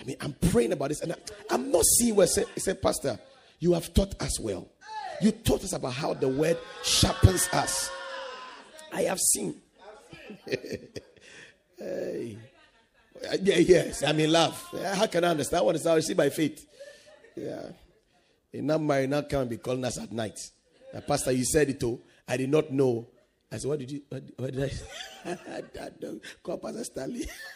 I 0.00 0.04
mean, 0.04 0.16
I'm 0.20 0.34
praying 0.50 0.72
about 0.72 0.88
this, 0.90 1.00
and 1.00 1.12
I, 1.12 1.54
am 1.54 1.70
not 1.70 1.84
seeing 1.84 2.14
where 2.14 2.26
say, 2.26 2.44
say, 2.56 2.74
Pastor, 2.74 3.18
you 3.58 3.72
have 3.72 3.92
taught 3.94 4.20
us 4.20 4.38
well. 4.38 4.68
You 5.20 5.32
taught 5.32 5.64
us 5.64 5.72
about 5.72 5.94
how 5.94 6.14
the 6.14 6.28
word 6.28 6.58
sharpens 6.82 7.48
us. 7.52 7.90
I 8.92 9.02
have 9.02 9.20
seen. 9.20 9.54
Hey. 11.78 12.38
Yeah, 13.42 13.58
yes, 13.58 14.02
I'm 14.02 14.18
in 14.20 14.32
love. 14.32 14.58
How 14.94 15.06
can 15.06 15.24
I 15.24 15.28
understand? 15.28 15.64
What 15.64 15.76
is 15.76 15.86
I 15.86 16.00
see 16.00 16.14
by 16.14 16.30
faith? 16.30 16.66
Yeah. 17.34 17.68
In 18.52 18.66
not 18.66 18.80
married, 18.80 19.10
not 19.10 19.28
come 19.28 19.42
and 19.42 19.50
be 19.50 19.58
calling 19.58 19.84
us 19.84 19.98
at 19.98 20.12
night. 20.12 20.50
Now, 20.94 21.00
Pastor, 21.00 21.32
you 21.32 21.44
said 21.44 21.68
it 21.68 21.80
too. 21.80 22.00
I 22.26 22.36
did 22.36 22.48
not 22.50 22.70
know. 22.72 23.06
I 23.52 23.58
said, 23.58 23.68
What 23.68 23.78
did 23.78 23.90
you, 23.90 24.02
what, 24.08 24.22
what 24.36 24.54
did 24.54 24.72
I, 25.24 25.30
I 25.82 25.90
call 26.42 26.58
Pastor 26.58 26.84
Stanley. 26.84 27.28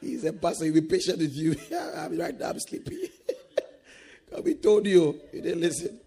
He's 0.00 0.24
a 0.24 0.32
pastor, 0.32 0.64
he'll 0.64 0.74
be 0.74 0.82
patient 0.82 1.18
with 1.18 1.34
you. 1.34 1.56
I'm 1.96 2.18
right 2.18 2.38
now, 2.38 2.50
I'm 2.50 2.60
sleepy. 2.60 3.10
we 4.44 4.54
told 4.54 4.86
you, 4.86 5.20
you 5.32 5.42
didn't 5.42 5.60
listen. 5.60 6.00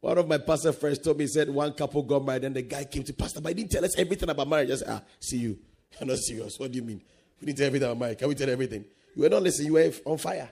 One 0.00 0.18
of 0.18 0.28
my 0.28 0.38
pastor 0.38 0.72
friends 0.72 0.98
told 0.98 1.18
me, 1.18 1.24
he 1.24 1.28
said, 1.28 1.48
one 1.48 1.72
couple 1.72 2.02
got 2.02 2.24
married, 2.24 2.44
and 2.44 2.54
the 2.54 2.62
guy 2.62 2.84
came 2.84 3.02
to 3.04 3.12
pastor, 3.12 3.40
but 3.40 3.50
he 3.50 3.54
didn't 3.54 3.70
tell 3.70 3.84
us 3.84 3.98
everything 3.98 4.28
about 4.28 4.48
marriage. 4.48 4.70
I 4.70 4.74
said, 4.76 4.88
ah, 4.90 5.02
see 5.18 5.38
you. 5.38 5.58
You're 6.00 6.08
not 6.08 6.18
serious. 6.18 6.58
What 6.58 6.72
do 6.72 6.76
you 6.76 6.82
mean? 6.82 7.00
We 7.40 7.46
didn't 7.46 7.58
tell 7.58 7.66
everything 7.66 7.88
about 7.88 7.98
marriage. 7.98 8.18
Can 8.18 8.28
we 8.28 8.34
tell 8.34 8.50
everything? 8.50 8.84
You 9.16 9.22
were 9.22 9.28
not 9.28 9.42
listening, 9.42 9.68
you 9.68 9.72
were 9.74 9.92
on 10.04 10.18
fire. 10.18 10.50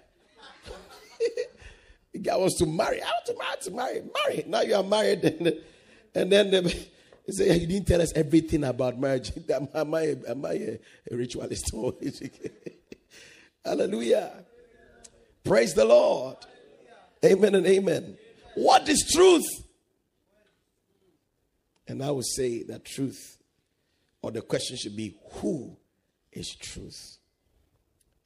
the 2.12 2.18
guy 2.18 2.36
wants 2.36 2.58
to 2.58 2.66
marry. 2.66 3.02
I 3.02 3.06
want 3.06 3.26
to 3.26 3.34
marry, 3.38 3.56
to 3.62 3.70
marry. 3.70 4.02
Marry. 4.26 4.44
Now 4.46 4.60
you 4.62 4.74
are 4.74 4.82
married. 4.82 5.24
And, 5.24 5.52
and 6.14 6.32
then 6.32 6.50
the, 6.50 6.86
he 7.26 7.32
said, 7.32 7.60
You 7.60 7.66
didn't 7.66 7.86
tell 7.86 8.02
us 8.02 8.12
everything 8.14 8.64
about 8.64 8.98
marriage. 8.98 9.32
am, 9.50 9.68
am, 9.74 9.94
I, 9.94 10.16
am 10.28 10.44
I 10.44 10.52
a, 10.52 10.78
a 11.10 11.16
ritualist? 11.16 11.70
Hallelujah. 13.64 14.44
Praise 15.44 15.74
the 15.74 15.84
Lord. 15.84 16.36
Amen 17.24 17.54
and 17.54 17.66
amen. 17.66 18.16
What 18.54 18.88
is 18.88 19.08
truth? 19.12 19.46
And 21.86 22.02
I 22.02 22.10
would 22.10 22.26
say 22.26 22.62
that 22.64 22.84
truth, 22.84 23.38
or 24.22 24.30
the 24.30 24.42
question 24.42 24.76
should 24.76 24.96
be, 24.96 25.16
who 25.34 25.76
is 26.32 26.54
truth? 26.56 27.18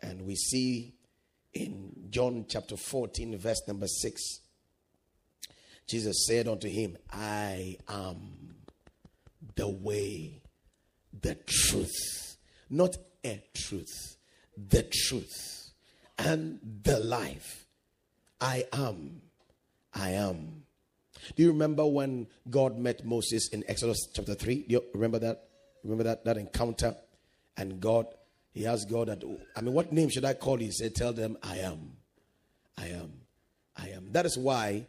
And 0.01 0.22
we 0.22 0.36
see 0.36 0.94
in 1.53 1.92
John 2.11 2.47
chapter 2.49 2.76
14, 2.76 3.38
verse 3.38 3.62
number 3.66 3.86
6, 3.86 4.40
Jesus 5.86 6.26
said 6.26 6.49
unto 6.49 6.68
him, 6.68 6.97
I 7.11 7.76
am 7.88 8.55
the 9.57 9.68
way, 9.68 10.42
the 11.20 11.34
truth, 11.46 12.36
not 12.70 12.96
a 13.24 13.42
truth, 13.54 14.16
the 14.57 14.82
truth, 14.84 15.72
and 16.18 16.61
the 16.82 17.00
life. 17.00 17.66
I 18.40 18.64
am 18.72 19.22
I 19.96 20.11
am. 20.11 20.62
Do 21.34 21.42
you 21.42 21.50
remember 21.50 21.86
when 21.86 22.26
God 22.50 22.78
met 22.78 23.04
Moses 23.04 23.48
in 23.48 23.64
Exodus 23.66 24.09
chapter 24.14 24.34
3? 24.34 24.54
Do 24.62 24.74
you 24.74 24.82
remember 24.94 25.18
that? 25.20 25.48
Remember 25.82 26.04
that, 26.04 26.24
that 26.24 26.36
encounter? 26.36 26.94
And 27.57 27.80
God, 27.80 28.07
he 28.52 28.66
asked 28.66 28.90
God 28.90 29.09
that, 29.09 29.22
I 29.57 29.61
mean, 29.62 29.72
what 29.72 29.92
name 29.92 30.11
should 30.11 30.24
I 30.24 30.34
call 30.34 30.61
you? 30.61 30.66
He 30.66 30.72
said, 30.72 30.94
Tell 30.94 31.12
them, 31.12 31.38
I 31.42 31.59
am. 31.59 31.92
I 32.76 32.88
am. 32.88 33.12
I 33.76 33.88
am. 33.88 34.12
That 34.12 34.26
is 34.26 34.36
why 34.36 34.86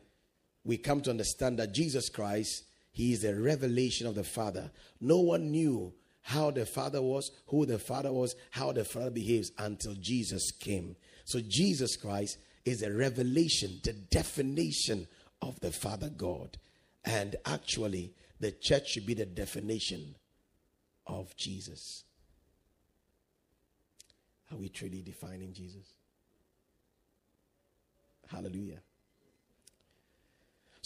we 0.65 0.77
come 0.77 1.01
to 1.01 1.09
understand 1.09 1.59
that 1.59 1.73
Jesus 1.73 2.09
Christ, 2.09 2.65
he 2.97 3.13
is 3.13 3.23
a 3.23 3.35
revelation 3.35 4.07
of 4.07 4.15
the 4.15 4.23
Father. 4.23 4.71
No 4.99 5.19
one 5.19 5.51
knew 5.51 5.93
how 6.23 6.49
the 6.49 6.65
Father 6.65 6.99
was, 6.99 7.29
who 7.45 7.63
the 7.63 7.77
Father 7.77 8.11
was, 8.11 8.35
how 8.49 8.71
the 8.71 8.83
Father 8.83 9.11
behaves 9.11 9.51
until 9.59 9.93
Jesus 9.93 10.49
came. 10.49 10.95
So 11.23 11.39
Jesus 11.47 11.95
Christ 11.95 12.39
is 12.65 12.81
a 12.81 12.91
revelation, 12.91 13.79
the 13.83 13.93
definition 13.93 15.07
of 15.43 15.59
the 15.59 15.71
Father 15.71 16.09
God. 16.09 16.57
And 17.05 17.35
actually, 17.45 18.15
the 18.39 18.51
church 18.51 18.89
should 18.89 19.05
be 19.05 19.13
the 19.13 19.27
definition 19.27 20.15
of 21.05 21.35
Jesus. 21.35 22.03
Are 24.51 24.57
we 24.57 24.69
truly 24.69 25.03
defining 25.03 25.53
Jesus? 25.53 25.85
Hallelujah. 28.27 28.79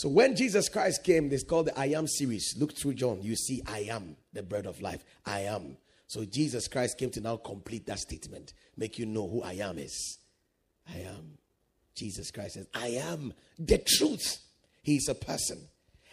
So 0.01 0.09
when 0.09 0.35
Jesus 0.35 0.67
Christ 0.67 1.03
came, 1.03 1.29
this 1.29 1.43
called 1.43 1.67
the 1.67 1.79
I 1.79 1.89
Am 1.89 2.07
series. 2.07 2.55
Look 2.57 2.75
through 2.75 2.95
John. 2.95 3.21
You 3.21 3.35
see, 3.35 3.61
I 3.67 3.81
am 3.81 4.15
the 4.33 4.41
bread 4.41 4.65
of 4.65 4.81
life. 4.81 5.05
I 5.27 5.41
am. 5.41 5.77
So 6.07 6.25
Jesus 6.25 6.67
Christ 6.67 6.97
came 6.97 7.11
to 7.11 7.21
now 7.21 7.37
complete 7.37 7.85
that 7.85 7.99
statement, 7.99 8.53
make 8.75 8.97
you 8.97 9.05
know 9.05 9.27
who 9.27 9.43
I 9.43 9.53
am 9.61 9.77
is. 9.77 10.17
I 10.91 11.01
am. 11.01 11.37
Jesus 11.95 12.31
Christ 12.31 12.55
says, 12.55 12.65
I 12.73 12.87
am 12.87 13.31
the 13.59 13.77
truth. 13.77 14.39
He 14.81 14.95
is 14.95 15.07
a 15.07 15.13
person. 15.13 15.59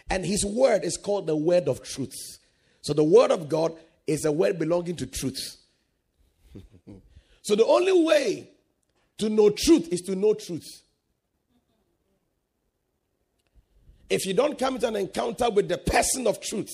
And 0.07 0.23
his 0.23 0.45
word 0.45 0.83
is 0.83 0.95
called 0.95 1.25
the 1.25 1.35
word 1.35 1.67
of 1.67 1.81
truth. 1.81 2.13
So 2.81 2.93
the 2.93 3.03
word 3.03 3.31
of 3.31 3.49
God 3.49 3.75
is 4.05 4.23
a 4.23 4.31
word 4.31 4.59
belonging 4.59 4.97
to 4.97 5.07
truth. 5.07 5.57
so 7.41 7.55
the 7.55 7.65
only 7.65 8.05
way 8.05 8.51
to 9.17 9.29
know 9.29 9.49
truth 9.49 9.91
is 9.91 10.01
to 10.01 10.15
know 10.15 10.35
truth. 10.35 10.83
If 14.09 14.25
you 14.25 14.33
don't 14.33 14.57
come 14.57 14.75
into 14.75 14.87
an 14.87 14.95
encounter 14.95 15.49
with 15.49 15.69
the 15.69 15.77
person 15.77 16.25
of 16.25 16.41
truth, 16.41 16.71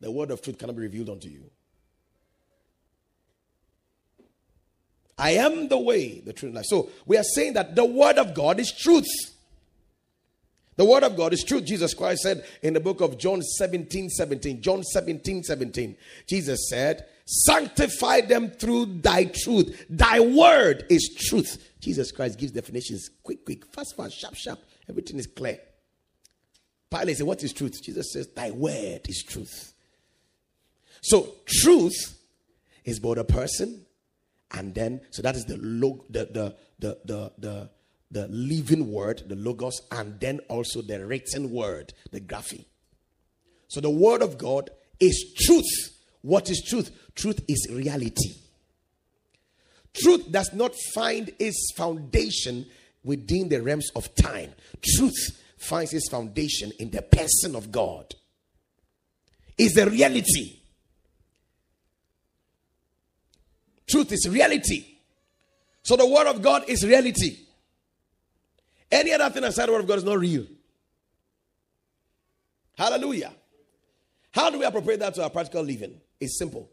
the 0.00 0.10
word 0.10 0.30
of 0.30 0.42
truth 0.42 0.58
cannot 0.58 0.76
be 0.76 0.82
revealed 0.82 1.10
unto 1.10 1.28
you. 1.28 1.50
I 5.18 5.32
am 5.32 5.68
the 5.68 5.78
way, 5.78 6.20
the 6.20 6.32
truth, 6.32 6.48
and 6.48 6.56
life. 6.56 6.64
So 6.66 6.90
we 7.06 7.16
are 7.16 7.22
saying 7.22 7.52
that 7.54 7.76
the 7.76 7.84
word 7.84 8.18
of 8.18 8.34
God 8.34 8.58
is 8.58 8.72
truth. 8.72 9.06
The 10.76 10.84
word 10.84 11.04
of 11.04 11.16
God 11.16 11.32
is 11.32 11.44
truth. 11.44 11.64
Jesus 11.64 11.94
Christ 11.94 12.22
said 12.22 12.44
in 12.62 12.72
the 12.72 12.80
book 12.80 13.00
of 13.00 13.18
John 13.18 13.42
17 13.42 14.08
17. 14.08 14.62
John 14.62 14.82
17 14.82 15.42
17. 15.42 15.96
Jesus 16.26 16.68
said, 16.68 17.06
Sanctify 17.24 18.22
them 18.22 18.50
through 18.50 18.86
thy 18.86 19.26
truth. 19.26 19.84
Thy 19.88 20.18
word 20.18 20.86
is 20.88 21.14
truth. 21.28 21.72
Jesus 21.80 22.10
Christ 22.10 22.38
gives 22.38 22.52
definitions 22.52 23.10
quick, 23.22 23.44
quick, 23.44 23.66
fast, 23.66 23.96
fast, 23.96 24.18
sharp, 24.18 24.34
sharp. 24.34 24.60
Everything 24.88 25.18
is 25.18 25.26
clear. 25.26 25.58
Pilate 26.92 27.16
said, 27.16 27.26
What 27.26 27.42
is 27.42 27.52
truth? 27.52 27.82
Jesus 27.82 28.12
says, 28.12 28.28
Thy 28.28 28.50
word 28.50 29.00
is 29.08 29.24
truth. 29.26 29.72
So, 31.00 31.34
truth 31.46 32.18
is 32.84 33.00
both 33.00 33.18
a 33.18 33.24
person 33.24 33.86
and 34.52 34.74
then 34.74 35.00
so 35.10 35.22
that 35.22 35.34
is 35.34 35.44
the 35.46 35.56
log 35.56 36.04
the 36.10 36.26
the 36.26 36.56
the 36.78 36.98
the 37.04 37.32
the, 37.38 37.70
the 38.10 38.28
living 38.28 38.90
word 38.92 39.22
the 39.26 39.36
logos 39.36 39.80
and 39.92 40.20
then 40.20 40.40
also 40.48 40.82
the 40.82 41.06
written 41.06 41.50
word 41.50 41.94
the 42.10 42.20
graphy 42.20 42.66
so 43.68 43.80
the 43.80 43.88
word 43.88 44.20
of 44.20 44.36
god 44.36 44.68
is 45.02 45.34
truth. 45.36 45.98
What 46.22 46.48
is 46.48 46.62
truth? 46.62 46.90
Truth 47.14 47.44
is 47.48 47.66
reality. 47.70 48.34
Truth 49.94 50.30
does 50.30 50.54
not 50.54 50.74
find 50.94 51.30
its 51.38 51.72
foundation 51.76 52.66
within 53.04 53.48
the 53.48 53.60
realms 53.60 53.90
of 53.96 54.14
time. 54.14 54.52
Truth 54.82 55.41
finds 55.62 55.92
its 55.92 56.08
foundation 56.10 56.72
in 56.78 56.90
the 56.90 57.02
person 57.02 57.54
of 57.54 57.70
god 57.70 58.14
is 59.58 59.72
the 59.74 59.88
reality 59.88 60.62
Truth 63.92 64.12
is 64.12 64.26
reality. 64.26 64.86
So 65.82 65.96
the 65.96 66.06
word 66.06 66.26
of 66.26 66.40
God 66.40 66.64
is 66.66 66.82
reality. 66.82 67.36
Any 68.90 69.12
other 69.12 69.28
thing 69.28 69.44
aside 69.44 69.66
the 69.66 69.72
word 69.72 69.80
of 69.82 69.86
God 69.86 69.98
is 69.98 70.04
not 70.04 70.18
real. 70.18 70.46
Hallelujah. 72.74 73.34
How 74.30 74.48
do 74.48 74.58
we 74.58 74.64
appropriate 74.64 75.00
that 75.00 75.14
to 75.16 75.24
our 75.24 75.28
practical 75.28 75.62
living? 75.62 76.00
It's 76.18 76.38
simple. 76.38 76.70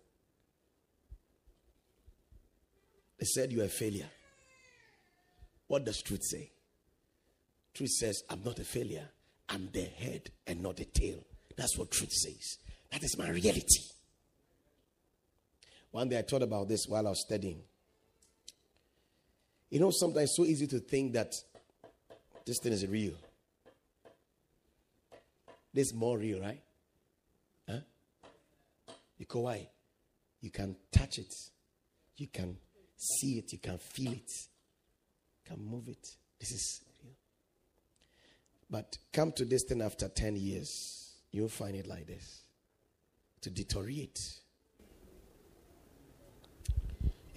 They 3.20 3.26
said 3.26 3.52
you 3.52 3.64
are 3.64 3.66
a 3.66 3.68
failure. 3.68 4.10
What 5.68 5.84
does 5.84 6.02
truth 6.02 6.24
say? 6.24 6.52
Truth 7.74 7.92
says, 7.92 8.24
I'm 8.30 8.42
not 8.44 8.60
a 8.60 8.64
failure. 8.64 9.08
I'm 9.48 9.70
the 9.72 9.84
head 9.84 10.30
and 10.46 10.62
not 10.62 10.78
the 10.78 10.86
tail. 10.86 11.24
That's 11.56 11.78
what 11.78 11.92
truth 11.92 12.14
says. 12.14 12.58
That 12.92 13.04
is 13.04 13.18
my 13.18 13.30
reality. 13.30 13.84
One 15.92 16.10
day 16.10 16.20
I 16.20 16.22
thought 16.22 16.44
about 16.44 16.68
this 16.70 16.86
while 16.88 17.08
I 17.08 17.10
was 17.10 17.22
studying. 17.22 17.62
You 19.70 19.80
know, 19.80 19.92
sometimes 19.92 20.30
it's 20.30 20.38
so 20.38 20.46
easy 20.46 20.68
to 20.68 20.80
think 20.80 21.14
that 21.14 21.34
this 22.46 22.60
thing 22.62 22.74
is 22.74 22.86
real. 22.88 23.14
This 25.74 25.88
is 25.88 25.94
more 25.94 26.18
real, 26.18 26.42
right? 26.42 26.62
Huh? 27.68 27.80
Because 29.18 29.42
why? 29.42 29.68
You 30.42 30.50
can 30.50 30.76
touch 30.92 31.20
it, 31.20 31.34
you 32.18 32.28
can 32.28 32.58
see 32.96 33.40
it, 33.40 33.52
you 33.52 33.60
can 33.60 33.78
feel 33.78 34.14
it, 34.14 34.32
you 34.32 35.56
can 35.56 35.64
move 35.64 35.88
it. 35.88 36.16
This 36.40 36.52
is. 36.52 36.82
But 38.70 38.98
come 39.12 39.32
to 39.34 39.46
this 39.46 39.64
thing 39.68 39.82
after 39.82 40.08
10 40.08 40.36
years, 40.36 41.16
you'll 41.32 41.50
find 41.50 41.76
it 41.76 41.88
like 41.88 42.08
this 42.08 42.44
to 43.42 43.50
deteriorate 43.50 44.20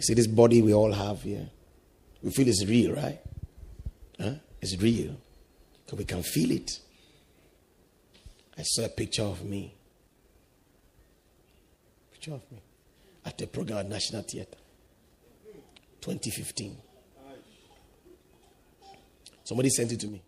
you 0.02 0.06
see, 0.06 0.14
this 0.14 0.26
body 0.26 0.60
we 0.62 0.74
all 0.74 0.92
have 0.92 1.22
here, 1.22 1.48
we 2.24 2.32
feel 2.32 2.48
it's 2.48 2.66
real, 2.66 2.92
right? 2.92 3.20
Huh? 4.20 4.34
It's 4.60 4.76
real. 4.82 5.16
Because 5.84 5.98
we 5.98 6.04
can 6.04 6.24
feel 6.24 6.50
it. 6.50 6.80
I 8.58 8.62
saw 8.62 8.84
a 8.84 8.88
picture 8.88 9.22
of 9.22 9.44
me. 9.44 9.72
Picture 12.10 12.32
of 12.32 12.50
me 12.50 12.60
at 13.24 13.38
the 13.38 13.46
program 13.46 13.78
at 13.78 13.88
National 13.88 14.22
Theatre. 14.22 14.58
2015. 16.00 16.76
Somebody 19.44 19.70
sent 19.70 19.92
it 19.92 20.00
to 20.00 20.08
me. 20.08 20.20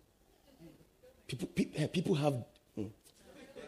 People, 1.27 1.47
people, 1.47 1.87
people 1.87 2.15
have. 2.15 2.33
Hmm. 2.75 2.85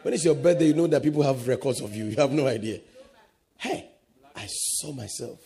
When 0.02 0.14
it's 0.14 0.24
your 0.24 0.34
birthday, 0.34 0.66
you 0.66 0.74
know 0.74 0.86
that 0.86 1.02
people 1.02 1.22
have 1.22 1.46
records 1.48 1.80
of 1.80 1.94
you. 1.94 2.06
You 2.06 2.16
have 2.16 2.32
no 2.32 2.46
idea. 2.46 2.80
Hey, 3.56 3.90
I 4.34 4.46
saw 4.46 4.92
myself. 4.92 5.40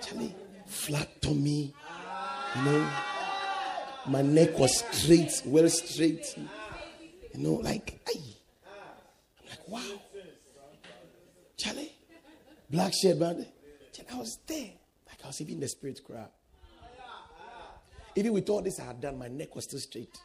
Charlie, 0.00 0.34
flat 0.66 1.22
tummy, 1.22 1.74
you 2.56 2.62
know, 2.62 2.90
my 4.06 4.20
neck 4.20 4.58
was 4.58 4.84
straight, 4.92 5.32
well 5.46 5.68
straight. 5.68 6.26
You 7.32 7.40
know, 7.40 7.54
like, 7.54 8.00
ay. 8.06 8.20
I'm 9.40 9.48
like, 9.48 9.68
wow. 9.68 10.00
Charlie, 11.56 11.92
black 12.70 12.92
shirt, 12.94 13.18
man. 13.18 13.46
I 14.14 14.18
was 14.18 14.38
there. 14.46 14.70
Like 15.08 15.24
I 15.24 15.26
was 15.26 15.40
even 15.40 15.60
the 15.60 15.68
spirit 15.68 16.00
crowd. 16.04 16.28
Even 18.16 18.32
with 18.32 18.48
all 18.48 18.62
this 18.62 18.78
I 18.78 18.84
had 18.84 19.00
done, 19.00 19.18
my 19.18 19.26
neck 19.28 19.56
was 19.56 19.64
still 19.64 19.80
straight. 19.80 20.16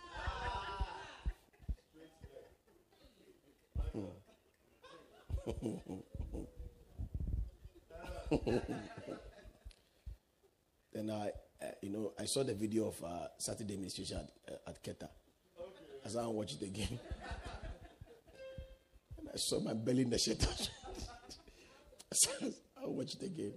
then 10.94 11.10
I, 11.10 11.32
uh, 11.62 11.72
you 11.82 11.90
know, 11.90 12.14
I 12.20 12.26
saw 12.26 12.44
the 12.44 12.54
video 12.54 12.90
of 12.90 13.04
uh, 13.04 13.28
Saturday 13.40 13.76
ministration 13.76 14.18
at, 14.18 14.30
uh, 14.54 14.70
at 14.70 14.84
Keta. 14.84 15.10
As 16.06 16.16
I 16.16 16.28
watched 16.28 16.62
it 16.62 16.68
again, 16.68 16.88
and 19.18 19.30
I 19.34 19.38
saw 19.38 19.60
my 19.60 19.74
belly 19.74 20.04
in 20.04 20.12
the 20.12 20.20
shirt. 20.20 20.44
I 22.82 22.86
watched 22.86 23.22
it 23.22 23.26
again. 23.26 23.54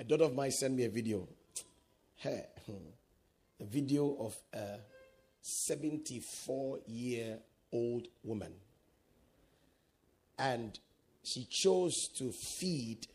a 0.00 0.04
daughter 0.04 0.24
of 0.24 0.34
mine 0.34 0.50
sent 0.50 0.74
me 0.74 0.84
a 0.84 0.90
video. 0.90 1.26
Hey, 2.16 2.44
a 3.60 3.64
video 3.64 4.16
of 4.20 4.36
a 4.52 4.80
74 5.40 6.80
year 6.86 7.38
old 7.72 8.08
woman. 8.22 8.52
And 10.38 10.78
she 11.22 11.46
chose 11.50 12.08
to 12.18 12.32
feed 12.32 13.06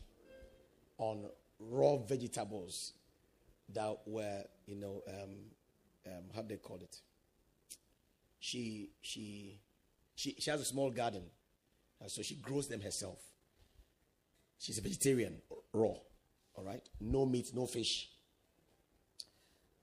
on 0.97 1.25
raw 1.59 1.97
vegetables 1.97 2.93
that 3.73 3.97
were, 4.05 4.43
you 4.65 4.75
know, 4.75 5.03
um, 5.07 5.36
um, 6.07 6.23
how 6.36 6.41
do 6.41 6.49
they 6.49 6.57
call 6.57 6.77
it? 6.77 6.97
She, 8.39 8.89
she, 9.01 9.59
she, 10.15 10.36
she 10.39 10.51
has 10.51 10.59
a 10.59 10.65
small 10.65 10.91
garden, 10.91 11.23
so 12.07 12.21
she 12.21 12.36
grows 12.36 12.67
them 12.67 12.81
herself. 12.81 13.19
She's 14.64 14.78
a 14.78 14.82
vegetarian, 14.82 15.41
raw, 15.74 15.93
all 16.55 16.64
right? 16.64 16.82
No 17.01 17.26
meat, 17.26 17.51
no 17.53 17.66
fish. 17.66 18.07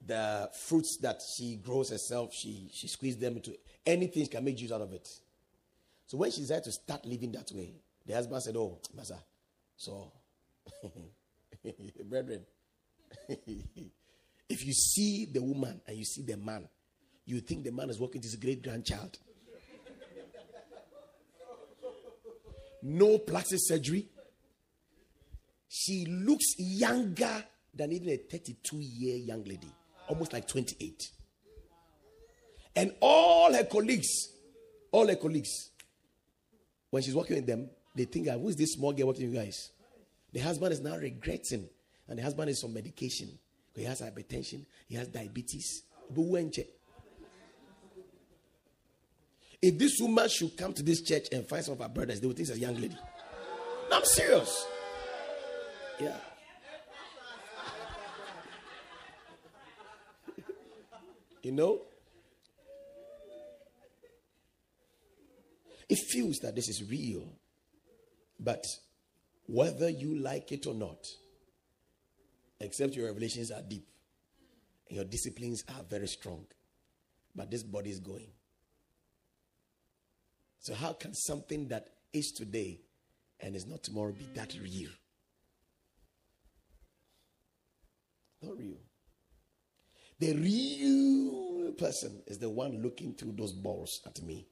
The 0.07 0.49
fruits 0.59 0.97
that 1.03 1.20
she 1.37 1.57
grows 1.57 1.91
herself, 1.91 2.33
she, 2.33 2.70
she 2.72 2.89
squeezes 2.89 3.20
them 3.20 3.37
into 3.37 3.59
anything 3.85 4.22
she 4.22 4.31
can 4.31 4.43
make 4.43 4.57
juice 4.57 4.72
out 4.72 4.81
of 4.81 4.95
it. 4.95 5.07
So 6.07 6.16
when 6.16 6.31
she 6.31 6.41
decided 6.41 6.64
to 6.64 6.72
start 6.72 7.05
living 7.05 7.31
that 7.33 7.53
way, 7.53 7.74
the 8.07 8.14
husband 8.14 8.43
said, 8.43 8.57
Oh, 8.57 8.78
Master, 8.97 9.18
so, 9.76 10.12
brethren, 12.09 12.41
if 13.28 14.64
you 14.66 14.72
see 14.72 15.26
the 15.31 15.43
woman 15.43 15.83
and 15.87 15.95
you 15.95 16.07
see 16.07 16.22
the 16.22 16.39
man, 16.39 16.66
you 17.26 17.41
think 17.41 17.64
the 17.64 17.70
man 17.70 17.91
is 17.91 18.01
working 18.01 18.22
his 18.22 18.35
great 18.37 18.62
grandchild. 18.62 19.18
No 22.83 23.18
plastic 23.18 23.59
surgery, 23.61 24.09
she 25.72 26.04
looks 26.06 26.56
younger 26.58 27.44
than 27.72 27.92
even 27.92 28.08
a 28.08 28.16
32 28.16 28.76
year 28.80 29.16
young 29.16 29.44
lady, 29.44 29.72
almost 30.08 30.32
like 30.32 30.48
28. 30.48 31.08
And 32.74 32.92
all 33.00 33.54
her 33.54 33.62
colleagues, 33.62 34.08
all 34.90 35.06
her 35.06 35.14
colleagues, 35.14 35.70
when 36.90 37.04
she's 37.04 37.14
working 37.14 37.36
with 37.36 37.46
them, 37.46 37.70
they 37.94 38.04
think, 38.04 38.26
ah, 38.28 38.32
who 38.32 38.48
is 38.48 38.56
this 38.56 38.72
small 38.72 38.92
girl 38.92 39.06
working 39.06 39.26
with 39.26 39.34
you 39.34 39.40
guys? 39.40 39.70
The 40.32 40.40
husband 40.40 40.72
is 40.72 40.80
now 40.80 40.96
regretting, 40.96 41.68
and 42.08 42.18
the 42.18 42.22
husband 42.22 42.50
is 42.50 42.64
on 42.64 42.74
medication. 42.74 43.38
He 43.76 43.84
has 43.84 44.00
hypertension, 44.00 44.66
he 44.88 44.96
has 44.96 45.06
diabetes. 45.06 45.84
If 49.62 49.78
this 49.78 49.98
woman 50.00 50.28
should 50.28 50.56
come 50.56 50.72
to 50.72 50.82
this 50.82 51.00
church 51.02 51.28
and 51.30 51.46
find 51.46 51.64
some 51.64 51.74
of 51.74 51.80
her 51.80 51.88
brothers, 51.88 52.20
they 52.20 52.26
would 52.26 52.36
think 52.36 52.48
she's 52.48 52.56
a 52.56 52.60
young 52.60 52.74
lady. 52.74 52.96
No, 53.88 53.98
I'm 53.98 54.04
serious. 54.04 54.66
Yeah. 56.01 56.16
you 61.42 61.53
know? 61.53 61.82
It 65.88 65.98
feels 66.09 66.38
that 66.38 66.55
this 66.55 66.68
is 66.68 66.88
real. 66.88 67.24
But 68.38 68.64
whether 69.46 69.90
you 69.90 70.16
like 70.18 70.53
it 70.53 70.66
or 70.66 70.74
not, 70.74 71.05
except 72.61 72.94
your 72.94 73.07
revelations 73.07 73.51
are 73.51 73.62
deep 73.62 73.86
and 74.88 74.96
your 74.96 75.05
disciplines 75.05 75.64
are 75.68 75.82
very 75.88 76.07
strong, 76.07 76.46
but 77.34 77.51
this 77.51 77.62
body 77.62 77.90
is 77.90 77.98
going. 77.98 78.28
So, 80.61 80.74
how 80.74 80.92
can 80.92 81.14
something 81.14 81.68
that 81.68 81.88
is 82.12 82.32
today 82.32 82.80
and 83.40 83.57
is 83.57 83.66
not 83.66 83.82
tomorrow 83.82 84.12
be 84.12 84.26
that 84.34 84.55
real? 84.62 84.90
Not 88.43 88.59
real. 88.59 88.78
The 90.18 90.34
real 90.34 91.72
person 91.72 92.22
is 92.26 92.38
the 92.38 92.51
one 92.51 92.82
looking 92.82 93.14
through 93.14 93.32
those 93.36 93.53
balls 93.53 94.01
at 94.07 94.22
me. 94.22 94.49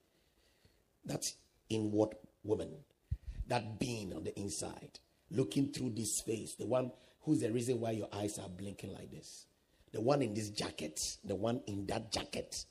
That's 1.04 1.34
inward 1.68 2.14
woman. 2.42 2.70
That 3.48 3.78
being 3.78 4.12
on 4.14 4.24
the 4.24 4.38
inside. 4.38 4.98
Looking 5.30 5.72
through 5.72 5.90
this 5.90 6.20
face. 6.20 6.54
The 6.54 6.66
one 6.66 6.90
who's 7.22 7.40
the 7.40 7.50
reason 7.50 7.80
why 7.80 7.92
your 7.92 8.08
eyes 8.12 8.38
are 8.38 8.48
blinking 8.48 8.92
like 8.92 9.10
this. 9.10 9.46
The 9.92 10.00
one 10.00 10.22
in 10.22 10.34
this 10.34 10.50
jacket. 10.50 11.16
The 11.24 11.34
one 11.34 11.60
in 11.66 11.86
that 11.86 12.12
jacket. 12.12 12.64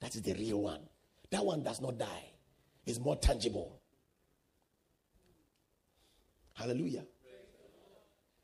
That 0.00 0.14
is 0.14 0.22
the 0.22 0.34
real 0.34 0.60
one. 0.62 0.80
That 1.30 1.44
one 1.44 1.62
does 1.62 1.80
not 1.80 1.98
die. 1.98 2.30
It's 2.86 2.98
more 2.98 3.16
tangible. 3.16 3.80
Hallelujah. 6.54 7.04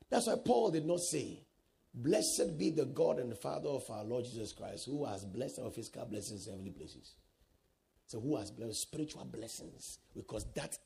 That's 0.09 0.27
why 0.27 0.35
Paul 0.43 0.71
did 0.71 0.85
not 0.85 0.99
say, 0.99 1.45
Blessed 1.93 2.57
be 2.57 2.69
the 2.69 2.85
God 2.85 3.19
and 3.19 3.31
the 3.31 3.35
Father 3.35 3.69
of 3.69 3.83
our 3.89 4.03
Lord 4.03 4.25
Jesus 4.25 4.53
Christ, 4.53 4.85
who 4.85 5.05
has 5.05 5.25
blessed 5.25 5.59
our 5.59 5.71
physical 5.71 6.05
blessings 6.05 6.47
in 6.47 6.53
heavenly 6.53 6.71
places. 6.71 7.15
So, 8.07 8.19
who 8.19 8.37
has 8.37 8.51
blessed 8.51 8.81
spiritual 8.81 9.25
blessings? 9.25 9.99
Because 10.15 10.45
that 10.55 10.77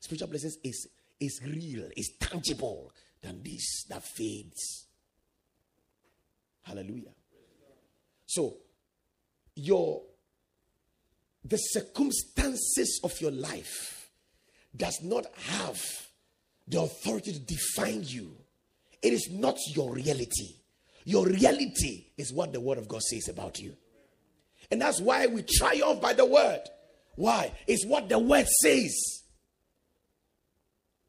spiritual 0.00 0.28
blessings 0.28 0.56
is, 0.62 0.88
is 1.20 1.40
real, 1.44 1.88
is 1.96 2.12
tangible 2.20 2.92
than 3.20 3.42
this 3.42 3.84
that 3.88 4.04
fades. 4.04 4.86
Hallelujah. 6.62 7.10
So, 8.26 8.56
your 9.56 10.02
the 11.44 11.56
circumstances 11.56 13.00
of 13.02 13.20
your 13.20 13.32
life 13.32 14.10
does 14.76 15.00
not 15.02 15.26
have 15.34 15.80
the 16.68 16.80
authority 16.80 17.32
to 17.32 17.38
define 17.40 18.04
you 18.04 18.36
it 19.02 19.12
is 19.12 19.28
not 19.30 19.58
your 19.68 19.92
reality. 19.92 20.54
Your 21.04 21.26
reality 21.26 22.06
is 22.16 22.32
what 22.32 22.52
the 22.52 22.60
word 22.60 22.78
of 22.78 22.88
God 22.88 23.02
says 23.02 23.28
about 23.28 23.58
you. 23.58 23.76
And 24.70 24.80
that's 24.80 25.00
why 25.00 25.26
we 25.26 25.42
triumph 25.42 26.00
by 26.00 26.12
the 26.12 26.24
word. 26.24 26.60
Why? 27.16 27.52
It's 27.66 27.84
what 27.84 28.08
the 28.08 28.18
word 28.18 28.46
says. 28.62 28.94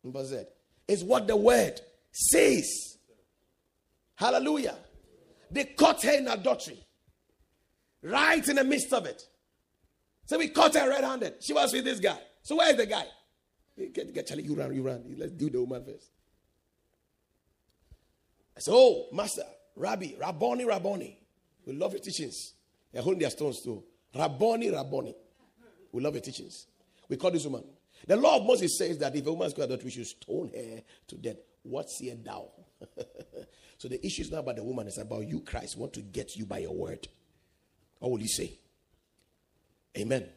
That? 0.04 0.50
It's 0.88 1.04
what 1.04 1.28
the 1.28 1.38
word 1.38 1.80
says. 2.12 2.98
Hallelujah. 4.16 4.76
They 5.52 5.66
caught 5.66 6.02
her 6.04 6.12
in 6.12 6.28
adultery. 6.28 6.80
Right 8.02 8.46
in 8.48 8.58
the 8.58 8.64
midst 8.64 8.92
of 8.92 9.06
it. 9.06 9.22
So 10.26 10.38
we 10.38 10.50
caught 10.50 10.76
her 10.76 10.90
red 10.90 11.04
handed. 11.04 11.36
She 11.42 11.54
was 11.54 11.72
with 11.72 11.86
this 11.86 12.00
guy. 12.00 12.18
So 12.42 12.58
where's 12.58 12.76
the 12.76 12.86
guy? 12.86 13.06
Get, 13.94 14.14
get 14.14 14.28
Charlie, 14.28 14.44
you 14.44 14.56
run, 14.56 14.74
you 14.74 14.82
run. 14.82 15.04
Let's 15.18 15.32
do 15.34 15.50
the 15.50 15.62
woman 15.62 15.86
first. 15.86 16.12
I 18.56 18.60
said, 18.60 18.74
Oh, 18.76 19.08
Master, 19.12 19.44
Rabbi, 19.76 20.14
Rabboni, 20.20 20.66
Rabboni. 20.66 21.20
We 21.66 21.74
love 21.74 21.94
your 21.94 22.02
teachings. 22.02 22.54
They're 22.92 23.02
holding 23.02 23.22
their 23.22 23.30
stones 23.30 23.62
too. 23.62 23.84
Rabboni, 24.16 24.70
Rabboni. 24.70 25.16
We 25.92 26.02
love 26.02 26.14
your 26.14 26.22
teachings. 26.22 26.68
We 27.10 27.18
call 27.18 27.32
this 27.32 27.46
woman. 27.46 27.64
The 28.06 28.16
law 28.16 28.38
of 28.38 28.46
Moses 28.46 28.78
says 28.78 28.98
that 29.00 29.16
if 29.16 29.26
a 29.26 29.32
woman 29.32 29.48
is 29.48 29.54
caught 29.54 29.66
adultery, 29.66 29.86
we 29.86 29.92
should 29.92 30.08
stone 30.08 30.52
her 30.54 30.82
to 31.08 31.16
death. 31.16 31.38
What 31.64 31.90
sayest 31.90 32.24
thou? 32.24 32.50
so 33.78 33.88
the 33.88 34.06
issue 34.06 34.24
is 34.24 34.32
not 34.32 34.40
about 34.40 34.58
the 34.58 34.64
woman, 34.64 34.88
it's 34.88 34.98
about 34.98 35.26
you, 35.26 35.40
Christ. 35.40 35.78
Want 35.78 35.94
to 35.94 36.02
get 36.02 36.36
you 36.36 36.46
by 36.46 36.60
your 36.60 36.74
word. 36.74 37.08
What 38.00 38.12
will 38.12 38.22
you 38.22 38.28
say? 38.28 38.60
Amen. 39.98 40.28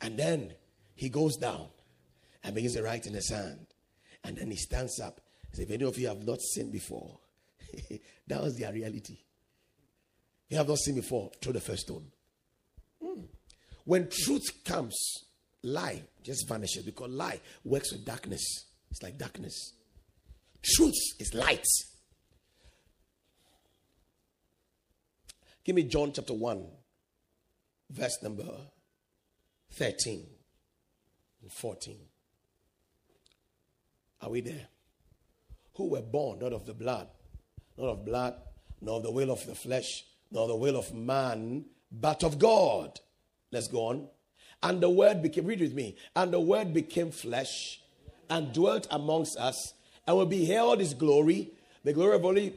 And 0.00 0.16
then 0.18 0.54
he 0.94 1.08
goes 1.08 1.36
down 1.36 1.66
and 2.44 2.54
begins 2.54 2.74
to 2.74 2.82
write 2.82 3.06
in 3.06 3.14
the 3.14 3.22
sand. 3.22 3.66
And 4.22 4.36
then 4.36 4.50
he 4.50 4.56
stands 4.56 5.00
up 5.00 5.20
If 5.58 5.70
any 5.70 5.84
of 5.84 5.98
you 5.98 6.08
have 6.08 6.24
not 6.24 6.40
seen 6.40 6.70
before, 6.70 7.18
that 8.26 8.42
was 8.42 8.56
their 8.56 8.72
reality. 8.72 9.18
You 10.48 10.56
have 10.56 10.68
not 10.68 10.78
seen 10.78 10.96
before, 10.96 11.30
throw 11.40 11.52
the 11.52 11.60
first 11.60 11.82
stone. 11.82 12.06
Mm. 13.02 13.24
When 13.84 14.08
truth 14.10 14.64
comes, 14.64 14.96
lie 15.62 16.02
just 16.22 16.48
vanishes 16.48 16.84
because 16.84 17.10
lie 17.10 17.40
works 17.64 17.92
with 17.92 18.04
darkness. 18.04 18.42
It's 18.90 19.02
like 19.02 19.18
darkness. 19.18 19.74
Truth 20.62 20.94
is 21.18 21.34
light. 21.34 21.64
Give 25.64 25.76
me 25.76 25.84
John 25.84 26.12
chapter 26.12 26.34
1, 26.34 26.66
verse 27.90 28.22
number 28.22 28.48
13 29.72 30.26
and 31.42 31.52
14. 31.52 31.96
Are 34.22 34.30
we 34.30 34.40
there? 34.40 34.66
Who 35.80 35.88
were 35.88 36.02
born 36.02 36.40
not 36.40 36.52
of 36.52 36.66
the 36.66 36.74
blood, 36.74 37.08
not 37.78 37.86
of 37.86 38.04
blood, 38.04 38.34
nor 38.82 38.98
of 38.98 39.02
the 39.02 39.10
will 39.10 39.30
of 39.30 39.46
the 39.46 39.54
flesh, 39.54 40.04
nor 40.30 40.46
the 40.46 40.54
will 40.54 40.76
of 40.76 40.92
man, 40.92 41.64
but 41.90 42.22
of 42.22 42.38
God. 42.38 43.00
Let's 43.50 43.66
go 43.66 43.86
on. 43.86 44.08
And 44.62 44.82
the 44.82 44.90
word 44.90 45.22
became, 45.22 45.46
read 45.46 45.60
with 45.60 45.72
me, 45.72 45.96
and 46.14 46.34
the 46.34 46.38
word 46.38 46.74
became 46.74 47.10
flesh 47.10 47.80
and 48.28 48.52
dwelt 48.52 48.88
amongst 48.90 49.38
us, 49.38 49.72
and 50.06 50.18
we 50.18 50.26
beheld 50.26 50.80
his 50.80 50.92
glory, 50.92 51.50
the 51.82 51.94
glory 51.94 52.16
of 52.16 52.26
only 52.26 52.52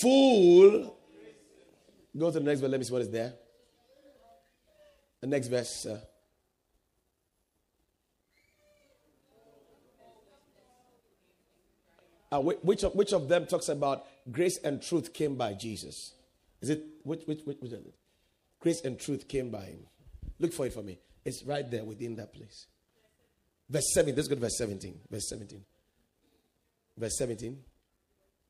full. 0.00 0.96
Go 2.16 2.30
to 2.30 2.38
the 2.38 2.44
next 2.44 2.60
verse, 2.60 2.70
let 2.70 2.78
me 2.78 2.84
see 2.84 2.92
what 2.92 3.02
is 3.02 3.10
there. 3.10 3.32
The 5.20 5.26
next 5.26 5.48
verse. 5.48 5.88
Uh, 12.32 12.40
which, 12.40 12.82
of, 12.82 12.94
which 12.94 13.12
of 13.12 13.28
them 13.28 13.46
talks 13.46 13.68
about 13.68 14.06
grace 14.30 14.58
and 14.64 14.82
truth 14.82 15.12
came 15.12 15.36
by 15.36 15.52
Jesus? 15.52 16.14
Is 16.62 16.70
it 16.70 16.82
which 17.02 17.24
which 17.26 17.42
which, 17.44 17.58
which 17.60 17.72
grace 18.58 18.80
and 18.82 18.98
truth 18.98 19.28
came 19.28 19.50
by 19.50 19.64
him? 19.64 19.80
Look 20.38 20.52
for 20.52 20.66
it 20.66 20.72
for 20.72 20.82
me. 20.82 20.98
It's 21.24 21.42
right 21.44 21.68
there 21.70 21.84
within 21.84 22.16
that 22.16 22.32
place. 22.32 22.66
Verse 23.68 23.92
7. 23.94 24.14
Let's 24.14 24.28
go 24.28 24.34
to 24.34 24.40
verse 24.40 24.58
17. 24.58 24.98
Verse 25.10 25.28
17. 25.28 25.62
Verse 26.96 27.18
17. 27.18 27.58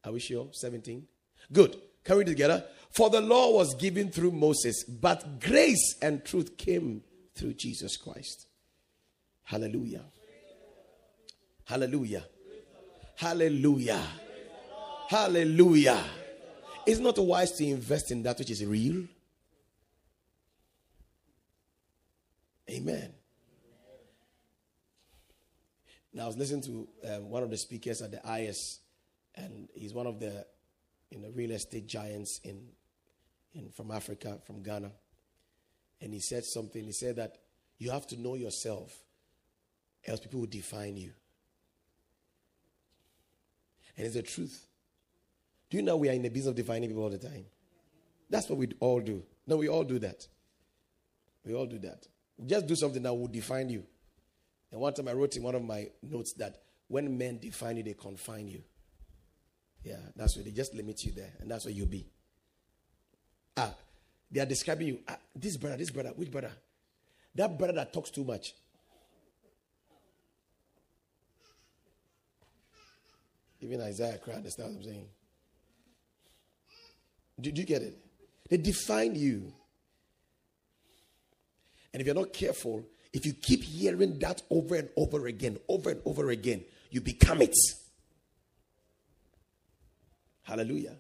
Are 0.05 0.13
we 0.13 0.21
sure? 0.21 0.49
17. 0.53 1.07
Good. 1.53 1.77
Can 2.05 2.19
we 2.19 2.25
together? 2.25 2.65
For 2.91 3.11
the 3.11 3.21
law 3.21 3.53
was 3.53 3.75
given 3.75 4.11
through 4.11 4.33
Moses, 4.33 4.85
but 4.85 5.41
grace 5.41 5.97
and 6.03 6.25
truth 6.25 6.57
came 6.57 7.03
through 7.35 7.55
Jesus 7.55 7.97
Christ. 7.97 8.47
Hallelujah. 9.45 10.05
Hallelujah. 11.65 12.25
Hallelujah. 13.17 14.03
Hallelujah. 15.09 16.03
It's 16.87 17.01
not 17.01 17.19
wise 17.19 17.53
to 17.53 17.65
invest 17.67 18.11
in 18.11 18.23
that 18.25 18.39
which 18.39 18.51
is 18.51 18.65
real. 18.65 19.05
Amen. 22.71 23.13
Now, 26.15 26.25
I 26.25 26.27
was 26.27 26.37
listening 26.37 26.63
to 26.63 26.89
um, 27.15 27.31
one 27.31 27.43
of 27.43 27.51
the 27.51 27.57
speakers 27.57 28.03
at 28.03 28.11
the 28.11 28.41
IS, 28.41 28.81
and 29.35 29.69
he's 29.75 29.95
one 29.95 30.07
of 30.07 30.21
the 30.21 30.47
you 31.11 31.19
know, 31.19 31.29
real 31.35 31.53
estate 31.53 31.87
giants 31.87 32.41
in, 32.45 32.69
in, 33.55 33.71
from 33.71 33.91
Africa, 33.91 34.39
from 34.45 34.63
Ghana. 34.63 34.91
And 36.01 36.13
he 36.13 36.21
said 36.21 36.45
something. 36.45 36.83
He 36.85 36.93
said 36.93 37.17
that 37.17 37.37
you 37.79 37.91
have 37.91 38.07
to 38.09 38.17
know 38.17 38.35
yourself, 38.35 38.95
else 40.07 40.21
people 40.21 40.41
will 40.41 40.47
define 40.47 40.97
you. 40.97 41.13
And 43.97 44.07
it's 44.07 44.15
the 44.15 44.23
truth. 44.23 44.67
Do 45.71 45.77
you 45.77 45.83
know 45.83 45.97
we 45.97 46.09
are 46.09 46.13
in 46.13 46.23
the 46.23 46.29
business 46.29 46.51
of 46.51 46.57
defining 46.57 46.89
people 46.89 47.03
all 47.03 47.11
the 47.11 47.19
time? 47.19 47.45
That's 48.29 48.49
what 48.49 48.59
we 48.59 48.69
all 48.81 49.01
do. 49.01 49.23
No, 49.47 49.57
we 49.57 49.69
all 49.69 49.85
do 49.85 49.99
that. 49.99 50.27
We 51.45 51.55
all 51.55 51.67
do 51.67 51.79
that. 51.81 52.07
Just 52.45 52.67
do 52.67 52.75
something 52.75 53.03
that 53.03 53.13
will 53.13 53.29
define 53.29 53.69
you. 53.69 53.85
And 54.71 54.81
one 54.81 54.95
time 54.95 55.09
I 55.09 55.13
wrote 55.13 55.37
in 55.37 55.43
one 55.43 55.55
of 55.55 55.63
my 55.63 55.89
notes 56.03 56.33
that 56.35 56.63
when 56.89 57.17
men 57.17 57.39
define 57.39 57.77
you, 57.77 57.83
they 57.83 57.95
confine 57.95 58.49
you. 58.49 58.63
Yeah, 59.85 59.97
that's 60.17 60.37
where 60.37 60.45
they 60.45 60.51
just 60.51 60.75
limit 60.75 61.05
you 61.05 61.13
there, 61.13 61.33
and 61.41 61.51
that's 61.51 61.65
where 61.65 61.75
you'll 61.75 61.87
be. 61.87 62.07
Ah, 63.57 63.75
they 64.31 64.41
are 64.41 64.47
describing 64.47 64.89
you. 64.89 64.99
Ah, 65.09 65.19
this 65.35 65.57
brother, 65.57 65.77
this 65.77 65.91
brother, 65.91 66.11
which 66.11 66.31
brother? 66.31 66.53
That 67.35 67.59
brother 67.59 67.73
that 67.75 67.93
talks 67.93 68.11
too 68.11 68.25
much. 68.25 68.55
Even 73.63 73.81
Isaiah 73.81 74.19
cried, 74.19 74.37
understand 74.37 74.71
what 74.71 74.79
I'm 74.79 74.85
saying? 74.85 75.07
Do, 77.41 77.51
you 77.51 77.65
get 77.65 77.83
it? 77.83 77.97
They 78.51 78.57
define 78.57 79.15
you. 79.15 79.53
And 81.93 82.01
if 82.01 82.07
you're 82.07 82.15
not 82.15 82.33
careful, 82.33 82.85
if 83.13 83.25
you 83.25 83.33
keep 83.33 83.63
hearing 83.63 84.19
that 84.19 84.43
over 84.51 84.75
and 84.75 84.89
over 84.97 85.27
again, 85.27 85.59
over 85.69 85.91
and 85.91 86.03
over 86.05 86.31
again, 86.31 86.65
you 86.91 87.01
become 87.01 87.41
it. 87.41 87.55
Hallelujah. 90.43 90.97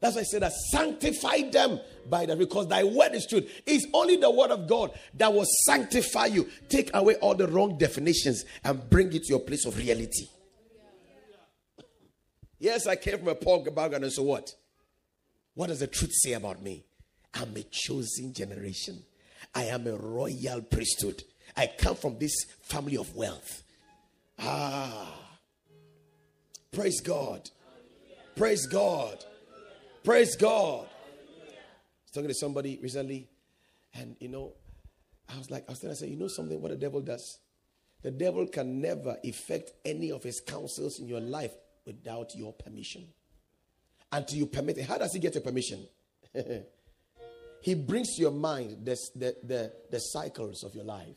That's 0.00 0.16
why 0.16 0.22
I 0.22 0.24
said 0.24 0.42
that 0.42 0.52
sanctify 0.52 1.50
them 1.50 1.80
by 2.10 2.26
the 2.26 2.36
because 2.36 2.68
thy 2.68 2.84
word 2.84 3.14
is 3.14 3.26
truth. 3.26 3.50
It's 3.66 3.86
only 3.94 4.16
the 4.16 4.30
word 4.30 4.50
of 4.50 4.66
God 4.68 4.90
that 5.14 5.32
will 5.32 5.46
sanctify 5.64 6.26
you, 6.26 6.48
take 6.68 6.90
away 6.94 7.14
all 7.16 7.34
the 7.34 7.46
wrong 7.48 7.78
definitions, 7.78 8.44
and 8.64 8.88
bring 8.90 9.12
it 9.12 9.24
to 9.24 9.28
your 9.30 9.40
place 9.40 9.64
of 9.64 9.78
reality. 9.78 10.26
Yes, 12.58 12.86
I 12.86 12.96
came 12.96 13.18
from 13.18 13.28
a 13.28 13.34
poor 13.34 13.62
background, 13.70 14.04
and 14.04 14.12
so 14.12 14.22
what? 14.22 14.54
What 15.54 15.68
does 15.68 15.80
the 15.80 15.86
truth 15.86 16.12
say 16.12 16.32
about 16.32 16.62
me? 16.62 16.84
I'm 17.32 17.56
a 17.56 17.62
chosen 17.62 18.32
generation. 18.32 19.02
I 19.54 19.64
am 19.64 19.86
a 19.86 19.96
royal 19.96 20.62
priesthood. 20.62 21.22
I 21.56 21.70
come 21.78 21.94
from 21.94 22.18
this 22.18 22.34
family 22.62 22.96
of 22.96 23.14
wealth. 23.14 23.62
Ah. 24.38 25.20
Praise 26.72 27.00
God. 27.00 27.50
Praise 28.34 28.66
God. 28.66 29.24
Praise 30.04 30.36
God. 30.36 30.84
I 30.84 32.04
was 32.04 32.10
talking 32.12 32.28
to 32.28 32.34
somebody 32.34 32.78
recently, 32.82 33.26
and 33.94 34.16
you 34.20 34.28
know, 34.28 34.52
I 35.32 35.38
was 35.38 35.50
like, 35.50 35.64
I 35.66 35.72
was 35.72 35.80
telling 35.80 35.96
I 35.96 35.98
said, 35.98 36.10
you 36.10 36.16
know 36.16 36.28
something, 36.28 36.60
what 36.60 36.72
the 36.72 36.76
devil 36.76 37.00
does? 37.00 37.38
The 38.02 38.10
devil 38.10 38.46
can 38.46 38.82
never 38.82 39.16
effect 39.24 39.72
any 39.82 40.12
of 40.12 40.22
his 40.22 40.42
counsels 40.46 40.98
in 40.98 41.08
your 41.08 41.20
life 41.22 41.52
without 41.86 42.36
your 42.36 42.52
permission. 42.52 43.08
Until 44.12 44.36
you 44.36 44.46
permit 44.46 44.76
it. 44.76 44.86
How 44.86 44.98
does 44.98 45.14
he 45.14 45.20
get 45.20 45.34
your 45.34 45.42
permission? 45.42 45.86
he 47.62 47.74
brings 47.74 48.14
to 48.16 48.20
your 48.20 48.30
mind 48.30 48.84
the, 48.84 48.98
the, 49.16 49.36
the, 49.42 49.72
the, 49.90 49.98
cycles 49.98 50.64
of 50.64 50.74
your 50.74 50.84
life. 50.84 51.16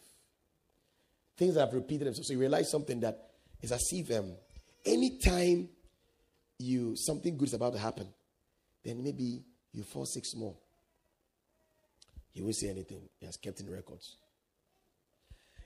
Things 1.35 1.55
that 1.55 1.65
have 1.65 1.73
repeated 1.73 2.07
themselves. 2.07 2.29
So 2.29 2.33
you 2.33 2.39
realize 2.39 2.71
something 2.71 3.01
that 3.01 3.31
is 3.61 3.73
as 3.73 3.83
if 3.91 4.17
um, 4.17 4.31
anytime 4.85 5.67
you 6.57 6.95
something 6.95 7.37
good 7.37 7.49
is 7.49 7.53
about 7.53 7.73
to 7.73 7.79
happen, 7.79 8.07
then 8.83 9.03
maybe 9.03 9.43
you 9.73 9.83
fall 9.83 10.05
six 10.05 10.35
more. 10.35 10.55
He 12.31 12.41
won't 12.41 12.55
say 12.55 12.69
anything. 12.69 13.01
He 13.19 13.25
has 13.25 13.35
kept 13.37 13.59
in 13.59 13.71
records. 13.71 14.17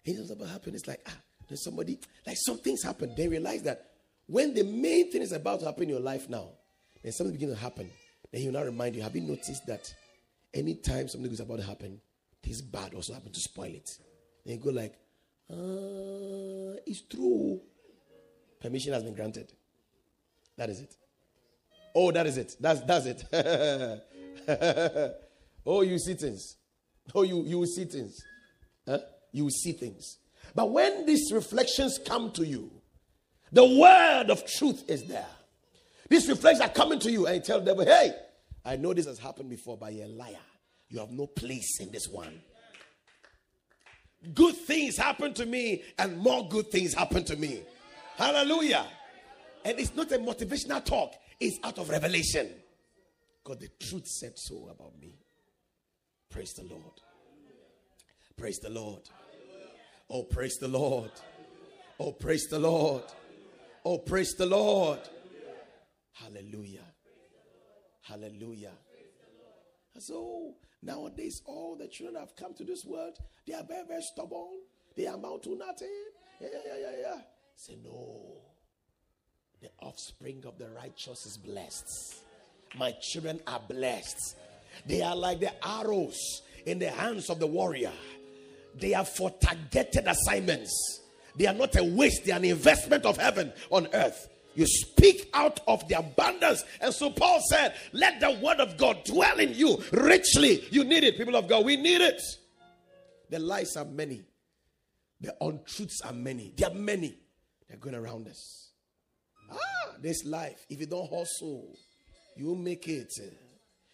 Anything's 0.05 0.31
about 0.31 0.45
to 0.45 0.51
happen. 0.51 0.73
It's 0.73 0.87
like, 0.87 1.01
ah, 1.07 1.17
there's 1.47 1.63
somebody, 1.63 1.99
like 2.25 2.37
something's 2.39 2.83
happened. 2.83 3.15
They 3.17 3.27
realize 3.27 3.63
that 3.63 3.91
when 4.27 4.53
the 4.53 4.63
main 4.63 5.11
thing 5.11 5.21
is 5.21 5.33
about 5.33 5.59
to 5.59 5.65
happen 5.65 5.83
in 5.83 5.89
your 5.89 5.99
life 5.99 6.29
now, 6.29 6.49
then 7.03 7.11
something 7.11 7.33
begins 7.33 7.53
to 7.53 7.59
happen. 7.59 7.89
Then 8.31 8.41
he 8.41 8.47
will 8.47 8.53
now 8.53 8.63
remind 8.63 8.95
you, 8.95 9.01
have 9.01 9.15
you 9.15 9.21
noticed 9.21 9.65
that 9.67 9.93
anytime 10.53 11.09
something 11.09 11.31
is 11.31 11.41
about 11.41 11.59
to 11.59 11.65
happen, 11.65 11.99
things 12.41 12.61
bad 12.61 12.93
also 12.93 13.13
happen 13.13 13.31
to 13.31 13.39
spoil 13.39 13.73
it? 13.73 13.89
Then 14.45 14.55
you 14.55 14.61
go 14.61 14.69
like, 14.69 14.93
uh, 15.51 16.79
it's 16.87 17.01
true. 17.01 17.59
Permission 18.61 18.93
has 18.93 19.03
been 19.03 19.15
granted. 19.15 19.51
That 20.57 20.69
is 20.69 20.79
it. 20.79 20.95
Oh, 21.93 22.11
that 22.11 22.27
is 22.27 22.37
it. 22.37 22.55
That's 22.59 22.81
that's 22.81 23.05
it. 23.05 23.23
oh, 25.65 25.81
you 25.81 25.99
see 25.99 26.13
things. 26.13 26.57
Oh, 27.13 27.23
you 27.23 27.43
you 27.43 27.65
see 27.65 27.85
things. 27.85 28.17
Huh? 28.87 28.99
You 29.31 29.49
see 29.49 29.73
things. 29.73 30.17
But 30.53 30.71
when 30.71 31.05
these 31.05 31.31
reflections 31.31 31.99
come 32.05 32.31
to 32.31 32.45
you, 32.45 32.71
the 33.51 33.65
word 33.65 34.29
of 34.29 34.45
truth 34.45 34.83
is 34.89 35.03
there. 35.07 35.27
These 36.09 36.27
reflections 36.27 36.61
are 36.61 36.73
coming 36.73 36.99
to 36.99 37.11
you, 37.11 37.27
and 37.27 37.37
you 37.37 37.41
tell 37.41 37.59
the 37.59 37.65
devil, 37.67 37.85
hey, 37.85 38.13
I 38.65 38.75
know 38.75 38.93
this 38.93 39.05
has 39.05 39.19
happened 39.19 39.49
before, 39.49 39.77
but 39.77 39.93
you're 39.93 40.05
a 40.05 40.09
liar. 40.09 40.35
You 40.89 40.99
have 40.99 41.11
no 41.11 41.27
place 41.27 41.79
in 41.79 41.91
this 41.91 42.07
one. 42.07 42.41
Good 44.33 44.55
things 44.55 44.97
happen 44.97 45.33
to 45.35 45.45
me, 45.45 45.83
and 45.97 46.17
more 46.17 46.47
good 46.47 46.69
things 46.69 46.93
happen 46.93 47.23
to 47.25 47.35
me. 47.37 47.61
Hallelujah. 48.17 48.85
And 49.63 49.79
it's 49.79 49.95
not 49.95 50.11
a 50.11 50.17
motivational 50.17 50.83
talk, 50.83 51.13
it's 51.41 51.59
out 51.63 51.77
of 51.79 51.89
revelation. 51.89 52.49
God, 53.43 53.59
the 53.59 53.69
truth 53.79 54.07
said 54.07 54.33
so 54.37 54.69
about 54.71 54.99
me. 54.99 55.15
Praise 56.29 56.53
the 56.53 56.63
Lord. 56.63 57.01
Praise 58.37 58.59
the 58.59 58.69
Lord. 58.69 59.01
Oh, 60.09 60.23
praise 60.23 60.57
the 60.57 60.67
Lord. 60.67 61.11
Oh, 61.99 62.11
praise 62.11 62.47
the 62.47 62.59
Lord. 62.59 63.03
Oh, 63.83 63.97
praise 63.97 64.33
the 64.35 64.45
Lord. 64.45 64.99
Hallelujah. 66.13 66.85
Hallelujah. 68.01 68.73
So 69.97 70.53
nowadays, 70.81 71.41
all 71.45 71.75
the 71.75 71.87
children 71.87 72.19
have 72.19 72.35
come 72.35 72.53
to 72.55 72.63
this 72.63 72.85
world, 72.85 73.17
they 73.47 73.53
are 73.53 73.63
very, 73.63 73.85
very 73.87 74.01
stubborn. 74.01 74.59
They 74.95 75.05
amount 75.05 75.43
to 75.43 75.57
nothing. 75.57 75.87
Yeah, 76.39 76.47
yeah, 76.65 76.77
yeah, 76.79 76.97
yeah. 77.01 77.21
Say 77.55 77.77
no. 77.83 78.50
The 79.61 79.69
offspring 79.79 80.43
of 80.47 80.57
the 80.57 80.69
righteous 80.69 81.25
is 81.25 81.37
blessed. 81.37 82.23
My 82.77 82.93
children 82.99 83.39
are 83.45 83.61
blessed. 83.69 84.37
They 84.87 85.01
are 85.03 85.15
like 85.15 85.39
the 85.39 85.51
arrows 85.65 86.41
in 86.65 86.79
the 86.79 86.89
hands 86.89 87.29
of 87.29 87.39
the 87.39 87.45
warrior. 87.45 87.91
They 88.73 88.95
are 88.95 89.05
for 89.05 89.29
targeted 89.29 90.07
assignments. 90.07 91.01
They 91.35 91.45
are 91.45 91.53
not 91.53 91.75
a 91.75 91.83
waste, 91.83 92.25
they 92.25 92.31
are 92.31 92.37
an 92.37 92.45
investment 92.45 93.05
of 93.05 93.17
heaven 93.17 93.53
on 93.69 93.87
earth. 93.93 94.29
You 94.55 94.65
speak 94.65 95.29
out 95.33 95.61
of 95.67 95.87
the 95.87 95.99
abundance. 95.99 96.63
And 96.81 96.93
so 96.93 97.09
Paul 97.09 97.39
said, 97.49 97.75
Let 97.93 98.19
the 98.19 98.31
word 98.43 98.59
of 98.59 98.77
God 98.77 99.03
dwell 99.05 99.39
in 99.39 99.53
you 99.53 99.81
richly. 99.91 100.65
You 100.71 100.83
need 100.83 101.03
it, 101.03 101.17
people 101.17 101.35
of 101.35 101.47
God. 101.47 101.65
We 101.65 101.77
need 101.77 102.01
it. 102.01 102.21
The 103.29 103.39
lies 103.39 103.77
are 103.77 103.85
many, 103.85 104.23
the 105.21 105.35
untruths 105.39 106.01
are 106.01 106.13
many. 106.13 106.53
There 106.57 106.69
are 106.69 106.73
many. 106.73 107.15
They're 107.69 107.77
going 107.77 107.95
around 107.95 108.27
us. 108.27 108.70
Ah, 109.51 109.91
this 110.01 110.25
life, 110.25 110.65
if 110.69 110.79
you 110.79 110.85
don't 110.85 111.09
hustle, 111.09 111.75
you 112.35 112.47
will 112.47 112.55
make 112.55 112.87
it. 112.87 113.13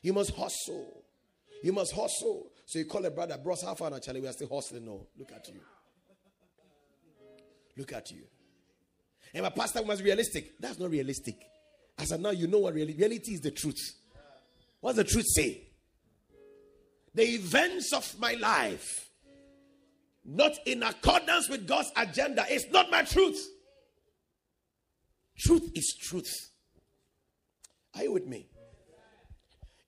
You 0.02 0.14
must 0.14 0.36
hustle. 0.36 1.04
You 1.64 1.74
must 1.74 1.94
hustle. 1.94 2.52
So 2.66 2.80
you 2.80 2.86
call 2.86 3.06
a 3.06 3.12
brother, 3.12 3.38
bros, 3.38 3.64
how 3.64 3.76
far 3.76 3.94
actually 3.94 4.22
we 4.22 4.28
are 4.28 4.34
still 4.34 4.50
hustling. 4.50 4.86
No, 4.86 5.08
look 5.18 5.32
at 5.32 5.48
you. 5.48 5.60
Look 7.78 7.94
at 7.94 8.12
you. 8.12 8.24
And 9.34 9.44
my 9.44 9.50
pastor 9.50 9.82
was 9.84 10.02
realistic. 10.02 10.60
That's 10.60 10.80
not 10.80 10.90
realistic. 10.90 11.36
As 11.98 12.12
of 12.12 12.22
now, 12.22 12.32
you 12.32 12.48
know 12.48 12.60
what 12.60 12.74
reality, 12.74 12.98
reality 12.98 13.34
is 13.34 13.42
the 13.42 13.52
truth. 13.52 13.96
What 14.82 14.96
does 14.96 15.06
the 15.06 15.12
truth 15.12 15.26
say? 15.28 15.64
The 17.14 17.24
events 17.24 17.94
of 17.94 18.20
my 18.20 18.34
life, 18.34 19.10
not 20.24 20.52
in 20.66 20.84
accordance 20.84 21.50
with 21.50 21.68
God's 21.68 21.92
agenda, 21.96 22.46
is 22.52 22.68
not 22.72 22.92
my 22.92 23.04
truth. 23.04 23.40
Truth 25.40 25.72
is 25.76 25.96
truth. 26.00 26.50
Are 27.96 28.04
you 28.04 28.14
with 28.14 28.26
me? 28.26 28.48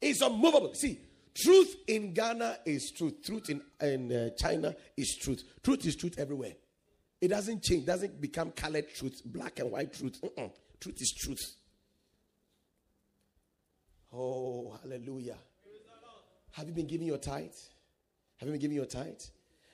It's 0.01 0.21
unmovable. 0.21 0.73
See, 0.73 0.99
truth 1.35 1.75
in 1.87 2.13
Ghana 2.13 2.59
is 2.65 2.91
truth. 2.91 3.23
Truth 3.23 3.49
in, 3.49 3.61
in 3.81 4.11
uh, 4.11 4.29
China 4.37 4.75
is 4.95 5.17
truth. 5.21 5.43
Truth 5.63 5.85
is 5.85 5.95
truth 5.95 6.17
everywhere. 6.17 6.53
It 7.21 7.29
doesn't 7.29 7.63
change, 7.63 7.85
doesn't 7.85 8.21
become 8.21 8.51
colored 8.51 8.85
truth, 8.95 9.21
black 9.25 9.59
and 9.59 9.71
white 9.71 9.93
truth. 9.93 10.19
Uh-uh. 10.23 10.47
Truth 10.79 11.01
is 11.01 11.13
truth. 11.17 11.55
Oh, 14.13 14.77
hallelujah. 14.81 15.37
Have 16.51 16.67
you 16.67 16.73
been 16.73 16.87
giving 16.87 17.07
your 17.07 17.17
tithe? 17.17 17.51
Have 18.37 18.47
you 18.47 18.53
been 18.53 18.61
giving 18.61 18.77
your 18.77 18.85
tithe? 18.85 19.19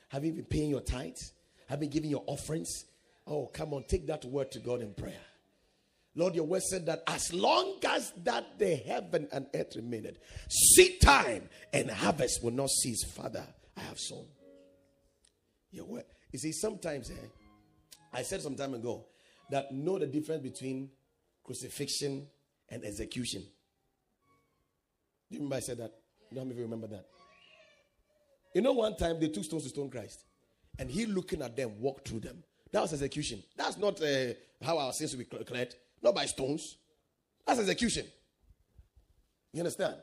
Have 0.09 0.25
you 0.25 0.31
been 0.33 0.45
paying 0.45 0.69
your 0.71 0.81
tithe? 0.81 1.15
Have 1.67 1.79
you 1.79 1.87
been 1.87 1.89
giving 1.89 2.09
your 2.09 2.23
offerings? 2.25 2.85
Oh, 3.27 3.47
come 3.47 3.73
on, 3.73 3.83
take 3.87 4.07
that 4.07 4.25
word 4.25 4.51
to 4.51 4.59
God 4.59 4.81
in 4.81 4.93
prayer. 4.93 5.21
Lord, 6.15 6.33
your 6.33 6.45
word 6.45 6.63
said 6.63 6.85
that 6.85 7.03
as 7.07 7.33
long 7.33 7.77
as 7.87 8.13
that 8.23 8.57
the 8.57 8.75
heaven 8.75 9.27
and 9.33 9.47
earth 9.53 9.75
remained, 9.75 10.17
seed 10.49 11.01
time 11.01 11.49
and 11.73 11.91
harvest 11.91 12.41
will 12.41 12.51
not 12.51 12.69
cease. 12.69 13.03
Father, 13.03 13.45
I 13.75 13.81
have 13.81 13.99
sown. 13.99 14.25
Your 15.71 15.85
word. 15.85 16.05
You 16.31 16.39
see, 16.39 16.53
sometimes 16.53 17.09
eh, 17.11 17.27
I 18.13 18.21
said 18.21 18.41
some 18.41 18.55
time 18.55 18.73
ago 18.73 19.05
that 19.51 19.73
know 19.73 19.99
the 19.99 20.07
difference 20.07 20.41
between 20.41 20.89
crucifixion 21.43 22.27
and 22.69 22.85
execution. 22.85 23.41
Do 25.29 25.35
you 25.35 25.39
remember 25.39 25.57
I 25.57 25.59
said 25.59 25.79
that? 25.79 25.91
You 26.29 26.35
know 26.35 26.41
how 26.41 26.45
many 26.45 26.51
of 26.51 26.57
you 26.59 26.63
remember 26.63 26.87
that? 26.87 27.05
You 28.53 28.61
know, 28.61 28.71
one 28.71 28.95
time 28.95 29.19
they 29.19 29.27
took 29.27 29.43
stones 29.43 29.63
to 29.63 29.69
stone 29.69 29.89
Christ, 29.89 30.23
and 30.79 30.89
he 30.89 31.05
looking 31.05 31.41
at 31.41 31.57
them 31.57 31.73
walked 31.81 32.07
through 32.07 32.21
them. 32.21 32.41
That 32.71 32.81
was 32.81 32.93
execution. 32.93 33.43
That's 33.57 33.77
not 33.77 34.01
uh, 34.01 34.33
how 34.61 34.77
our 34.77 34.93
sins 34.93 35.11
will 35.11 35.19
be 35.19 35.43
cleared, 35.45 35.75
not 36.01 36.15
by 36.15 36.25
stones. 36.25 36.77
That's 37.45 37.59
execution. 37.59 38.05
You 39.53 39.61
understand? 39.61 39.95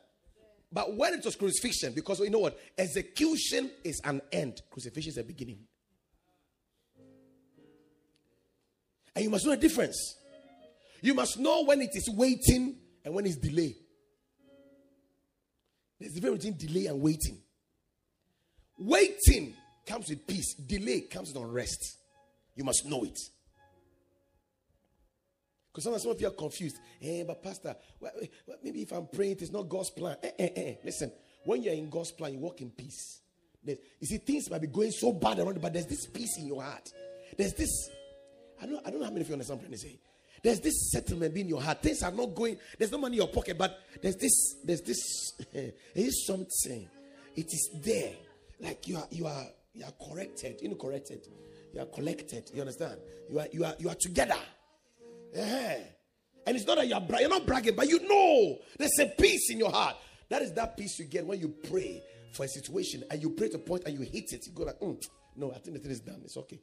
But 0.72 0.96
when 0.96 1.14
it 1.14 1.24
was 1.24 1.36
crucifixion, 1.36 1.92
because 1.92 2.20
you 2.20 2.30
know 2.30 2.38
what? 2.38 2.58
Execution 2.78 3.70
is 3.84 4.00
an 4.04 4.22
end, 4.32 4.62
crucifixion 4.70 5.10
is 5.10 5.18
a 5.18 5.22
beginning. 5.22 5.58
And 9.14 9.24
you 9.24 9.30
must 9.30 9.44
know 9.44 9.50
the 9.50 9.58
difference. 9.58 10.16
You 11.02 11.12
must 11.14 11.38
know 11.38 11.64
when 11.64 11.82
it 11.82 11.90
is 11.92 12.08
waiting 12.16 12.76
and 13.04 13.12
when 13.12 13.26
it's 13.26 13.36
delay. 13.36 13.76
There's 16.00 16.16
a 16.16 16.20
difference 16.20 16.44
between 16.44 16.58
delay 16.58 16.86
and 16.86 17.00
waiting. 17.00 17.42
Waiting 18.78 19.54
comes 19.86 20.08
with 20.08 20.26
peace, 20.26 20.54
delay 20.54 21.02
comes 21.02 21.32
with 21.32 21.42
unrest. 21.42 21.98
You 22.56 22.64
must 22.64 22.86
know 22.86 23.04
it. 23.04 23.18
Because 25.72 25.84
sometimes 25.84 26.02
some 26.02 26.12
of 26.12 26.20
you 26.20 26.26
are 26.26 26.32
confused. 26.32 26.76
Hey, 27.00 27.24
but 27.26 27.42
Pastor, 27.42 27.74
well, 27.98 28.12
well, 28.46 28.58
maybe 28.62 28.82
if 28.82 28.92
I'm 28.92 29.06
praying, 29.06 29.32
it 29.32 29.42
is 29.42 29.52
not 29.52 29.68
God's 29.68 29.90
plan. 29.90 30.16
Eh, 30.22 30.30
eh, 30.38 30.50
eh. 30.54 30.74
Listen, 30.84 31.10
when 31.44 31.62
you're 31.62 31.74
in 31.74 31.88
God's 31.88 32.12
plan, 32.12 32.34
you 32.34 32.38
walk 32.38 32.60
in 32.60 32.70
peace. 32.70 33.20
There's, 33.64 33.78
you 34.00 34.06
see, 34.06 34.18
things 34.18 34.50
might 34.50 34.60
be 34.60 34.66
going 34.66 34.90
so 34.90 35.12
bad 35.12 35.38
around, 35.38 35.60
but 35.60 35.72
there's 35.72 35.86
this 35.86 36.06
peace 36.06 36.36
in 36.38 36.46
your 36.46 36.62
heart. 36.62 36.92
There's 37.36 37.54
this 37.54 37.90
I 38.62 38.66
don't, 38.66 38.86
I 38.86 38.90
don't 38.90 39.00
know 39.00 39.06
how 39.06 39.10
many 39.10 39.22
of 39.22 39.28
you 39.28 39.32
understand 39.34 39.58
what 39.58 39.64
I'm 39.64 39.70
trying 39.72 39.80
to 39.80 39.88
say. 39.88 39.98
There's 40.42 40.60
this 40.60 40.90
settlement 40.92 41.36
in 41.36 41.48
your 41.48 41.60
heart. 41.60 41.82
Things 41.82 42.02
are 42.02 42.12
not 42.12 42.34
going, 42.34 42.56
there's 42.78 42.92
no 42.92 42.98
money 42.98 43.16
in 43.16 43.22
your 43.22 43.28
pocket, 43.28 43.58
but 43.58 43.80
there's 44.00 44.16
this, 44.16 44.56
there's 44.64 44.80
this, 44.82 45.32
there 45.52 45.72
is 45.94 46.26
something. 46.26 46.88
It 47.34 47.46
is 47.46 47.70
there. 47.82 48.12
Like 48.60 48.86
you 48.86 48.96
are, 48.98 49.06
you 49.10 49.26
are, 49.26 49.46
you 49.74 49.84
are 49.84 50.08
corrected. 50.08 50.60
You 50.62 50.68
know, 50.70 50.76
corrected. 50.76 51.26
You 51.74 51.80
are 51.80 51.86
collected. 51.86 52.50
You 52.54 52.60
understand? 52.60 52.98
You 53.30 53.40
are, 53.40 53.46
you 53.52 53.64
are, 53.64 53.74
you 53.78 53.88
are 53.88 53.96
together. 53.96 54.38
Yeah. 55.32 55.78
And 56.46 56.56
it's 56.56 56.66
not 56.66 56.76
that 56.76 56.88
you 56.88 56.94
are, 56.94 57.00
bra- 57.00 57.18
you're 57.18 57.28
not 57.28 57.46
bragging, 57.46 57.74
but 57.76 57.88
you 57.88 58.00
know 58.06 58.58
there's 58.78 58.98
a 59.00 59.06
peace 59.06 59.50
in 59.50 59.58
your 59.58 59.70
heart. 59.70 59.96
That 60.28 60.42
is 60.42 60.52
that 60.54 60.76
peace 60.76 60.98
you 60.98 61.04
get 61.04 61.26
when 61.26 61.40
you 61.40 61.48
pray 61.48 62.02
for 62.32 62.44
a 62.44 62.48
situation 62.48 63.04
and 63.10 63.22
you 63.22 63.30
pray 63.30 63.48
to 63.50 63.58
point 63.58 63.84
and 63.86 63.98
you 63.98 64.00
hit 64.00 64.32
it. 64.32 64.46
You 64.46 64.52
go 64.52 64.64
like, 64.64 64.80
mm, 64.80 65.02
no, 65.36 65.50
I 65.50 65.58
think 65.58 65.76
the 65.76 65.78
thing 65.78 65.92
is 65.92 66.00
done. 66.00 66.20
It's 66.24 66.36
okay. 66.36 66.60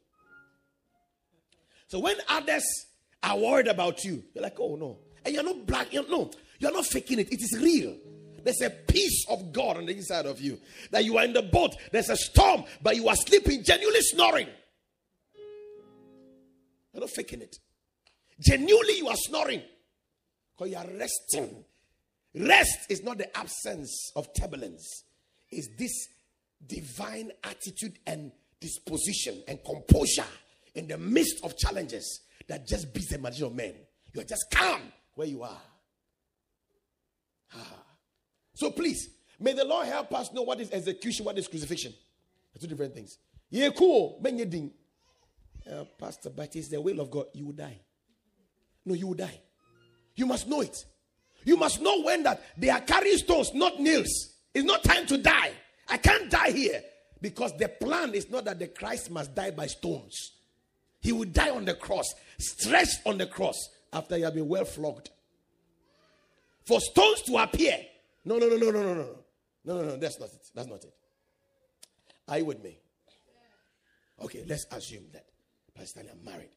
So 1.88 2.00
when 2.00 2.16
others 2.28 2.64
are 3.24 3.38
worried 3.38 3.68
about 3.68 4.04
you, 4.04 4.24
you're 4.34 4.44
like, 4.44 4.60
oh 4.60 4.76
no. 4.76 5.00
And 5.26 5.34
you're 5.34 5.44
not 5.44 5.66
black, 5.66 5.94
you're 5.94 6.08
no, 6.08 6.32
you're 6.60 6.72
not 6.72 6.86
faking 6.86 7.20
it. 7.20 7.32
It 7.32 7.42
is 7.42 7.58
real. 7.62 7.96
There's 8.44 8.62
a 8.62 8.70
peace 8.70 9.26
of 9.30 9.52
God 9.52 9.78
on 9.78 9.86
the 9.86 9.96
inside 9.96 10.26
of 10.26 10.40
you. 10.40 10.60
That 10.92 11.04
you 11.04 11.18
are 11.18 11.26
in 11.26 11.34
the 11.34 11.42
boat, 11.42 11.76
there's 11.92 12.10
a 12.10 12.16
storm, 12.16 12.64
but 12.82 12.96
you 12.96 13.08
are 13.08 13.16
sleeping, 13.16 13.64
genuinely 13.64 14.02
snoring. 14.02 14.48
You're 16.94 17.02
not 17.02 17.10
faking 17.10 17.42
it. 17.42 17.58
Genuinely, 18.40 18.98
you 18.98 19.08
are 19.08 19.16
snoring. 19.16 19.62
Because 20.56 20.72
you 20.72 20.78
are 20.78 20.88
resting. 20.98 21.64
Rest 22.36 22.90
is 22.90 23.04
not 23.04 23.18
the 23.18 23.36
absence 23.38 24.12
of 24.16 24.34
turbulence, 24.34 25.04
it's 25.50 25.68
this 25.78 26.08
divine 26.66 27.32
attitude 27.44 27.98
and 28.06 28.32
disposition 28.60 29.42
and 29.48 29.60
composure 29.66 30.28
in 30.76 30.88
the 30.88 30.98
midst 30.98 31.44
of 31.44 31.58
challenges 31.58 32.22
that 32.48 32.68
just 32.68 32.94
beats 32.94 33.10
the 33.10 33.16
imagination 33.16 33.48
of 33.48 33.56
men. 33.56 33.74
You 34.14 34.22
are 34.22 34.26
just 34.26 34.46
calm 34.52 34.82
where 35.16 35.28
you 35.28 35.44
are. 35.44 35.62
Ah. 37.56 37.84
So 38.54 38.72
please, 38.72 39.10
may 39.40 39.54
the 39.54 39.66
Lord 39.66 39.88
help 39.88 40.14
us 40.14 40.32
know 40.34 40.44
what 40.44 40.60
is 40.60 40.70
execution, 40.72 41.26
what 41.26 41.38
is 41.38 41.48
crucifixion. 41.48 41.94
Two 42.60 42.68
different 42.68 42.94
things. 42.94 43.18
Yeah, 43.50 43.70
cool. 43.70 44.22
Uh, 45.70 45.84
Pastor, 45.98 46.30
but 46.30 46.54
it's 46.56 46.68
the 46.68 46.82
will 46.82 47.00
of 47.00 47.10
God. 47.10 47.28
You 47.34 47.46
will 47.46 47.54
die. 47.54 47.80
No, 48.90 48.96
you 48.96 49.06
will 49.06 49.14
die. 49.14 49.40
You 50.16 50.26
must 50.26 50.48
know 50.48 50.62
it. 50.62 50.76
You 51.46 51.58
must 51.58 51.80
know 51.80 52.02
when 52.02 52.24
that 52.24 52.42
they 52.58 52.70
are 52.70 52.82
carrying 52.82 53.18
stones, 53.18 53.54
not 53.54 53.80
nails. 53.80 54.34
It's 54.52 54.66
not 54.66 54.84
time 54.84 55.06
to 55.06 55.18
die. 55.20 55.52
I 55.88 55.98
can't 55.98 56.30
die 56.30 56.50
here 56.50 56.82
because 57.22 57.56
the 57.58 57.70
plan 57.70 58.16
is 58.16 58.32
not 58.32 58.46
that 58.46 58.58
the 58.58 58.68
Christ 58.68 59.12
must 59.12 59.36
die 59.36 59.52
by 59.52 59.68
stones. 59.68 60.32
He 61.02 61.12
would 61.12 61.34
die 61.34 61.52
on 61.52 61.66
the 61.66 61.76
cross, 61.76 62.08
stretched 62.40 63.02
on 63.06 63.20
the 63.20 63.28
cross 63.28 63.56
after 63.94 64.16
he 64.16 64.24
had 64.24 64.34
been 64.34 64.48
well 64.48 64.66
flogged. 64.66 65.12
For 66.66 66.82
stones 66.82 67.22
to 67.28 67.38
appear. 67.38 67.78
No, 68.26 68.40
no, 68.40 68.48
no, 68.50 68.58
no, 68.58 68.72
no, 68.72 68.82
no, 68.82 68.94
no. 68.96 69.16
No, 69.66 69.76
no, 69.76 69.82
no, 69.82 69.88
no. 69.90 69.98
that's 69.98 70.20
not 70.20 70.30
it. 70.30 70.50
That's 70.56 70.68
not 70.68 70.84
it. 70.84 70.94
Are 72.28 72.40
you 72.40 72.46
with 72.46 72.64
me? 72.64 72.80
Okay, 74.24 74.44
let's 74.48 74.66
assume 74.72 75.06
that 75.14 75.26
Pastor 75.76 76.02
I'm 76.02 76.26
married. 76.26 76.50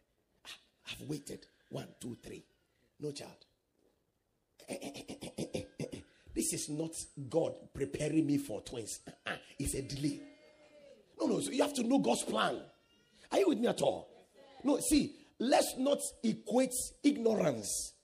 Ah, 0.46 0.50
I've 0.90 1.08
waited 1.08 1.46
one, 1.72 1.88
two, 2.00 2.16
three. 2.22 2.44
No 3.00 3.10
child. 3.10 3.46
Eh, 4.68 4.76
eh, 4.82 5.14
eh, 5.38 5.62
this 6.34 6.52
is 6.52 6.68
not 6.68 6.90
God 7.28 7.54
preparing 7.74 8.26
me 8.26 8.38
for 8.38 8.60
twins. 8.60 9.00
Ah, 9.26 9.36
it's 9.58 9.74
a 9.74 9.82
delay. 9.82 10.20
No, 11.20 11.26
no, 11.26 11.40
so 11.40 11.50
you 11.50 11.62
have 11.62 11.74
to 11.74 11.82
know 11.82 11.98
God's 11.98 12.22
plan. 12.22 12.60
Are 13.30 13.38
you 13.38 13.48
with 13.48 13.58
me 13.58 13.66
at 13.66 13.82
all? 13.82 14.08
no, 14.64 14.78
see, 14.78 15.16
let's 15.38 15.74
not 15.78 15.98
equate 16.22 16.74
ignorance 17.02 17.94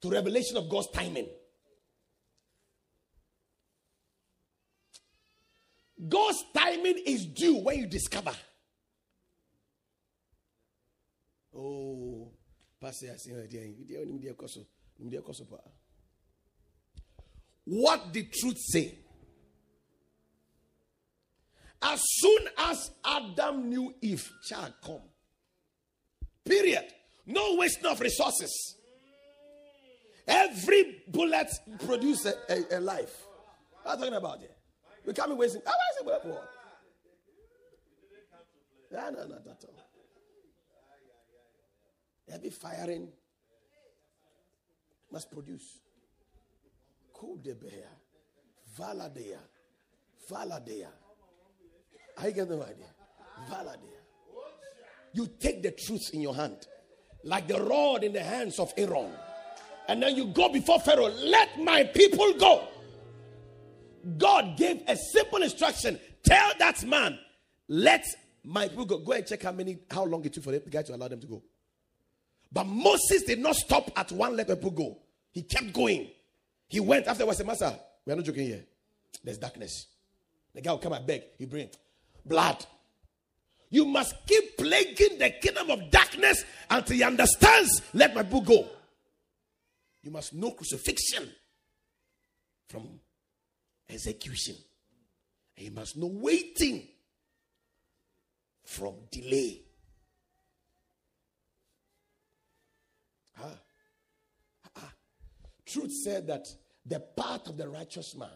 to 0.00 0.10
revelation 0.10 0.56
of 0.56 0.68
God's 0.68 0.88
timing. 0.90 1.28
God's 6.08 6.44
timing 6.54 6.98
is 7.06 7.26
due 7.26 7.58
when 7.62 7.78
you 7.78 7.86
discover. 7.86 8.32
Oh, 11.56 12.30
Pastor, 12.86 13.06
what 17.64 18.12
the 18.12 18.22
truth 18.32 18.58
say? 18.58 18.94
As 21.82 22.00
soon 22.04 22.48
as 22.58 22.90
Adam 23.04 23.68
knew 23.68 23.92
Eve 24.00 24.30
shall 24.44 24.72
come. 24.84 25.02
Period. 26.44 26.84
No 27.26 27.56
wasting 27.56 27.86
of 27.86 28.00
resources. 28.00 28.76
Every 30.28 31.02
bullet 31.08 31.48
produces 31.84 32.34
a, 32.48 32.76
a, 32.76 32.78
a 32.78 32.80
life. 32.80 33.26
You 33.84 33.96
talking 33.96 34.14
about 34.14 34.38
here? 34.38 34.48
We 35.04 35.12
can't 35.12 35.30
be 35.30 35.34
wasting. 35.34 35.62
Ah, 35.66 35.72
is 35.72 36.06
it 36.06 36.22
for? 36.22 36.40
Ah, 38.96 39.10
no, 39.10 39.26
no, 39.26 39.38
not 39.44 39.46
at 39.46 39.64
all. 39.64 39.85
Every 42.32 42.50
firing 42.50 43.08
must 45.10 45.30
produce. 45.30 45.78
Kudebea, 47.14 47.88
Valadea, 48.78 49.38
Valadea. 50.30 50.88
I 52.18 52.30
get 52.30 52.48
the 52.48 52.56
idea. 52.56 52.86
Valadea. 53.50 54.00
You 55.12 55.28
take 55.38 55.62
the 55.62 55.70
truth 55.70 56.10
in 56.12 56.20
your 56.20 56.34
hand, 56.34 56.66
like 57.24 57.48
the 57.48 57.62
rod 57.62 58.04
in 58.04 58.12
the 58.12 58.22
hands 58.22 58.58
of 58.58 58.72
Aaron, 58.76 59.10
and 59.88 60.02
then 60.02 60.16
you 60.16 60.26
go 60.26 60.48
before 60.48 60.80
Pharaoh. 60.80 61.08
Let 61.08 61.60
my 61.60 61.84
people 61.84 62.34
go. 62.34 62.68
God 64.18 64.56
gave 64.56 64.82
a 64.86 64.96
simple 64.96 65.42
instruction. 65.42 65.98
Tell 66.22 66.52
that 66.58 66.84
man, 66.84 67.18
let 67.68 68.04
my 68.44 68.68
people 68.68 68.84
go. 68.84 68.98
Go 68.98 69.12
and 69.12 69.26
check 69.26 69.42
how 69.42 69.52
many, 69.52 69.78
how 69.90 70.04
long 70.04 70.24
it 70.24 70.32
took 70.32 70.44
for 70.44 70.52
the 70.52 70.60
guy 70.60 70.82
to 70.82 70.94
allow 70.94 71.08
them 71.08 71.20
to 71.20 71.26
go. 71.26 71.42
But 72.52 72.64
Moses 72.64 73.22
did 73.24 73.38
not 73.38 73.56
stop 73.56 73.90
at 73.96 74.12
one 74.12 74.36
let 74.36 74.48
people 74.48 74.70
go. 74.70 74.98
He 75.32 75.42
kept 75.42 75.72
going. 75.72 76.08
He 76.68 76.80
went 76.80 77.06
afterwards. 77.06 77.38
Said, 77.38 77.46
Master, 77.46 77.78
we 78.04 78.12
are 78.12 78.16
not 78.16 78.24
joking 78.24 78.46
here. 78.46 78.64
There's 79.22 79.38
darkness. 79.38 79.86
The 80.54 80.62
guy 80.62 80.70
will 80.70 80.78
come 80.78 80.94
and 80.94 81.06
beg. 81.06 81.22
He 81.38 81.44
bring 81.44 81.68
blood. 82.24 82.64
You 83.68 83.84
must 83.84 84.14
keep 84.26 84.56
plaguing 84.56 85.18
the 85.18 85.30
kingdom 85.30 85.70
of 85.70 85.90
darkness 85.90 86.44
until 86.70 86.96
he 86.96 87.02
understands. 87.02 87.82
Let 87.92 88.14
my 88.14 88.22
book 88.22 88.44
go. 88.44 88.68
You 90.02 90.10
must 90.10 90.34
know 90.34 90.52
crucifixion 90.52 91.28
from 92.68 93.00
execution. 93.88 94.54
And 95.56 95.66
you 95.66 95.72
must 95.72 95.96
know 95.96 96.06
waiting 96.06 96.86
from 98.64 98.94
delay. 99.10 99.62
Ah. 103.38 103.58
Ah. 104.76 104.92
Truth 105.66 105.92
said 106.04 106.26
that 106.28 106.46
the 106.84 107.00
path 107.00 107.48
of 107.48 107.56
the 107.56 107.68
righteous 107.68 108.14
man 108.16 108.28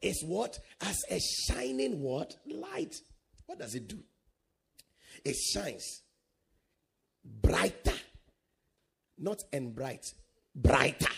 is 0.00 0.22
what? 0.24 0.58
As 0.80 0.96
a 1.10 1.18
shining 1.18 2.00
what? 2.00 2.36
Light. 2.46 2.94
What 3.46 3.58
does 3.58 3.74
it 3.74 3.88
do? 3.88 3.98
It 5.24 5.36
shines 5.36 6.02
brighter. 7.24 7.92
Not 9.18 9.42
and 9.52 9.74
bright, 9.74 10.04
brighter. 10.54 11.12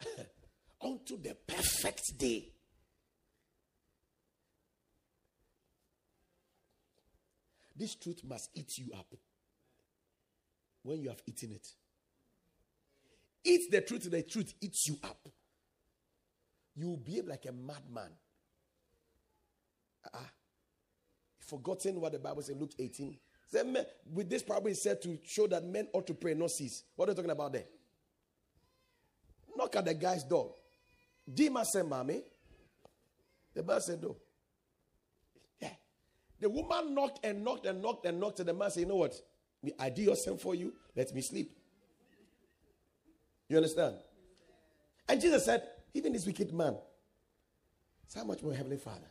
Unto 0.80 1.20
the 1.20 1.34
perfect 1.46 2.02
day. 2.16 2.52
This 7.74 7.96
truth 7.96 8.22
must 8.24 8.50
eat 8.54 8.78
you 8.78 8.92
up 8.94 9.12
when 10.82 11.00
you 11.02 11.08
have 11.08 11.20
eaten 11.26 11.52
it. 11.52 11.66
Eat 13.46 13.70
the 13.70 13.80
truth, 13.80 14.10
the 14.10 14.22
truth 14.22 14.54
eats 14.60 14.88
you 14.88 14.98
up. 15.04 15.28
You 16.74 16.98
behave 17.02 17.28
like 17.28 17.46
a 17.46 17.52
madman. 17.52 18.10
Ah, 20.04 20.18
uh-uh. 20.18 20.26
forgotten 21.38 22.00
what 22.00 22.12
the 22.12 22.18
Bible 22.18 22.42
said, 22.42 22.56
Luke 22.56 22.72
18. 22.76 23.16
Said, 23.48 23.86
with 24.12 24.28
this 24.28 24.42
probably 24.42 24.74
said 24.74 25.00
to 25.02 25.18
show 25.24 25.46
that 25.46 25.64
men 25.64 25.86
ought 25.92 26.08
to 26.08 26.14
pray, 26.14 26.34
not 26.34 26.50
cease. 26.50 26.82
What 26.96 27.08
are 27.08 27.12
you 27.12 27.16
talking 27.16 27.30
about 27.30 27.52
there? 27.52 27.66
Knock 29.56 29.76
at 29.76 29.84
the 29.84 29.94
guy's 29.94 30.24
door. 30.24 30.52
Dima 31.32 31.64
said, 31.64 31.86
Mommy. 31.86 32.22
The 33.54 33.62
man 33.62 33.80
said, 33.80 34.02
No. 34.02 34.16
Yeah. 35.60 35.70
The 36.40 36.50
woman 36.50 36.94
knocked 36.94 37.24
and 37.24 37.44
knocked 37.44 37.66
and 37.66 37.80
knocked 37.80 38.06
and 38.06 38.18
knocked, 38.18 38.40
and 38.40 38.48
the 38.48 38.54
man 38.54 38.70
said, 38.72 38.80
You 38.80 38.86
know 38.86 38.96
what? 38.96 39.14
I 39.78 39.88
do 39.90 40.02
your 40.02 40.16
sin 40.16 40.36
for 40.36 40.54
you. 40.56 40.74
Let 40.96 41.14
me 41.14 41.20
sleep. 41.22 41.52
You 43.48 43.56
understand? 43.56 43.96
And 45.08 45.20
Jesus 45.20 45.44
said, 45.44 45.62
even 45.94 46.12
this 46.12 46.26
wicked 46.26 46.52
man, 46.52 46.76
so 48.08 48.20
how 48.20 48.26
much 48.26 48.42
more 48.42 48.52
Heavenly 48.52 48.76
Father? 48.76 49.10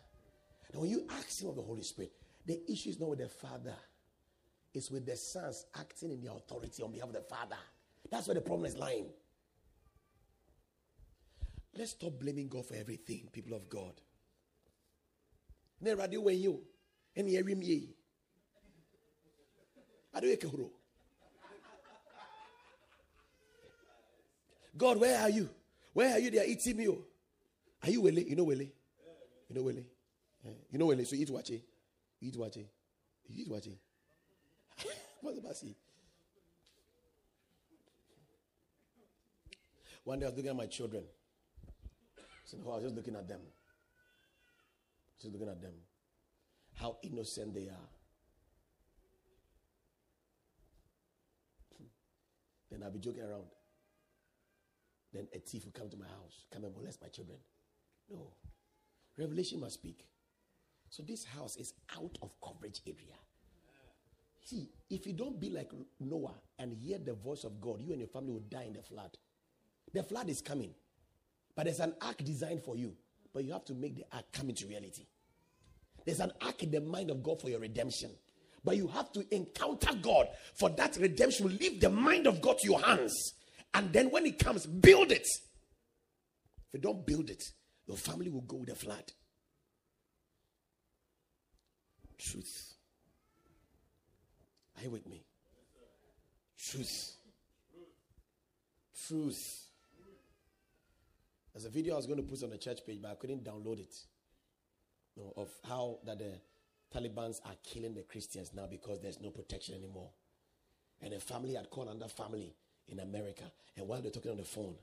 And 0.71 0.81
when 0.81 0.89
you 0.89 1.07
ask 1.09 1.41
Him 1.41 1.49
of 1.49 1.55
the 1.55 1.61
Holy 1.61 1.83
Spirit, 1.83 2.11
the 2.45 2.61
issue 2.71 2.89
is 2.89 2.99
not 2.99 3.09
with 3.09 3.19
the 3.19 3.29
Father, 3.29 3.75
it's 4.73 4.91
with 4.91 5.05
the 5.05 5.15
sons 5.15 5.65
acting 5.79 6.11
in 6.11 6.21
the 6.21 6.31
authority 6.31 6.83
on 6.83 6.91
behalf 6.91 7.07
of 7.09 7.15
the 7.15 7.21
Father. 7.21 7.55
That's 8.11 8.27
where 8.27 8.35
the 8.35 8.41
problem 8.41 8.65
is 8.65 8.77
lying. 8.77 9.07
Let's 11.77 11.91
stop 11.91 12.19
blaming 12.19 12.47
God 12.47 12.65
for 12.65 12.75
everything, 12.75 13.29
people 13.31 13.55
of 13.55 13.69
God. 13.69 13.93
Never 15.81 16.07
do 16.07 16.21
you 16.31 16.61
and 17.15 17.27
hear 17.27 17.43
me. 17.43 17.95
I 20.13 20.19
do 20.19 20.37
God, 24.77 24.99
where 24.99 25.19
are 25.21 25.29
you? 25.29 25.49
Where 25.93 26.11
are 26.13 26.19
you? 26.19 26.29
They 26.29 26.39
are 26.39 26.45
eating 26.45 26.77
me. 26.77 26.87
Oh. 26.89 26.97
Are 27.83 27.89
you 27.89 28.01
Wele? 28.01 28.19
You 28.19 28.35
know 28.35 28.43
Wele? 28.43 28.63
You 28.63 29.55
know 29.55 29.61
Wele? 29.61 29.83
Yeah. 30.43 30.51
You 30.71 30.79
know 30.79 30.85
Wele? 30.87 31.05
So 31.05 31.15
eat 31.15 31.29
waakye. 31.29 31.61
You 32.19 32.29
eat 32.29 32.35
waakye. 32.35 32.65
You 33.27 33.43
eat 33.43 33.49
waakye. 33.49 33.77
What's 35.21 35.39
the 35.39 35.53
see? 35.55 35.75
One 40.03 40.19
day 40.19 40.25
I 40.25 40.29
was 40.29 40.35
looking 40.37 40.51
at 40.51 40.57
my 40.57 40.67
children. 40.67 41.03
I 42.17 42.21
oh, 42.65 42.75
was 42.75 42.83
just 42.83 42.95
looking 42.95 43.15
at 43.15 43.27
them. 43.27 43.39
Just 45.19 45.33
looking 45.33 45.49
at 45.49 45.61
them. 45.61 45.73
How 46.75 46.97
innocent 47.01 47.53
they 47.53 47.69
are. 47.69 47.89
Then 52.69 52.83
I'll 52.83 52.91
be 52.91 52.99
joking 52.99 53.23
around 53.23 53.45
then 55.15 55.27
a 55.33 55.39
thief 55.39 55.65
will 55.65 55.71
come 55.71 55.89
to 55.89 55.97
my 55.97 56.07
house, 56.07 56.45
come 56.51 56.63
and 56.63 56.75
molest 56.75 57.01
my 57.01 57.07
children. 57.07 57.37
No. 58.09 58.31
Revelation 59.17 59.59
must 59.59 59.75
speak. 59.75 60.05
So 60.89 61.03
this 61.03 61.23
house 61.25 61.57
is 61.57 61.73
out 61.97 62.17
of 62.21 62.31
coverage 62.41 62.81
area. 62.85 63.15
See, 64.43 64.69
if 64.89 65.07
you 65.07 65.13
don't 65.13 65.39
be 65.39 65.49
like 65.49 65.71
Noah 65.99 66.35
and 66.59 66.71
hear 66.71 66.99
the 66.99 67.13
voice 67.13 67.43
of 67.43 67.59
God, 67.59 67.81
you 67.81 67.91
and 67.91 67.99
your 67.99 68.09
family 68.09 68.31
will 68.33 68.43
die 68.49 68.65
in 68.67 68.73
the 68.73 68.83
flood. 68.83 69.17
The 69.93 70.03
flood 70.03 70.29
is 70.29 70.41
coming. 70.41 70.73
But 71.55 71.65
there's 71.65 71.79
an 71.79 71.95
ark 72.01 72.17
designed 72.23 72.61
for 72.61 72.75
you. 72.75 72.93
But 73.33 73.43
you 73.43 73.53
have 73.53 73.65
to 73.65 73.73
make 73.73 73.95
the 73.95 74.05
ark 74.13 74.25
come 74.31 74.49
into 74.49 74.67
reality. 74.67 75.07
There's 76.05 76.19
an 76.19 76.31
ark 76.41 76.61
in 76.61 76.71
the 76.71 76.81
mind 76.81 77.09
of 77.09 77.23
God 77.23 77.41
for 77.41 77.49
your 77.49 77.59
redemption. 77.59 78.11
But 78.63 78.77
you 78.77 78.87
have 78.89 79.11
to 79.13 79.25
encounter 79.33 79.93
God 80.01 80.27
for 80.53 80.69
that 80.71 80.97
redemption. 80.97 81.57
Leave 81.57 81.81
the 81.81 81.89
mind 81.89 82.27
of 82.27 82.41
God 82.41 82.59
to 82.59 82.67
your 82.67 82.81
hands. 82.81 83.33
And 83.75 83.91
then 83.91 84.09
when 84.09 84.25
it 84.25 84.39
comes, 84.39 84.65
build 84.65 85.11
it. 85.11 85.27
If 85.27 86.73
you 86.73 86.79
don't 86.79 87.05
build 87.05 87.29
it, 87.29 87.43
your 87.85 87.97
family 87.97 88.29
will 88.29 88.41
go 88.41 88.55
with 88.55 88.69
the 88.69 88.75
flood. 88.75 89.11
Truth. 92.17 92.73
Are 94.77 94.83
you 94.83 94.91
with 94.91 95.07
me? 95.09 95.25
Truth. 96.57 97.17
Truth. 99.05 99.67
There's 101.53 101.65
a 101.65 101.69
video 101.69 101.95
I 101.95 101.97
was 101.97 102.07
going 102.07 102.17
to 102.17 102.23
put 102.23 102.43
on 102.43 102.51
the 102.51 102.57
church 102.57 102.79
page, 102.87 102.99
but 103.01 103.11
I 103.11 103.15
couldn't 103.15 103.43
download 103.43 103.79
it. 103.79 103.93
Of 105.35 105.49
how 105.67 105.99
that 106.05 106.19
the 106.19 106.39
Taliban's 106.93 107.41
are 107.45 107.55
killing 107.61 107.93
the 107.93 108.03
Christians 108.03 108.51
now 108.53 108.67
because 108.67 109.01
there's 109.01 109.19
no 109.19 109.31
protection 109.31 109.75
anymore. 109.75 110.11
And 111.01 111.13
a 111.13 111.19
family 111.19 111.55
had 111.55 111.69
called 111.69 111.89
under 111.89 112.07
family 112.07 112.55
in 112.89 112.99
America. 112.99 113.43
And 113.77 113.87
while 113.87 114.01
they're 114.01 114.11
talking 114.11 114.31
on 114.31 114.37
the 114.37 114.43
phone, 114.43 114.75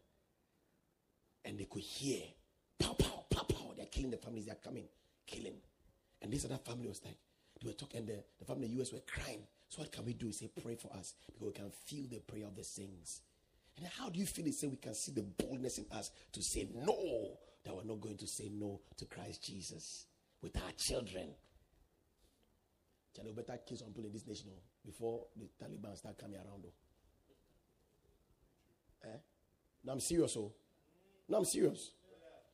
and 1.45 1.59
they 1.59 1.65
could 1.65 1.83
hear, 1.83 2.23
pow, 2.79 2.93
pow, 2.93 3.25
pow, 3.31 3.43
pow, 3.43 3.73
they're 3.77 3.87
killing 3.87 4.11
the 4.11 4.17
families, 4.17 4.47
they're 4.47 4.55
coming, 4.57 4.85
killing. 5.27 5.57
And 6.21 6.33
this 6.33 6.45
other 6.45 6.59
family 6.59 6.89
was 6.89 7.01
like, 7.05 7.17
they 7.61 7.69
were 7.69 7.75
talking, 7.75 8.01
and 8.01 8.09
the, 8.09 8.25
the 8.39 8.45
family 8.45 8.67
in 8.67 8.77
the 8.77 8.83
US 8.83 8.93
were 8.93 9.01
crying. 9.01 9.43
So 9.69 9.81
what 9.81 9.91
can 9.91 10.05
we 10.05 10.13
do? 10.13 10.31
Say, 10.33 10.51
pray 10.63 10.77
for 10.77 10.93
us 10.93 11.15
because 11.33 11.47
we 11.47 11.53
can 11.53 11.71
feel 11.71 12.05
the 12.11 12.21
prayer 12.21 12.47
of 12.47 12.57
the 12.57 12.65
saints. 12.65 13.23
And 13.77 13.87
how 13.87 14.11
do 14.11 14.19
you 14.19 14.27
feel 14.27 14.47
it? 14.47 14.55
Say 14.55 14.67
we 14.67 14.77
can 14.77 14.95
see 14.95 15.13
the 15.13 15.23
boldness 15.23 15.79
in 15.79 15.87
us 15.93 16.11
to 16.33 16.43
say 16.43 16.69
no, 16.75 17.39
that 17.65 17.75
we're 17.75 17.85
not 17.85 18.01
going 18.01 18.19
to 18.19 18.27
say 18.27 18.51
no 18.53 18.81
to 18.99 19.05
Christ 19.07 19.45
Jesus 19.45 20.07
with 20.43 20.57
our 20.57 20.73
children. 20.77 21.29
Channel 23.17 23.33
better 23.33 23.59
kill 23.67 23.77
some 23.77 23.89
people 23.89 24.07
in 24.07 24.13
this 24.13 24.27
nation 24.27 24.49
oh, 24.51 24.61
before 24.85 25.27
the 25.37 25.47
Taliban 25.63 25.97
start 25.97 26.19
coming 26.19 26.37
around. 26.37 26.65
Oh. 26.67 26.73
Eh? 29.05 29.17
I'm 29.89 30.01
serious. 30.01 30.37
Oh. 30.37 30.53
No, 31.29 31.39
I'm 31.39 31.45
serious. 31.45 31.93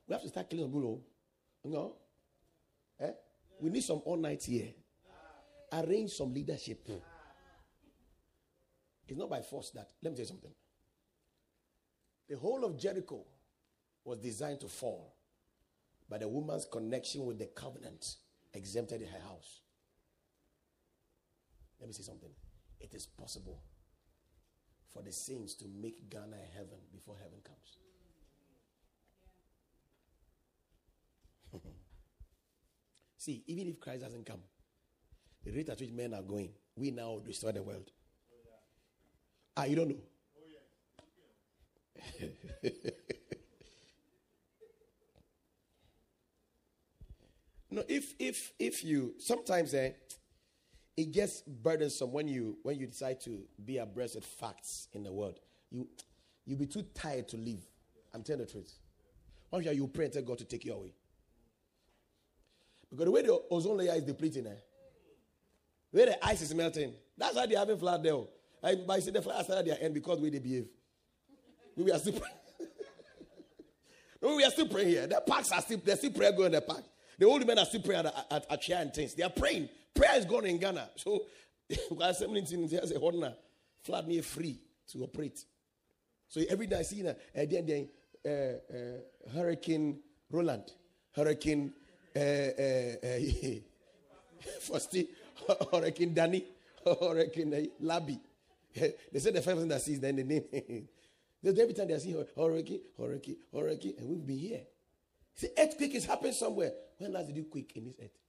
We 0.06 0.14
have 0.14 0.22
to 0.22 0.28
start 0.28 0.48
killing 0.48 0.66
people. 0.66 1.02
Oh. 1.64 1.68
No? 1.68 1.96
Eh? 3.00 3.12
We 3.60 3.70
need 3.70 3.82
some 3.82 4.02
all 4.04 4.16
night 4.16 4.42
here. 4.44 4.68
Arrange 5.72 6.10
some 6.10 6.32
leadership. 6.32 6.88
It's 9.06 9.18
not 9.18 9.30
by 9.30 9.40
force 9.42 9.70
that. 9.70 9.90
Let 10.02 10.10
me 10.10 10.16
tell 10.16 10.24
you 10.24 10.28
something. 10.28 10.50
The 12.28 12.36
whole 12.36 12.64
of 12.64 12.78
Jericho 12.78 13.24
was 14.04 14.18
designed 14.18 14.60
to 14.60 14.68
fall, 14.68 15.14
but 16.08 16.20
the 16.20 16.28
woman's 16.28 16.66
connection 16.70 17.24
with 17.24 17.38
the 17.38 17.46
covenant 17.46 18.16
exempted 18.54 19.02
her 19.02 19.28
house. 19.28 19.60
Let 21.80 21.88
me 21.88 21.94
say 21.94 22.02
something. 22.02 22.30
It 22.80 22.94
is 22.94 23.06
possible 23.06 23.62
for 24.98 25.04
the 25.04 25.12
saints 25.12 25.54
to 25.54 25.64
make 25.80 26.10
Ghana 26.10 26.36
heaven 26.54 26.78
before 26.92 27.14
heaven 27.22 27.38
comes. 27.44 27.78
See, 33.18 33.44
even 33.46 33.68
if 33.68 33.78
Christ 33.78 34.02
doesn't 34.02 34.26
come, 34.26 34.40
the 35.44 35.52
rate 35.52 35.68
at 35.68 35.78
which 35.80 35.92
men 35.92 36.14
are 36.14 36.22
going, 36.22 36.50
we 36.76 36.90
now 36.90 37.20
destroy 37.24 37.52
the 37.52 37.62
world. 37.62 37.92
Ah, 39.56 39.64
you 39.64 39.76
don't 39.76 39.88
know? 39.90 39.96
no, 47.70 47.84
if 47.88 48.14
if 48.18 48.52
if 48.58 48.84
you 48.84 49.14
sometimes 49.18 49.74
eh, 49.74 49.90
it 50.98 51.12
gets 51.12 51.42
burdensome 51.42 52.10
when 52.10 52.26
you 52.26 52.58
when 52.64 52.76
you 52.76 52.88
decide 52.88 53.20
to 53.20 53.38
be 53.64 53.78
abreast 53.78 54.16
of 54.16 54.24
facts 54.24 54.88
in 54.92 55.04
the 55.04 55.12
world. 55.12 55.38
You 55.70 55.86
you'll 56.44 56.58
be 56.58 56.66
too 56.66 56.82
tired 56.92 57.28
to 57.28 57.36
live. 57.36 57.60
I'm 58.12 58.24
telling 58.24 58.44
the 58.44 58.50
truth. 58.50 58.80
Day 59.52 59.72
you 59.74 59.86
pray 59.86 60.06
and 60.06 60.12
tell 60.12 60.22
God 60.22 60.38
to 60.38 60.44
take 60.44 60.64
you 60.64 60.72
away. 60.72 60.92
Because 62.90 63.04
the 63.04 63.10
way 63.12 63.22
the 63.22 63.40
ozone 63.48 63.76
layer 63.76 63.94
is 63.94 64.02
depleting, 64.02 64.48
eh? 64.48 64.54
the 65.92 65.98
way 66.00 66.04
the 66.06 66.26
ice 66.26 66.42
is 66.42 66.52
melting, 66.52 66.92
that's 67.16 67.36
why 67.36 67.46
they're 67.46 67.58
having 67.58 67.78
flood 67.78 68.02
there. 68.02 68.16
I, 68.62 68.74
but 68.74 68.94
I 68.94 68.98
see 68.98 69.12
the 69.12 69.22
flood 69.22 69.48
at 69.48 69.66
their 69.66 69.78
end 69.80 69.94
because 69.94 70.18
way 70.18 70.30
they 70.30 70.40
behave. 70.40 70.66
We 71.76 71.92
are 71.92 71.98
still 71.98 72.14
praying. 72.14 72.76
we 74.36 74.44
are 74.44 74.50
still 74.50 74.66
praying 74.66 74.88
here. 74.88 75.06
The 75.06 75.20
parks 75.20 75.52
are 75.52 75.62
still, 75.62 75.80
there's 75.84 75.98
still 76.00 76.10
prayer 76.10 76.32
going 76.32 76.46
in 76.46 76.52
the 76.52 76.60
park. 76.60 76.82
The 77.18 77.26
old 77.26 77.46
men 77.46 77.58
are 77.58 77.66
still 77.66 77.82
praying 77.82 78.06
at, 78.06 78.26
at, 78.30 78.50
at 78.50 78.60
chair 78.60 78.80
and 78.80 78.92
things. 78.92 79.14
They 79.14 79.22
are 79.22 79.30
praying. 79.30 79.68
Prayer 79.98 80.16
is 80.16 80.24
gone 80.26 80.46
in 80.46 80.58
Ghana. 80.58 80.90
So, 80.96 81.24
there's 81.68 82.92
a 82.92 83.00
honor. 83.00 83.34
Flood 83.82 84.06
me 84.06 84.20
free 84.20 84.58
to 84.92 85.02
operate. 85.02 85.44
So 86.28 86.40
every 86.48 86.66
day 86.66 86.76
I 86.78 86.82
see 86.82 87.06
uh, 87.06 87.14
then, 87.34 87.88
uh, 88.24 88.28
uh, 88.28 89.32
Hurricane 89.34 89.98
Roland, 90.30 90.72
Hurricane 91.14 91.72
uh, 92.16 92.20
Hurricane 95.72 96.14
Danny, 96.14 96.44
Hurricane 96.84 97.68
Labi. 97.82 98.20
they 98.74 99.18
said 99.18 99.34
the 99.34 99.42
first 99.42 99.56
person 99.56 99.68
that 99.68 99.82
sees 99.82 100.00
then 100.00 100.16
the 100.16 100.24
name. 100.24 100.88
every 101.44 101.74
time 101.74 101.88
they 101.88 101.98
see 101.98 102.14
hurricane, 102.36 102.80
hurricane, 102.96 103.36
hurricane, 103.52 103.94
and 103.98 104.08
we've 104.08 104.26
been 104.26 104.38
here. 104.38 104.62
See, 105.34 105.48
earthquake 105.58 105.94
is 105.94 106.04
happening 106.06 106.32
somewhere. 106.32 106.72
When 106.98 107.12
last 107.12 107.26
did 107.28 107.36
you 107.36 107.44
quake 107.44 107.72
in 107.76 107.84
this 107.84 107.96
earth? 108.02 108.27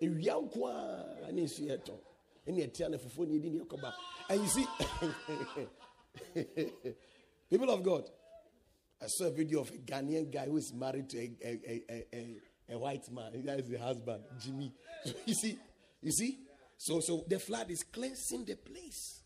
Ewia 0.00 0.34
ne 1.32 1.42
nsu 1.42 1.62
yɛ 1.66 1.78
tɔ. 1.84 1.98
Ɛne 2.46 2.66
ɛtia 2.66 2.90
no 2.90 2.98
fufuo 2.98 3.26
ne 3.26 3.34
yɛdi 3.38 3.50
ne 3.52 3.60
ɛkɔba. 3.64 3.92
And 4.30 4.40
you 4.42 4.48
see 4.48 4.66
people 7.50 7.70
of 7.70 7.82
god 7.82 8.08
i 9.02 9.06
saw 9.06 9.26
a 9.26 9.30
video 9.30 9.60
of 9.60 9.70
a 9.70 9.78
ghanaian 9.78 10.30
guy 10.30 10.46
who 10.46 10.56
is 10.56 10.72
married 10.74 11.08
to 11.08 11.18
a, 11.18 11.30
a, 11.42 11.82
a, 11.88 12.06
a, 12.12 12.36
a 12.74 12.78
white 12.78 13.10
man. 13.10 13.32
That 13.44 13.60
is 13.60 13.68
the 13.68 13.78
husband 13.78 14.24
jimmy. 14.38 14.72
So 15.04 15.12
you 15.24 15.34
see 15.34 15.58
you 16.02 16.12
see? 16.12 16.38
So 16.76 17.00
so 17.00 17.24
the 17.26 17.38
flood 17.38 17.70
is 17.70 17.82
cleansing 17.84 18.44
the 18.44 18.56
place. 18.56 19.22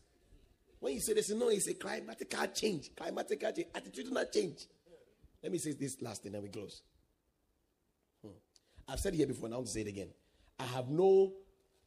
When 0.79 0.93
you 0.93 1.01
say 1.01 1.13
this 1.13 1.29
no 1.31 1.49
it's 1.49 1.67
a 1.67 1.73
climatic 1.73 2.33
change 2.53 2.95
climatic 2.95 3.41
change 3.41 3.67
attitudinal 3.73 4.31
change. 4.31 4.65
Let 5.43 5.51
me 5.51 5.57
say 5.57 5.73
this 5.73 6.01
last 6.01 6.23
thing 6.23 6.33
and 6.33 6.43
we 6.43 6.49
close. 6.49 6.81
Hmm. 8.23 8.31
i've 8.87 8.99
said 8.99 9.13
it 9.13 9.17
here 9.17 9.27
before 9.27 9.49
now 9.49 9.61
to 9.61 9.67
say 9.67 9.81
it 9.81 9.87
again 9.87 10.09
I 10.59 10.63
have 10.65 10.89
no 10.89 11.33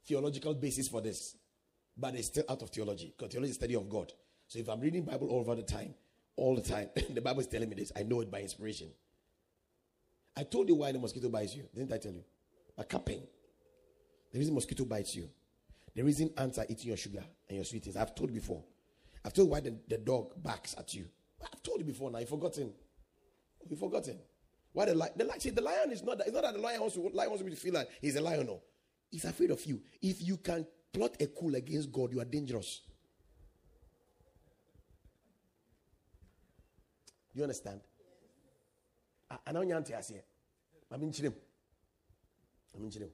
theological 0.07 0.55
basis 0.55 0.89
for 0.89 1.01
this, 1.01 1.37
but 1.97 2.15
it's 2.15 2.29
still 2.29 2.45
out 2.49 2.63
of 2.63 2.71
theology 2.71 3.15
because 3.17 3.33
theology 3.33 3.51
is 3.51 3.57
study 3.57 3.75
of 3.75 3.89
God. 3.89 4.13
So 4.47 4.59
if 4.59 4.69
I'm 4.69 4.81
reading 4.81 5.05
Bible 5.05 5.29
all 5.29 5.41
over 5.41 5.55
the 5.55 5.63
time, 5.63 5.95
all 6.37 6.55
the 6.55 6.63
time, 6.63 6.89
the 7.11 7.21
Bible 7.21 7.41
is 7.41 7.47
telling 7.47 7.69
me 7.69 7.77
this. 7.77 7.93
I 7.97 8.03
know 8.03 8.21
it 8.21 8.31
by 8.31 8.41
inspiration. 8.41 8.89
I 10.37 10.45
told 10.45 10.69
you 10.69 10.77
why 10.77 10.93
the 10.93 10.99
mosquito 10.99 11.29
bites 11.29 11.55
you, 11.57 11.65
didn't 11.75 11.93
I 11.93 11.99
tell 11.99 12.13
you? 12.13 12.23
A 12.77 12.85
cupping. 12.85 13.23
The 14.33 14.39
reason 14.39 14.55
mosquito 14.55 14.85
bites 14.85 15.17
you, 15.17 15.29
the 15.95 16.03
reason 16.03 16.31
ants 16.37 16.59
are 16.59 16.67
eating 16.69 16.89
your 16.89 16.97
sugar 16.97 17.25
and 17.49 17.57
your 17.57 17.65
sweet 17.65 17.83
things. 17.83 17.97
I've 17.97 18.15
told 18.15 18.33
before. 18.33 18.63
I've 19.25 19.33
told 19.33 19.51
why 19.51 19.61
the, 19.61 19.75
the 19.89 19.99
dog 19.99 20.41
barks 20.41 20.77
at 20.79 20.95
you. 20.95 21.07
I've 21.43 21.63
told 21.63 21.81
you 21.81 21.85
before 21.85 22.11
now. 22.11 22.19
You've 22.19 22.29
forgotten. 22.29 22.73
You've 23.69 23.81
forgotten. 23.81 24.19
Why 24.79 24.85
the 24.85 24.95
lion? 24.95 25.13
The, 25.17 25.25
lion, 25.25 25.41
see, 25.41 25.51
the 25.51 25.61
lion 25.61 25.91
is 25.91 26.05
not 26.05 26.19
that. 26.19 26.29
It's 26.29 26.35
not 26.37 26.45
that 26.45 26.55
the 26.55 26.61
lion 26.61 26.81
wants 26.81 26.95
to. 26.95 27.01
Lion 27.13 27.31
wants 27.31 27.43
me 27.43 27.51
to 27.51 27.57
feel 27.57 27.75
like 27.75 27.89
he's 28.01 28.15
a 28.15 28.21
lion. 28.21 28.47
No, 28.47 28.63
he's 29.11 29.25
afraid 29.25 29.51
of 29.51 29.67
you. 29.67 29.81
If 30.01 30.23
you 30.23 30.37
can 30.37 30.65
plot 30.93 31.17
a 31.19 31.27
coup 31.27 31.53
against 31.53 31.91
God, 31.91 32.13
you 32.13 32.21
are 32.21 32.25
dangerous. 32.25 32.83
You 37.35 37.43
understand? 37.43 37.81
I 39.45 39.51
know 39.51 39.63
you 39.63 39.83
say. 40.01 40.23
I'm 40.93 41.03
in 41.03 41.11
Chilim. 41.11 41.35
I'm 42.77 42.85
in 42.85 42.91
Chilim. 42.91 43.11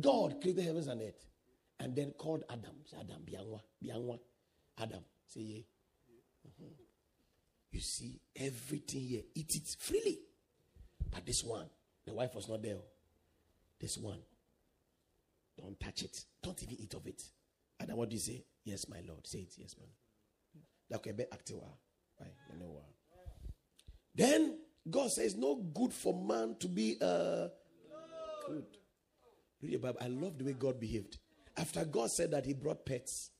God 0.00 0.40
created 0.40 0.64
heavens 0.64 0.86
and 0.86 1.02
earth 1.02 1.26
and 1.80 1.96
then 1.96 2.12
called 2.12 2.44
Adam. 2.48 2.76
Adam, 3.00 3.22
Biangwa, 3.28 3.60
Biangwa, 3.84 4.20
Adam. 4.78 5.02
Say 5.26 5.40
ye. 5.40 5.66
Mm-hmm. 6.46 6.89
You 7.70 7.80
see, 7.80 8.20
everything 8.34 9.02
here, 9.02 9.22
eat 9.34 9.54
it 9.54 9.76
freely. 9.78 10.18
But 11.10 11.24
this 11.24 11.44
one, 11.44 11.66
the 12.04 12.12
wife 12.12 12.34
was 12.34 12.48
not 12.48 12.62
there. 12.62 12.76
This 13.80 13.96
one, 13.96 14.18
don't 15.58 15.78
touch 15.78 16.02
it. 16.02 16.24
Don't 16.42 16.60
even 16.62 16.80
eat 16.80 16.94
of 16.94 17.06
it. 17.06 17.22
And 17.78 17.88
then 17.88 17.96
what 17.96 18.08
do 18.08 18.16
you 18.16 18.20
say? 18.20 18.44
Yes, 18.64 18.88
my 18.88 19.00
Lord. 19.06 19.26
Say 19.26 19.40
it, 19.40 19.54
yes, 19.56 19.76
man. 19.78 19.88
Then 24.14 24.58
God 24.88 25.10
says, 25.10 25.36
No 25.36 25.54
good 25.56 25.92
for 25.92 26.14
man 26.14 26.56
to 26.58 26.68
be 26.68 26.98
uh, 27.00 27.48
good. 28.46 28.66
Read 29.62 29.74
the 29.74 29.76
Bible. 29.78 29.98
I 30.00 30.08
love 30.08 30.38
the 30.38 30.44
way 30.44 30.54
God 30.54 30.80
behaved. 30.80 31.18
After 31.56 31.84
God 31.84 32.10
said 32.10 32.32
that, 32.32 32.44
He 32.44 32.54
brought 32.54 32.84
pets. 32.84 33.30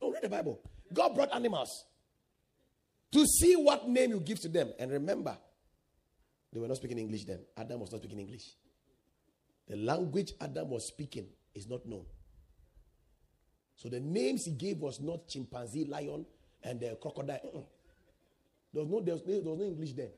Oh, 0.00 0.12
read 0.12 0.22
the 0.22 0.28
Bible. 0.28 0.60
God 0.92 1.14
brought 1.14 1.34
animals 1.34 1.84
to 3.12 3.26
see 3.26 3.54
what 3.54 3.88
name 3.88 4.10
you 4.10 4.20
give 4.20 4.40
to 4.40 4.48
them. 4.48 4.72
And 4.78 4.90
remember, 4.90 5.36
they 6.52 6.60
were 6.60 6.68
not 6.68 6.76
speaking 6.76 6.98
English 6.98 7.24
then. 7.24 7.40
Adam 7.56 7.80
was 7.80 7.92
not 7.92 8.00
speaking 8.00 8.20
English. 8.20 8.54
The 9.68 9.76
language 9.76 10.32
Adam 10.40 10.70
was 10.70 10.88
speaking 10.88 11.26
is 11.54 11.68
not 11.68 11.86
known. 11.86 12.04
So 13.76 13.88
the 13.88 14.00
names 14.00 14.44
he 14.44 14.52
gave 14.52 14.78
was 14.78 15.00
not 15.00 15.28
chimpanzee, 15.28 15.84
lion, 15.84 16.24
and 16.62 16.82
uh, 16.82 16.94
crocodile. 16.96 17.68
There 18.72 18.82
was, 18.82 18.90
no, 18.90 19.00
there, 19.00 19.14
was 19.14 19.22
no, 19.26 19.40
there 19.40 19.50
was 19.50 19.58
no 19.58 19.64
English 19.64 19.92
then. 19.92 20.10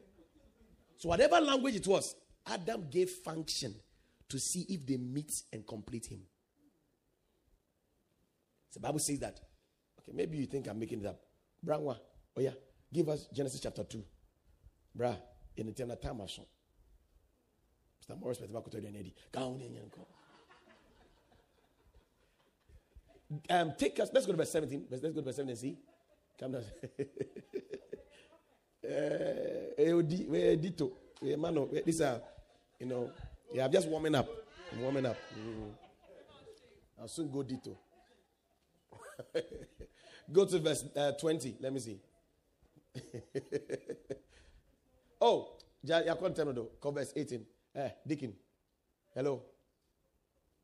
So 0.97 1.09
whatever 1.09 1.41
language 1.41 1.77
it 1.77 1.87
was, 1.87 2.15
Adam 2.47 2.87
gave 2.91 3.11
function 3.11 3.75
to 4.29 4.39
see 4.39 4.67
if 4.69 4.87
they 4.87 4.97
meet 4.97 5.33
and 5.53 5.67
complete 5.67 6.07
him. 6.07 6.21
The 8.75 8.81
Bible 8.81 9.01
says 9.01 9.19
that. 9.19 9.41
Okay, 10.01 10.13
maybe 10.15 10.39
you 10.39 10.47
think 10.47 10.69
I'm 10.69 10.79
making 10.79 11.01
it 11.01 11.07
up. 11.07 11.21
Brangwa, 11.67 11.99
oh 12.37 12.41
yeah. 12.41 12.53
Give 12.93 13.09
us 13.09 13.27
Genesis 13.33 13.61
chapter 13.61 13.85
2. 13.85 14.03
Bra, 14.95 15.15
in 15.57 15.67
the 15.67 15.73
time 15.73 15.89
time 15.97 16.21
of 16.21 16.29
Mr. 16.29 18.19
Morris, 18.19 18.39
but 18.39 18.51
about 18.51 18.71
to 18.71 18.79
Eddie. 18.79 19.15
Um, 23.51 23.75
take 23.77 24.01
us, 24.01 24.09
let's 24.13 24.25
go 24.27 24.33
to 24.33 24.39
verse 24.39 24.51
17. 24.51 24.87
Let's 24.91 25.03
go 25.03 25.13
to 25.13 25.23
verse 25.23 25.37
17 25.37 25.51
and 25.51 25.59
see. 25.59 25.79
Come 26.39 26.53
down. 26.53 26.65
Eh, 28.91 29.93
Dito. 30.57 30.93
Mano, 31.37 31.69
these 31.85 32.01
are, 32.01 32.23
you 32.79 32.87
know, 32.87 33.11
Yeah, 33.53 33.65
I'm 33.65 33.73
just 33.73 33.89
warming 33.89 34.15
up. 34.15 34.29
I'm 34.73 34.83
warming 34.83 35.07
up. 35.07 35.17
Mm. 35.39 35.71
I'll 37.01 37.09
soon 37.09 37.31
go 37.31 37.43
dito. 37.43 37.77
go 40.33 40.45
to 40.45 40.59
verse 40.59 40.85
uh, 40.97 41.13
20. 41.13 41.57
Let 41.61 41.73
me 41.73 41.81
see. 41.81 42.01
oh, 45.21 45.57
can't 46.15 46.37
tell 46.37 46.47
me 46.47 46.53
though. 46.53 46.91
Verse 46.91 47.13
18. 47.15 47.45
Eh, 47.75 47.91
Deacon. 48.07 48.35
Hello. 49.15 49.43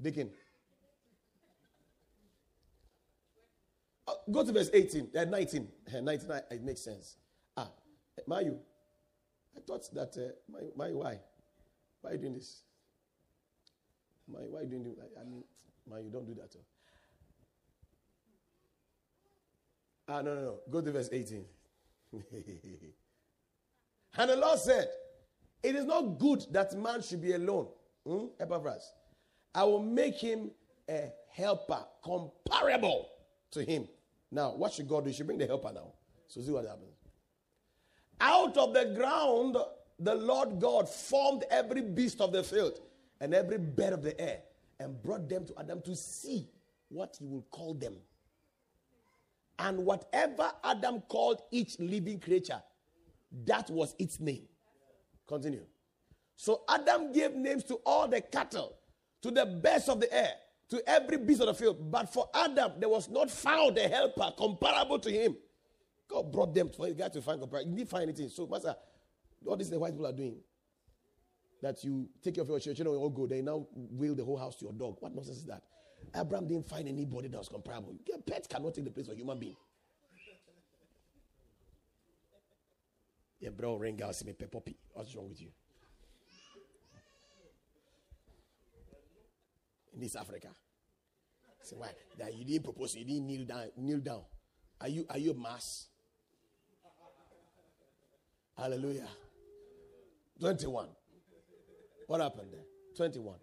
Deacon. 0.01 0.31
Oh, 4.07 4.17
go 4.31 4.45
to 4.45 4.53
verse 4.53 4.71
18, 4.73 5.09
uh, 5.17 5.25
19. 5.25 5.69
Uh, 5.95 6.01
19, 6.01 6.31
it 6.51 6.63
makes 6.63 6.83
sense. 6.83 7.17
Ah, 7.57 7.71
Mayu. 8.29 8.57
I 9.57 9.61
thought 9.67 9.89
that, 9.95 10.15
uh, 10.19 10.33
my, 10.51 10.61
my, 10.77 10.93
why? 10.93 11.21
Why 12.01 12.11
are 12.11 12.13
you 12.15 12.19
doing 12.19 12.35
this? 12.35 12.63
My, 14.31 14.41
why 14.41 14.61
are 14.61 14.63
you 14.65 14.69
doing 14.69 14.85
this? 14.85 14.95
I 15.19 15.25
mean, 15.25 15.43
Mayu, 15.91 16.13
don't 16.13 16.27
do 16.27 16.35
that. 16.35 16.55
Oh. 16.55 16.61
Ah, 20.07 20.21
no, 20.21 20.35
no, 20.35 20.41
no. 20.43 20.59
Go 20.71 20.83
to 20.83 20.93
verse 20.93 21.09
18. 21.11 21.47
and 24.19 24.31
the 24.31 24.37
Lord 24.37 24.59
said, 24.59 24.89
It 25.63 25.75
is 25.77 25.85
not 25.85 26.19
good 26.19 26.47
that 26.51 26.75
man 26.75 27.03
should 27.03 27.23
be 27.23 27.33
alone. 27.33 27.69
Hmm? 28.07 28.27
Epaphras. 28.39 28.93
I 29.55 29.65
will 29.65 29.83
make 29.83 30.17
him 30.17 30.51
a 30.89 31.13
helper 31.33 31.85
comparable 32.05 33.09
to 33.53 33.65
him. 33.65 33.89
Now, 34.31 34.55
what 34.55 34.73
should 34.73 34.89
God 34.89 35.05
do? 35.05 35.11
He 35.11 35.17
should 35.17 35.27
bring 35.27 35.39
the 35.39 35.47
helper 35.47 35.73
now. 35.73 35.93
So, 36.27 36.41
see 36.41 36.51
what 36.51 36.67
happens. 36.67 36.97
Out 38.21 38.57
of 38.57 38.75
the 38.75 38.95
ground, 38.97 39.57
the 39.99 40.15
Lord 40.15 40.61
God 40.61 40.89
formed 40.89 41.45
every 41.51 41.83
beast 41.83 42.21
of 42.21 42.33
the 42.33 42.43
field 42.43 42.81
and 43.21 43.35
every 43.35 43.59
bird 43.59 43.93
of 43.93 44.03
the 44.03 44.21
air 44.21 44.41
and 44.81 45.01
brought 45.03 45.29
them 45.29 45.47
to 45.47 45.55
Adam 45.59 45.81
to 45.83 45.95
see 45.95 46.49
what 46.89 47.17
he 47.19 47.27
will 47.27 47.47
call 47.51 47.75
them. 47.75 47.95
And 49.59 49.79
whatever 49.79 50.51
Adam 50.63 51.01
called 51.09 51.43
each 51.51 51.79
living 51.79 52.21
creature, 52.21 52.63
that 53.47 53.71
was 53.71 53.95
its 53.99 54.21
name. 54.21 54.47
Continue. 55.27 55.65
So 56.37 56.63
Adam 56.69 57.13
gave 57.13 57.35
names 57.35 57.65
to 57.65 57.77
all 57.87 58.09
the 58.09 58.21
cattle, 58.21 58.77
to 59.23 59.31
the 59.31 59.47
birds 59.47 59.89
of 59.89 60.01
the 60.01 60.13
air, 60.13 60.33
to 60.71 60.83
every 60.89 61.19
beast 61.19 61.41
of 61.41 61.47
the 61.47 61.55
field. 61.55 61.91
But 61.91 62.13
for 62.13 62.29
Adam, 62.35 62.73
there 62.79 62.89
was 62.89 63.09
not 63.09 63.31
found 63.31 63.79
a 63.79 63.89
helper 63.89 64.33
comparable 64.37 64.99
to 64.99 65.11
him. 65.11 65.37
God 66.09 66.33
brought 66.33 66.55
them 66.55 66.71
guy 66.99 67.09
to 67.09 67.23
find 67.23 67.41
comparison. 67.41 67.71
You 67.71 67.79
didn't 67.79 67.91
find 67.91 68.03
anything. 68.05 68.29
So, 68.29 68.47
Master, 68.47 68.75
all 69.47 69.57
this 69.57 69.69
the 69.69 69.79
white 69.79 69.93
people 69.93 70.07
are 70.07 70.13
doing. 70.13 70.37
That 71.63 71.83
you 71.83 72.09
take 72.23 72.35
care 72.35 72.43
of 72.43 72.49
your 72.49 72.61
children, 72.61 72.89
all 72.89 73.09
go. 73.09 73.27
They 73.27 73.41
now 73.41 73.67
will 73.73 74.15
the 74.15 74.25
whole 74.25 74.37
house 74.37 74.57
to 74.57 74.67
your 74.67 74.75
dog. 74.75 74.97
What 75.01 75.15
nonsense 75.15 75.39
is 75.39 75.47
that? 75.47 75.63
Abraham 76.15 76.47
didn't 76.47 76.69
find 76.69 76.89
anybody 76.89 77.29
that 77.29 77.39
was 77.39 77.49
comparable. 77.49 77.95
Pets 78.27 78.47
cannot 78.47 78.75
take 78.75 78.85
the 78.85 78.91
place 78.91 79.09
of 79.09 79.15
a 79.15 79.17
human 79.17 79.39
being. 79.39 79.57
Yeah, 83.41 83.51
bro, 83.51 83.77
ring 83.77 84.03
out, 84.03 84.15
see 84.15 84.25
me, 84.25 84.33
poppy. 84.33 84.77
What's 84.93 85.15
wrong 85.15 85.29
with 85.29 85.41
you? 85.41 85.49
In 89.93 90.01
this 90.01 90.17
Africa. 90.17 90.49
Say 91.63 91.77
why? 91.77 91.91
That 92.19 92.35
you 92.35 92.45
didn't 92.45 92.65
propose, 92.65 92.95
you 92.95 93.05
didn't 93.05 93.27
kneel 93.27 93.45
down. 93.45 93.67
Kneel 93.77 94.01
down. 94.01 94.23
Are 94.81 94.89
you 94.89 95.07
are 95.09 95.19
you 95.19 95.31
a 95.31 95.35
mass? 95.35 95.89
Hallelujah. 98.57 99.09
21. 100.41 100.89
What 102.07 102.21
happened 102.21 102.49
there? 102.53 102.65
21. 102.97 103.37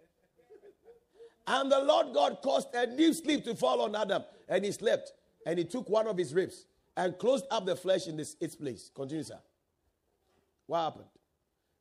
And 1.46 1.70
the 1.70 1.80
Lord 1.80 2.14
God 2.14 2.38
caused 2.42 2.68
a 2.74 2.86
deep 2.86 3.14
sleep 3.14 3.44
to 3.44 3.54
fall 3.54 3.82
on 3.82 3.96
Adam, 3.96 4.22
and 4.48 4.64
he 4.64 4.72
slept. 4.72 5.12
And 5.44 5.58
he 5.58 5.64
took 5.64 5.88
one 5.88 6.06
of 6.06 6.16
his 6.16 6.32
ribs 6.32 6.66
and 6.96 7.18
closed 7.18 7.46
up 7.50 7.66
the 7.66 7.74
flesh 7.74 8.06
in 8.06 8.16
this, 8.16 8.36
its 8.40 8.54
place. 8.54 8.90
Continue, 8.94 9.24
sir. 9.24 9.40
What 10.66 10.84
happened? 10.84 11.08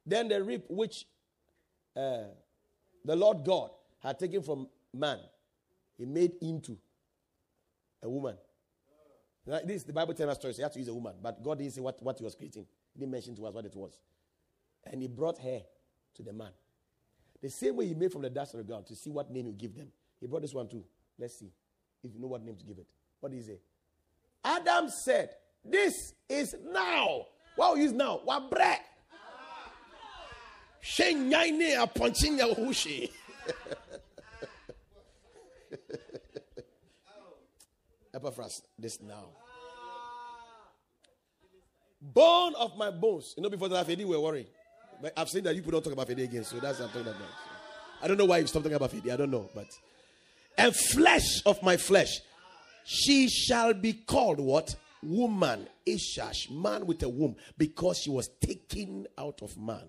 Then 0.06 0.28
the 0.30 0.44
rib 0.44 0.64
which 0.68 1.06
uh, 1.96 2.24
the 3.06 3.16
Lord 3.16 3.46
God 3.46 3.70
had 4.00 4.18
taken 4.18 4.42
from 4.42 4.68
man, 4.94 5.20
he 5.98 6.06
made 6.06 6.34
into 6.42 6.78
a 8.02 8.10
woman. 8.10 8.36
This 9.66 9.84
the 9.84 9.94
Bible 9.94 10.14
tells 10.14 10.32
us 10.32 10.38
story. 10.38 10.54
So 10.54 10.58
he 10.58 10.64
had 10.64 10.74
to 10.74 10.80
use 10.80 10.88
a 10.88 10.94
woman, 10.94 11.16
but 11.22 11.44
God 11.44 11.58
didn't 11.60 11.74
say 11.74 11.82
what, 11.82 12.02
what 12.02 12.18
he 12.18 12.24
was 12.24 12.36
creating. 12.36 12.66
He 12.94 13.00
didn't 13.00 13.12
mention 13.12 13.36
to 13.36 13.46
us 13.46 13.54
what 13.54 13.66
it 13.66 13.76
was. 13.76 14.00
And 14.86 15.02
he 15.02 15.08
brought 15.08 15.40
her 15.40 15.62
to 16.16 16.24
the 16.24 16.34
man. 16.34 16.52
The 17.42 17.50
same 17.50 17.76
way 17.76 17.88
he 17.88 17.96
made 17.96 18.12
from 18.12 18.22
the 18.22 18.30
dust 18.30 18.54
of 18.54 18.60
the 18.60 18.64
ground 18.64 18.86
to 18.88 18.96
see 18.96 19.10
what 19.10 19.32
name 19.32 19.48
you 19.48 19.54
give 19.54 19.76
them. 19.76 19.88
He 20.20 20.28
brought 20.28 20.44
this 20.44 20.54
one 20.54 20.68
too. 20.68 20.84
Let's 21.18 21.40
see 21.40 21.52
if 22.04 22.14
you 22.14 22.20
know 22.20 22.28
what 22.28 22.44
name 22.44 22.56
to 22.56 22.66
give 22.66 22.78
it. 22.78 22.88
What 23.20 23.32
did 23.32 23.38
he 23.38 23.44
say? 23.44 23.60
Adam 24.44 24.90
said, 24.90 25.32
This 25.64 26.14
is 26.30 26.56
now. 26.72 27.26
What 27.56 27.80
is 27.80 27.92
now? 27.92 28.22
What 28.24 28.50
bread? 28.50 28.80
Epaphras, 38.14 38.62
this 38.78 39.02
now. 39.02 39.30
Bone 42.02 42.56
of 42.56 42.78
my 42.78 42.90
bones. 42.90 43.34
You 43.38 43.44
know, 43.44 43.50
before 43.50 43.70
that, 43.70 43.88
we 43.88 44.06
were 44.06 44.20
worried. 44.20 44.48
But 45.02 45.14
I've 45.18 45.30
seen 45.30 45.44
that 45.46 45.56
you 45.56 45.62
people 45.62 45.72
don't 45.72 45.84
talk 45.84 45.94
about 45.94 46.08
Fede 46.08 46.20
again, 46.20 46.44
so 46.44 46.60
that's 46.60 46.80
what 46.80 46.90
I'm 46.90 46.92
talking 46.94 47.08
about. 47.08 47.30
I 48.02 48.08
don't 48.08 48.18
know 48.18 48.26
why 48.26 48.38
you 48.38 48.48
stop 48.48 48.64
talking 48.64 48.76
about 48.76 48.92
Fede. 48.92 49.10
I 49.10 49.18
don't 49.18 49.32
know, 49.32 49.50
but 49.56 49.68
and 50.58 50.76
flesh 50.76 51.42
of 51.46 51.62
my 51.64 51.78
flesh, 51.78 52.20
she 52.86 53.28
shall 53.30 53.74
be 53.74 53.94
called 53.94 54.40
what? 54.40 54.76
Woman, 55.04 55.68
Ishash, 55.88 56.52
man 56.52 56.86
with 56.86 57.02
a 57.02 57.10
womb, 57.10 57.36
because 57.58 57.98
she 57.98 58.12
was 58.12 58.30
taken 58.40 59.08
out 59.18 59.42
of 59.42 59.58
man. 59.58 59.88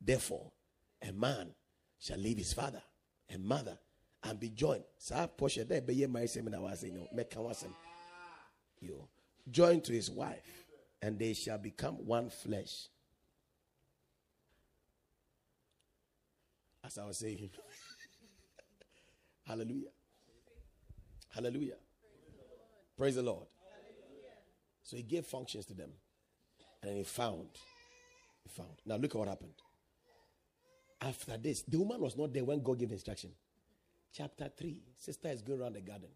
Therefore, 0.00 0.52
a 1.00 1.12
man 1.12 1.54
shall 1.98 2.18
leave 2.18 2.36
his 2.36 2.52
father 2.52 2.82
and 3.30 3.42
mother 3.44 3.78
and 4.24 4.38
be 4.38 4.50
joined. 4.50 4.84
So 4.98 5.14
I 5.14 5.26
posha 5.26 5.66
that 5.68 5.86
was 6.60 6.84
in 6.84 7.74
your 8.80 9.08
joined 9.50 9.84
to 9.84 9.92
his 9.94 10.10
wife 10.10 10.66
and 11.00 11.18
they 11.18 11.34
shall 11.34 11.58
become 11.58 11.94
one 12.06 12.30
flesh. 12.30 12.88
As 16.84 16.98
I 16.98 17.04
was 17.04 17.18
saying. 17.18 17.50
Hallelujah. 19.46 19.88
Hallelujah. 21.30 21.76
Praise 22.96 23.14
the 23.14 23.22
Lord. 23.22 23.46
So 24.82 24.96
he 24.96 25.02
gave 25.02 25.24
functions 25.26 25.66
to 25.66 25.74
them. 25.74 25.90
And 26.82 26.96
he 26.96 27.04
found. 27.04 27.48
He 28.42 28.48
found. 28.48 28.76
Now 28.84 28.96
look 28.96 29.14
at 29.14 29.18
what 29.18 29.28
happened. 29.28 29.54
After 31.00 31.36
this, 31.36 31.62
the 31.62 31.78
woman 31.78 32.00
was 32.00 32.16
not 32.16 32.32
there 32.32 32.44
when 32.44 32.62
God 32.62 32.78
gave 32.78 32.90
instruction. 32.90 33.30
Chapter 34.12 34.50
3, 34.56 34.76
sister 34.98 35.28
is 35.28 35.42
going 35.42 35.60
around 35.60 35.74
the 35.74 35.80
garden. 35.80 36.08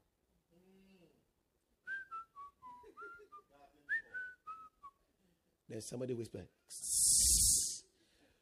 Then 5.73 5.81
somebody 5.81 6.13
whispered. 6.13 6.47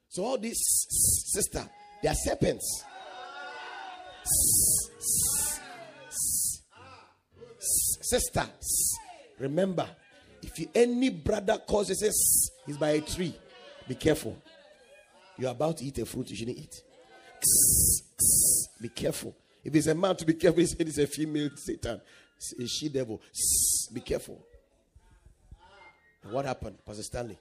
So 0.09 0.25
all 0.25 0.37
these 0.37 0.59
sister, 1.29 1.65
they 2.03 2.09
are 2.09 2.15
serpents. 2.15 2.85
Sister, 8.03 8.45
remember, 9.39 9.89
if 10.43 10.59
you, 10.59 10.71
any 10.75 11.11
brother 11.11 11.61
says 11.85 12.51
he's 12.67 12.77
by 12.77 12.91
a 12.91 13.01
tree, 13.01 13.33
be 13.87 13.95
careful. 13.95 14.37
You're 15.39 15.53
about 15.53 15.77
to 15.77 15.85
eat 15.85 15.99
a 15.99 16.07
fruit 16.07 16.31
you 16.31 16.37
shouldn't 16.37 16.59
eat. 16.59 16.83
Be 18.83 18.89
careful. 18.89 19.37
If 19.63 19.73
it's 19.73 19.87
a 19.87 19.95
man, 19.95 20.17
to 20.17 20.27
be 20.27 20.35
careful. 20.35 20.59
He 20.59 20.67
said 20.67 20.81
it's 20.81 20.99
a 20.99 21.07
female 21.07 21.51
Satan, 21.55 22.01
a 22.59 22.67
she 22.67 22.89
devil. 22.89 23.23
Be 23.93 24.01
careful. 24.01 24.45
What 26.29 26.45
happened, 26.45 26.77
Pastor 26.85 27.03
Stanley? 27.03 27.39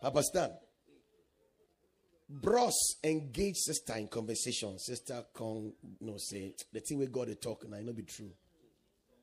Papa 0.00 0.22
Stan. 0.22 0.50
Bros 2.28 2.96
engage 3.04 3.56
sister 3.56 3.94
in 3.94 4.08
conversation. 4.08 4.78
Sister 4.78 5.24
can 5.34 5.72
know, 6.00 6.16
say 6.16 6.54
the 6.72 6.80
thing 6.80 6.98
we 6.98 7.06
got 7.06 7.28
to 7.28 7.34
talk 7.36 7.64
and 7.64 7.74
I 7.74 7.82
know 7.82 7.92
be 7.92 8.02
true. 8.02 8.30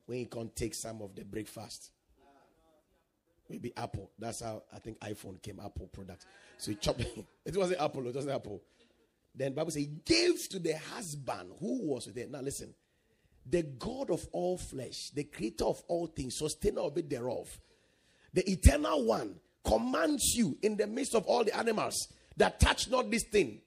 When 0.06 0.18
you 0.18 0.26
can 0.26 0.50
take 0.54 0.74
some 0.74 1.02
of 1.02 1.14
the 1.14 1.24
breakfast. 1.24 1.90
Maybe 3.48 3.72
Apple. 3.76 4.10
That's 4.18 4.42
how 4.42 4.62
I 4.74 4.78
think 4.78 4.98
iPhone 5.00 5.42
came, 5.42 5.60
Apple 5.62 5.88
products. 5.88 6.24
So 6.56 6.70
he 6.70 6.76
chopped 6.76 7.02
it 7.44 7.56
wasn't 7.56 7.80
Apple, 7.80 8.06
it 8.08 8.14
wasn't 8.14 8.34
Apple. 8.34 8.62
Then 9.34 9.52
Bible 9.52 9.70
says 9.70 9.82
he 9.82 9.90
gave 10.04 10.48
to 10.50 10.58
the 10.58 10.78
husband 10.78 11.50
who 11.60 11.82
was 11.82 12.06
him. 12.06 12.30
Now 12.30 12.40
listen. 12.40 12.74
The 13.46 13.62
God 13.62 14.10
of 14.10 14.26
all 14.32 14.56
flesh, 14.56 15.10
the 15.10 15.24
creator 15.24 15.64
of 15.64 15.82
all 15.88 16.06
things, 16.06 16.38
sustainer 16.38 16.80
of 16.80 16.96
it 16.96 17.10
thereof, 17.10 17.60
the 18.34 18.48
eternal 18.50 19.04
one 19.06 19.36
commands 19.64 20.34
you 20.34 20.58
in 20.62 20.76
the 20.76 20.86
midst 20.86 21.14
of 21.14 21.24
all 21.24 21.44
the 21.44 21.56
animals 21.56 22.12
that 22.36 22.60
touch 22.60 22.90
not 22.90 23.10
this 23.10 23.24
thing. 23.24 23.60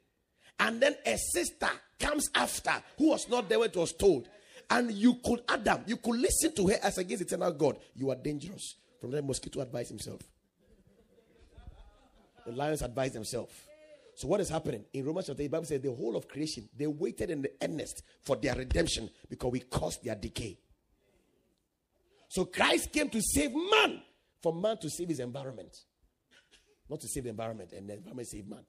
And 0.60 0.82
then 0.82 0.96
a 1.06 1.18
sister 1.18 1.70
comes 2.00 2.30
after 2.36 2.74
who 2.98 3.10
was 3.10 3.28
not 3.30 3.50
there 3.50 3.60
when 3.60 3.70
it 3.70 3.78
was 3.78 3.94
told. 3.94 4.28
And 4.70 4.92
you 4.92 5.16
could, 5.26 5.42
Adam, 5.48 5.84
you 5.88 5.98
could 5.98 6.20
listen 6.20 6.54
to 6.56 6.68
her 6.68 6.76
as 6.84 6.98
against 6.98 7.24
eternal 7.24 7.52
God. 7.54 7.78
You 7.96 8.12
are 8.12 8.16
dangerous. 8.16 8.76
From 9.00 9.12
then, 9.12 9.26
mosquito 9.26 9.62
advised 9.62 9.90
himself. 9.90 10.22
The 12.46 12.52
lions 12.52 12.82
advised 12.82 13.14
themselves. 13.14 13.54
So 14.16 14.28
what 14.28 14.42
is 14.42 14.50
happening 14.50 14.84
in 14.94 15.06
Romans 15.06 15.28
chapter 15.28 15.44
8? 15.44 15.46
The 15.46 15.50
Bible 15.52 15.66
says 15.66 15.82
the 15.82 15.94
whole 15.94 16.18
of 16.18 16.28
creation 16.28 16.68
they 16.76 16.88
waited 16.88 17.30
in 17.30 17.44
the 17.44 17.52
earnest 17.62 18.04
for 18.24 18.36
their 18.36 18.56
redemption 18.56 19.10
because 19.30 19.52
we 19.52 19.60
caused 19.60 20.04
their 20.04 20.16
decay. 20.16 20.58
So 22.30 22.46
Christ 22.46 22.92
came 22.92 23.10
to 23.10 23.22
save 23.22 23.52
man 23.54 24.02
for 24.42 24.54
man 24.54 24.78
to 24.78 24.90
save 24.90 25.10
his 25.10 25.20
environment, 25.20 25.78
not 26.90 27.00
to 27.02 27.08
save 27.08 27.24
the 27.24 27.30
environment 27.30 27.74
and 27.74 27.90
the 27.90 27.94
environment 27.96 28.28
save 28.28 28.48
man. 28.48 28.64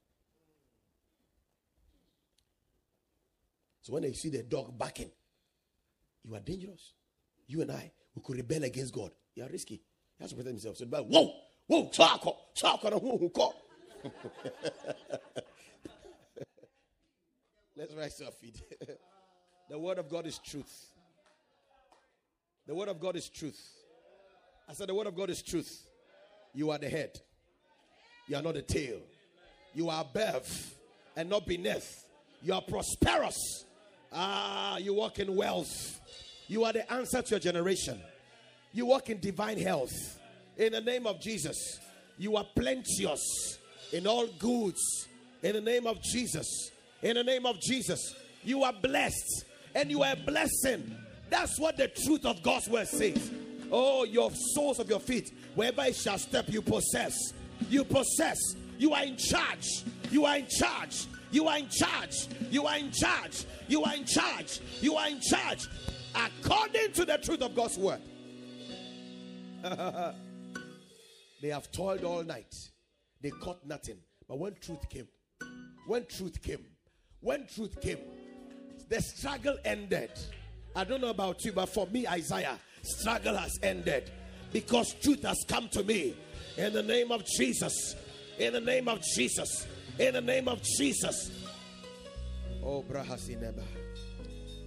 So 3.83 3.93
when 3.95 4.03
they 4.03 4.13
see 4.13 4.29
the 4.29 4.43
dog 4.43 4.77
barking, 4.77 5.11
you 6.25 6.35
are 6.35 6.41
dangerous. 6.41 6.93
You 7.47 7.63
and 7.63 7.73
I, 7.73 7.91
we 8.15 8.23
could 8.23 8.37
rebel 8.37 8.65
against 8.65 8.93
God. 8.93 9.13
You 9.35 9.45
are 9.45 9.49
risky. 9.49 9.77
He 10.19 10.25
has 10.25 10.31
to 10.31 10.37
protect 10.37 10.53
himself. 10.53 10.77
So 10.77 10.85
the 10.85 10.91
Bible, 10.91 11.09
whoa, 11.09 11.33
whoa, 11.67 11.89
chako, 11.91 12.37
chako, 12.55 12.99
who 12.99 13.31
call. 13.31 13.55
Let's 17.77 17.95
rise 17.95 18.17
to 18.17 18.27
our 18.27 18.33
feet. 18.33 18.61
the 19.71 19.79
word 19.79 19.99
of 19.99 20.09
God 20.11 20.27
is 20.27 20.39
truth. 20.39 20.87
The 22.67 22.75
word 22.75 22.89
of 22.89 22.99
God 23.01 23.15
is 23.17 23.29
truth. 23.29 23.78
I 24.69 24.75
said, 24.75 24.89
The 24.89 24.95
word 24.95 25.07
of 25.07 25.17
God 25.17 25.31
is 25.31 25.43
truth. 25.43 25.87
You 26.55 26.71
are 26.71 26.79
the 26.79 26.89
head, 26.89 27.11
you 28.27 28.37
are 28.37 28.43
not 28.43 28.55
the 28.55 28.63
tail. 28.63 28.99
You 29.75 29.91
are 29.91 30.01
above 30.01 30.75
and 31.17 31.29
not 31.29 31.47
beneath. 31.47 32.05
You 32.43 32.55
are 32.55 32.63
prosperous. 32.63 33.65
Ah, 34.13 34.79
you 34.79 34.95
walk 34.95 35.19
in 35.19 35.37
wealth. 35.37 36.01
You 36.47 36.65
are 36.65 36.73
the 36.73 36.91
answer 36.93 37.23
to 37.23 37.31
your 37.31 37.41
generation. 37.41 38.01
You 38.73 38.87
walk 38.87 39.11
in 39.11 39.21
divine 39.21 39.59
health. 39.59 39.93
In 40.57 40.73
the 40.73 40.81
name 40.81 41.07
of 41.07 41.21
Jesus, 41.21 41.79
you 42.17 42.37
are 42.37 42.47
plenteous 42.57 43.59
in 43.93 44.07
all 44.07 44.27
goods. 44.39 45.07
In 45.43 45.53
the 45.53 45.61
name 45.61 45.87
of 45.87 46.03
Jesus. 46.03 46.71
In 47.03 47.15
the 47.15 47.25
name 47.25 47.47
of 47.47 47.61
Jesus. 47.61 48.15
You 48.43 48.65
are 48.65 48.73
blessed 48.73 49.45
and 49.75 49.91
you 49.91 50.03
are 50.03 50.15
a 50.15 50.17
blessing. 50.17 50.97
That's 51.31 51.61
what 51.61 51.77
the 51.77 51.89
truth 51.89 52.25
of 52.25 52.43
God's 52.43 52.69
word 52.69 52.89
says. 52.89 53.31
Oh, 53.71 54.05
your 54.05 54.31
soles 54.55 54.79
of 54.79 54.89
your 54.89 55.01
feet, 55.01 55.33
wherever 55.55 55.83
it 55.83 55.97
shall 55.97 56.19
step, 56.19 56.47
you 56.49 56.63
possess. 56.63 57.15
You 57.69 57.85
possess. 57.85 58.39
You 58.79 58.95
are 58.95 59.03
in 59.03 59.17
charge. 59.17 59.85
You 60.11 60.25
are 60.25 60.37
in 60.39 60.47
charge. 60.47 61.07
You 61.31 61.47
are 61.49 61.59
in 61.59 61.69
charge. 61.69 62.27
You 62.51 62.67
are 62.67 62.79
in 62.79 62.91
charge. 62.93 63.45
You 63.69 63.85
are 63.85 63.95
in 63.95 64.05
charge. 64.05 64.61
You 64.81 64.95
are 64.97 65.09
in 65.09 65.21
charge. 65.21 65.69
According 66.15 66.93
to 66.93 67.05
the 67.05 67.19
truth 67.19 67.43
of 67.43 67.55
God's 67.55 67.77
word. 67.77 68.01
they 71.43 71.49
have 71.49 71.71
toiled 71.73 72.05
all 72.05 72.23
night. 72.23 72.55
They 73.21 73.31
caught 73.31 73.67
nothing. 73.67 73.99
But 74.29 74.39
when 74.39 74.55
truth 74.61 74.89
came, 74.89 75.09
when 75.87 76.07
truth 76.07 76.41
came, 76.41 76.65
when 77.21 77.47
truth 77.47 77.81
came, 77.81 77.99
the 78.89 79.01
struggle 79.03 79.57
ended. 79.65 80.11
I 80.77 80.85
don't 80.85 81.01
know 81.01 81.09
about 81.09 81.45
you, 81.45 81.53
but 81.53 81.67
for 81.67 81.87
me, 81.87 82.07
Isaiah, 82.07 82.59
struggle 82.89 83.37
has 83.37 83.59
ended 83.63 84.11
because 84.53 84.95
truth 84.95 85.23
has 85.23 85.45
come 85.47 85.69
to 85.71 85.83
me. 85.83 86.17
In 86.57 86.73
the 86.73 86.83
name 86.83 87.13
of 87.13 87.25
Jesus. 87.25 87.95
In 88.39 88.53
the 88.53 88.61
name 88.61 88.89
of 88.89 89.03
Jesus. 89.15 89.67
In 89.99 90.15
the 90.15 90.21
name 90.21 90.49
of 90.49 90.63
Jesus. 90.63 91.31
Oh, 92.63 92.83
Brahasineba. 92.83 93.63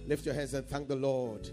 Lift 0.06 0.26
your 0.26 0.34
hands 0.34 0.54
and 0.54 0.66
thank 0.66 0.88
the 0.88 0.96
Lord. 0.96 1.48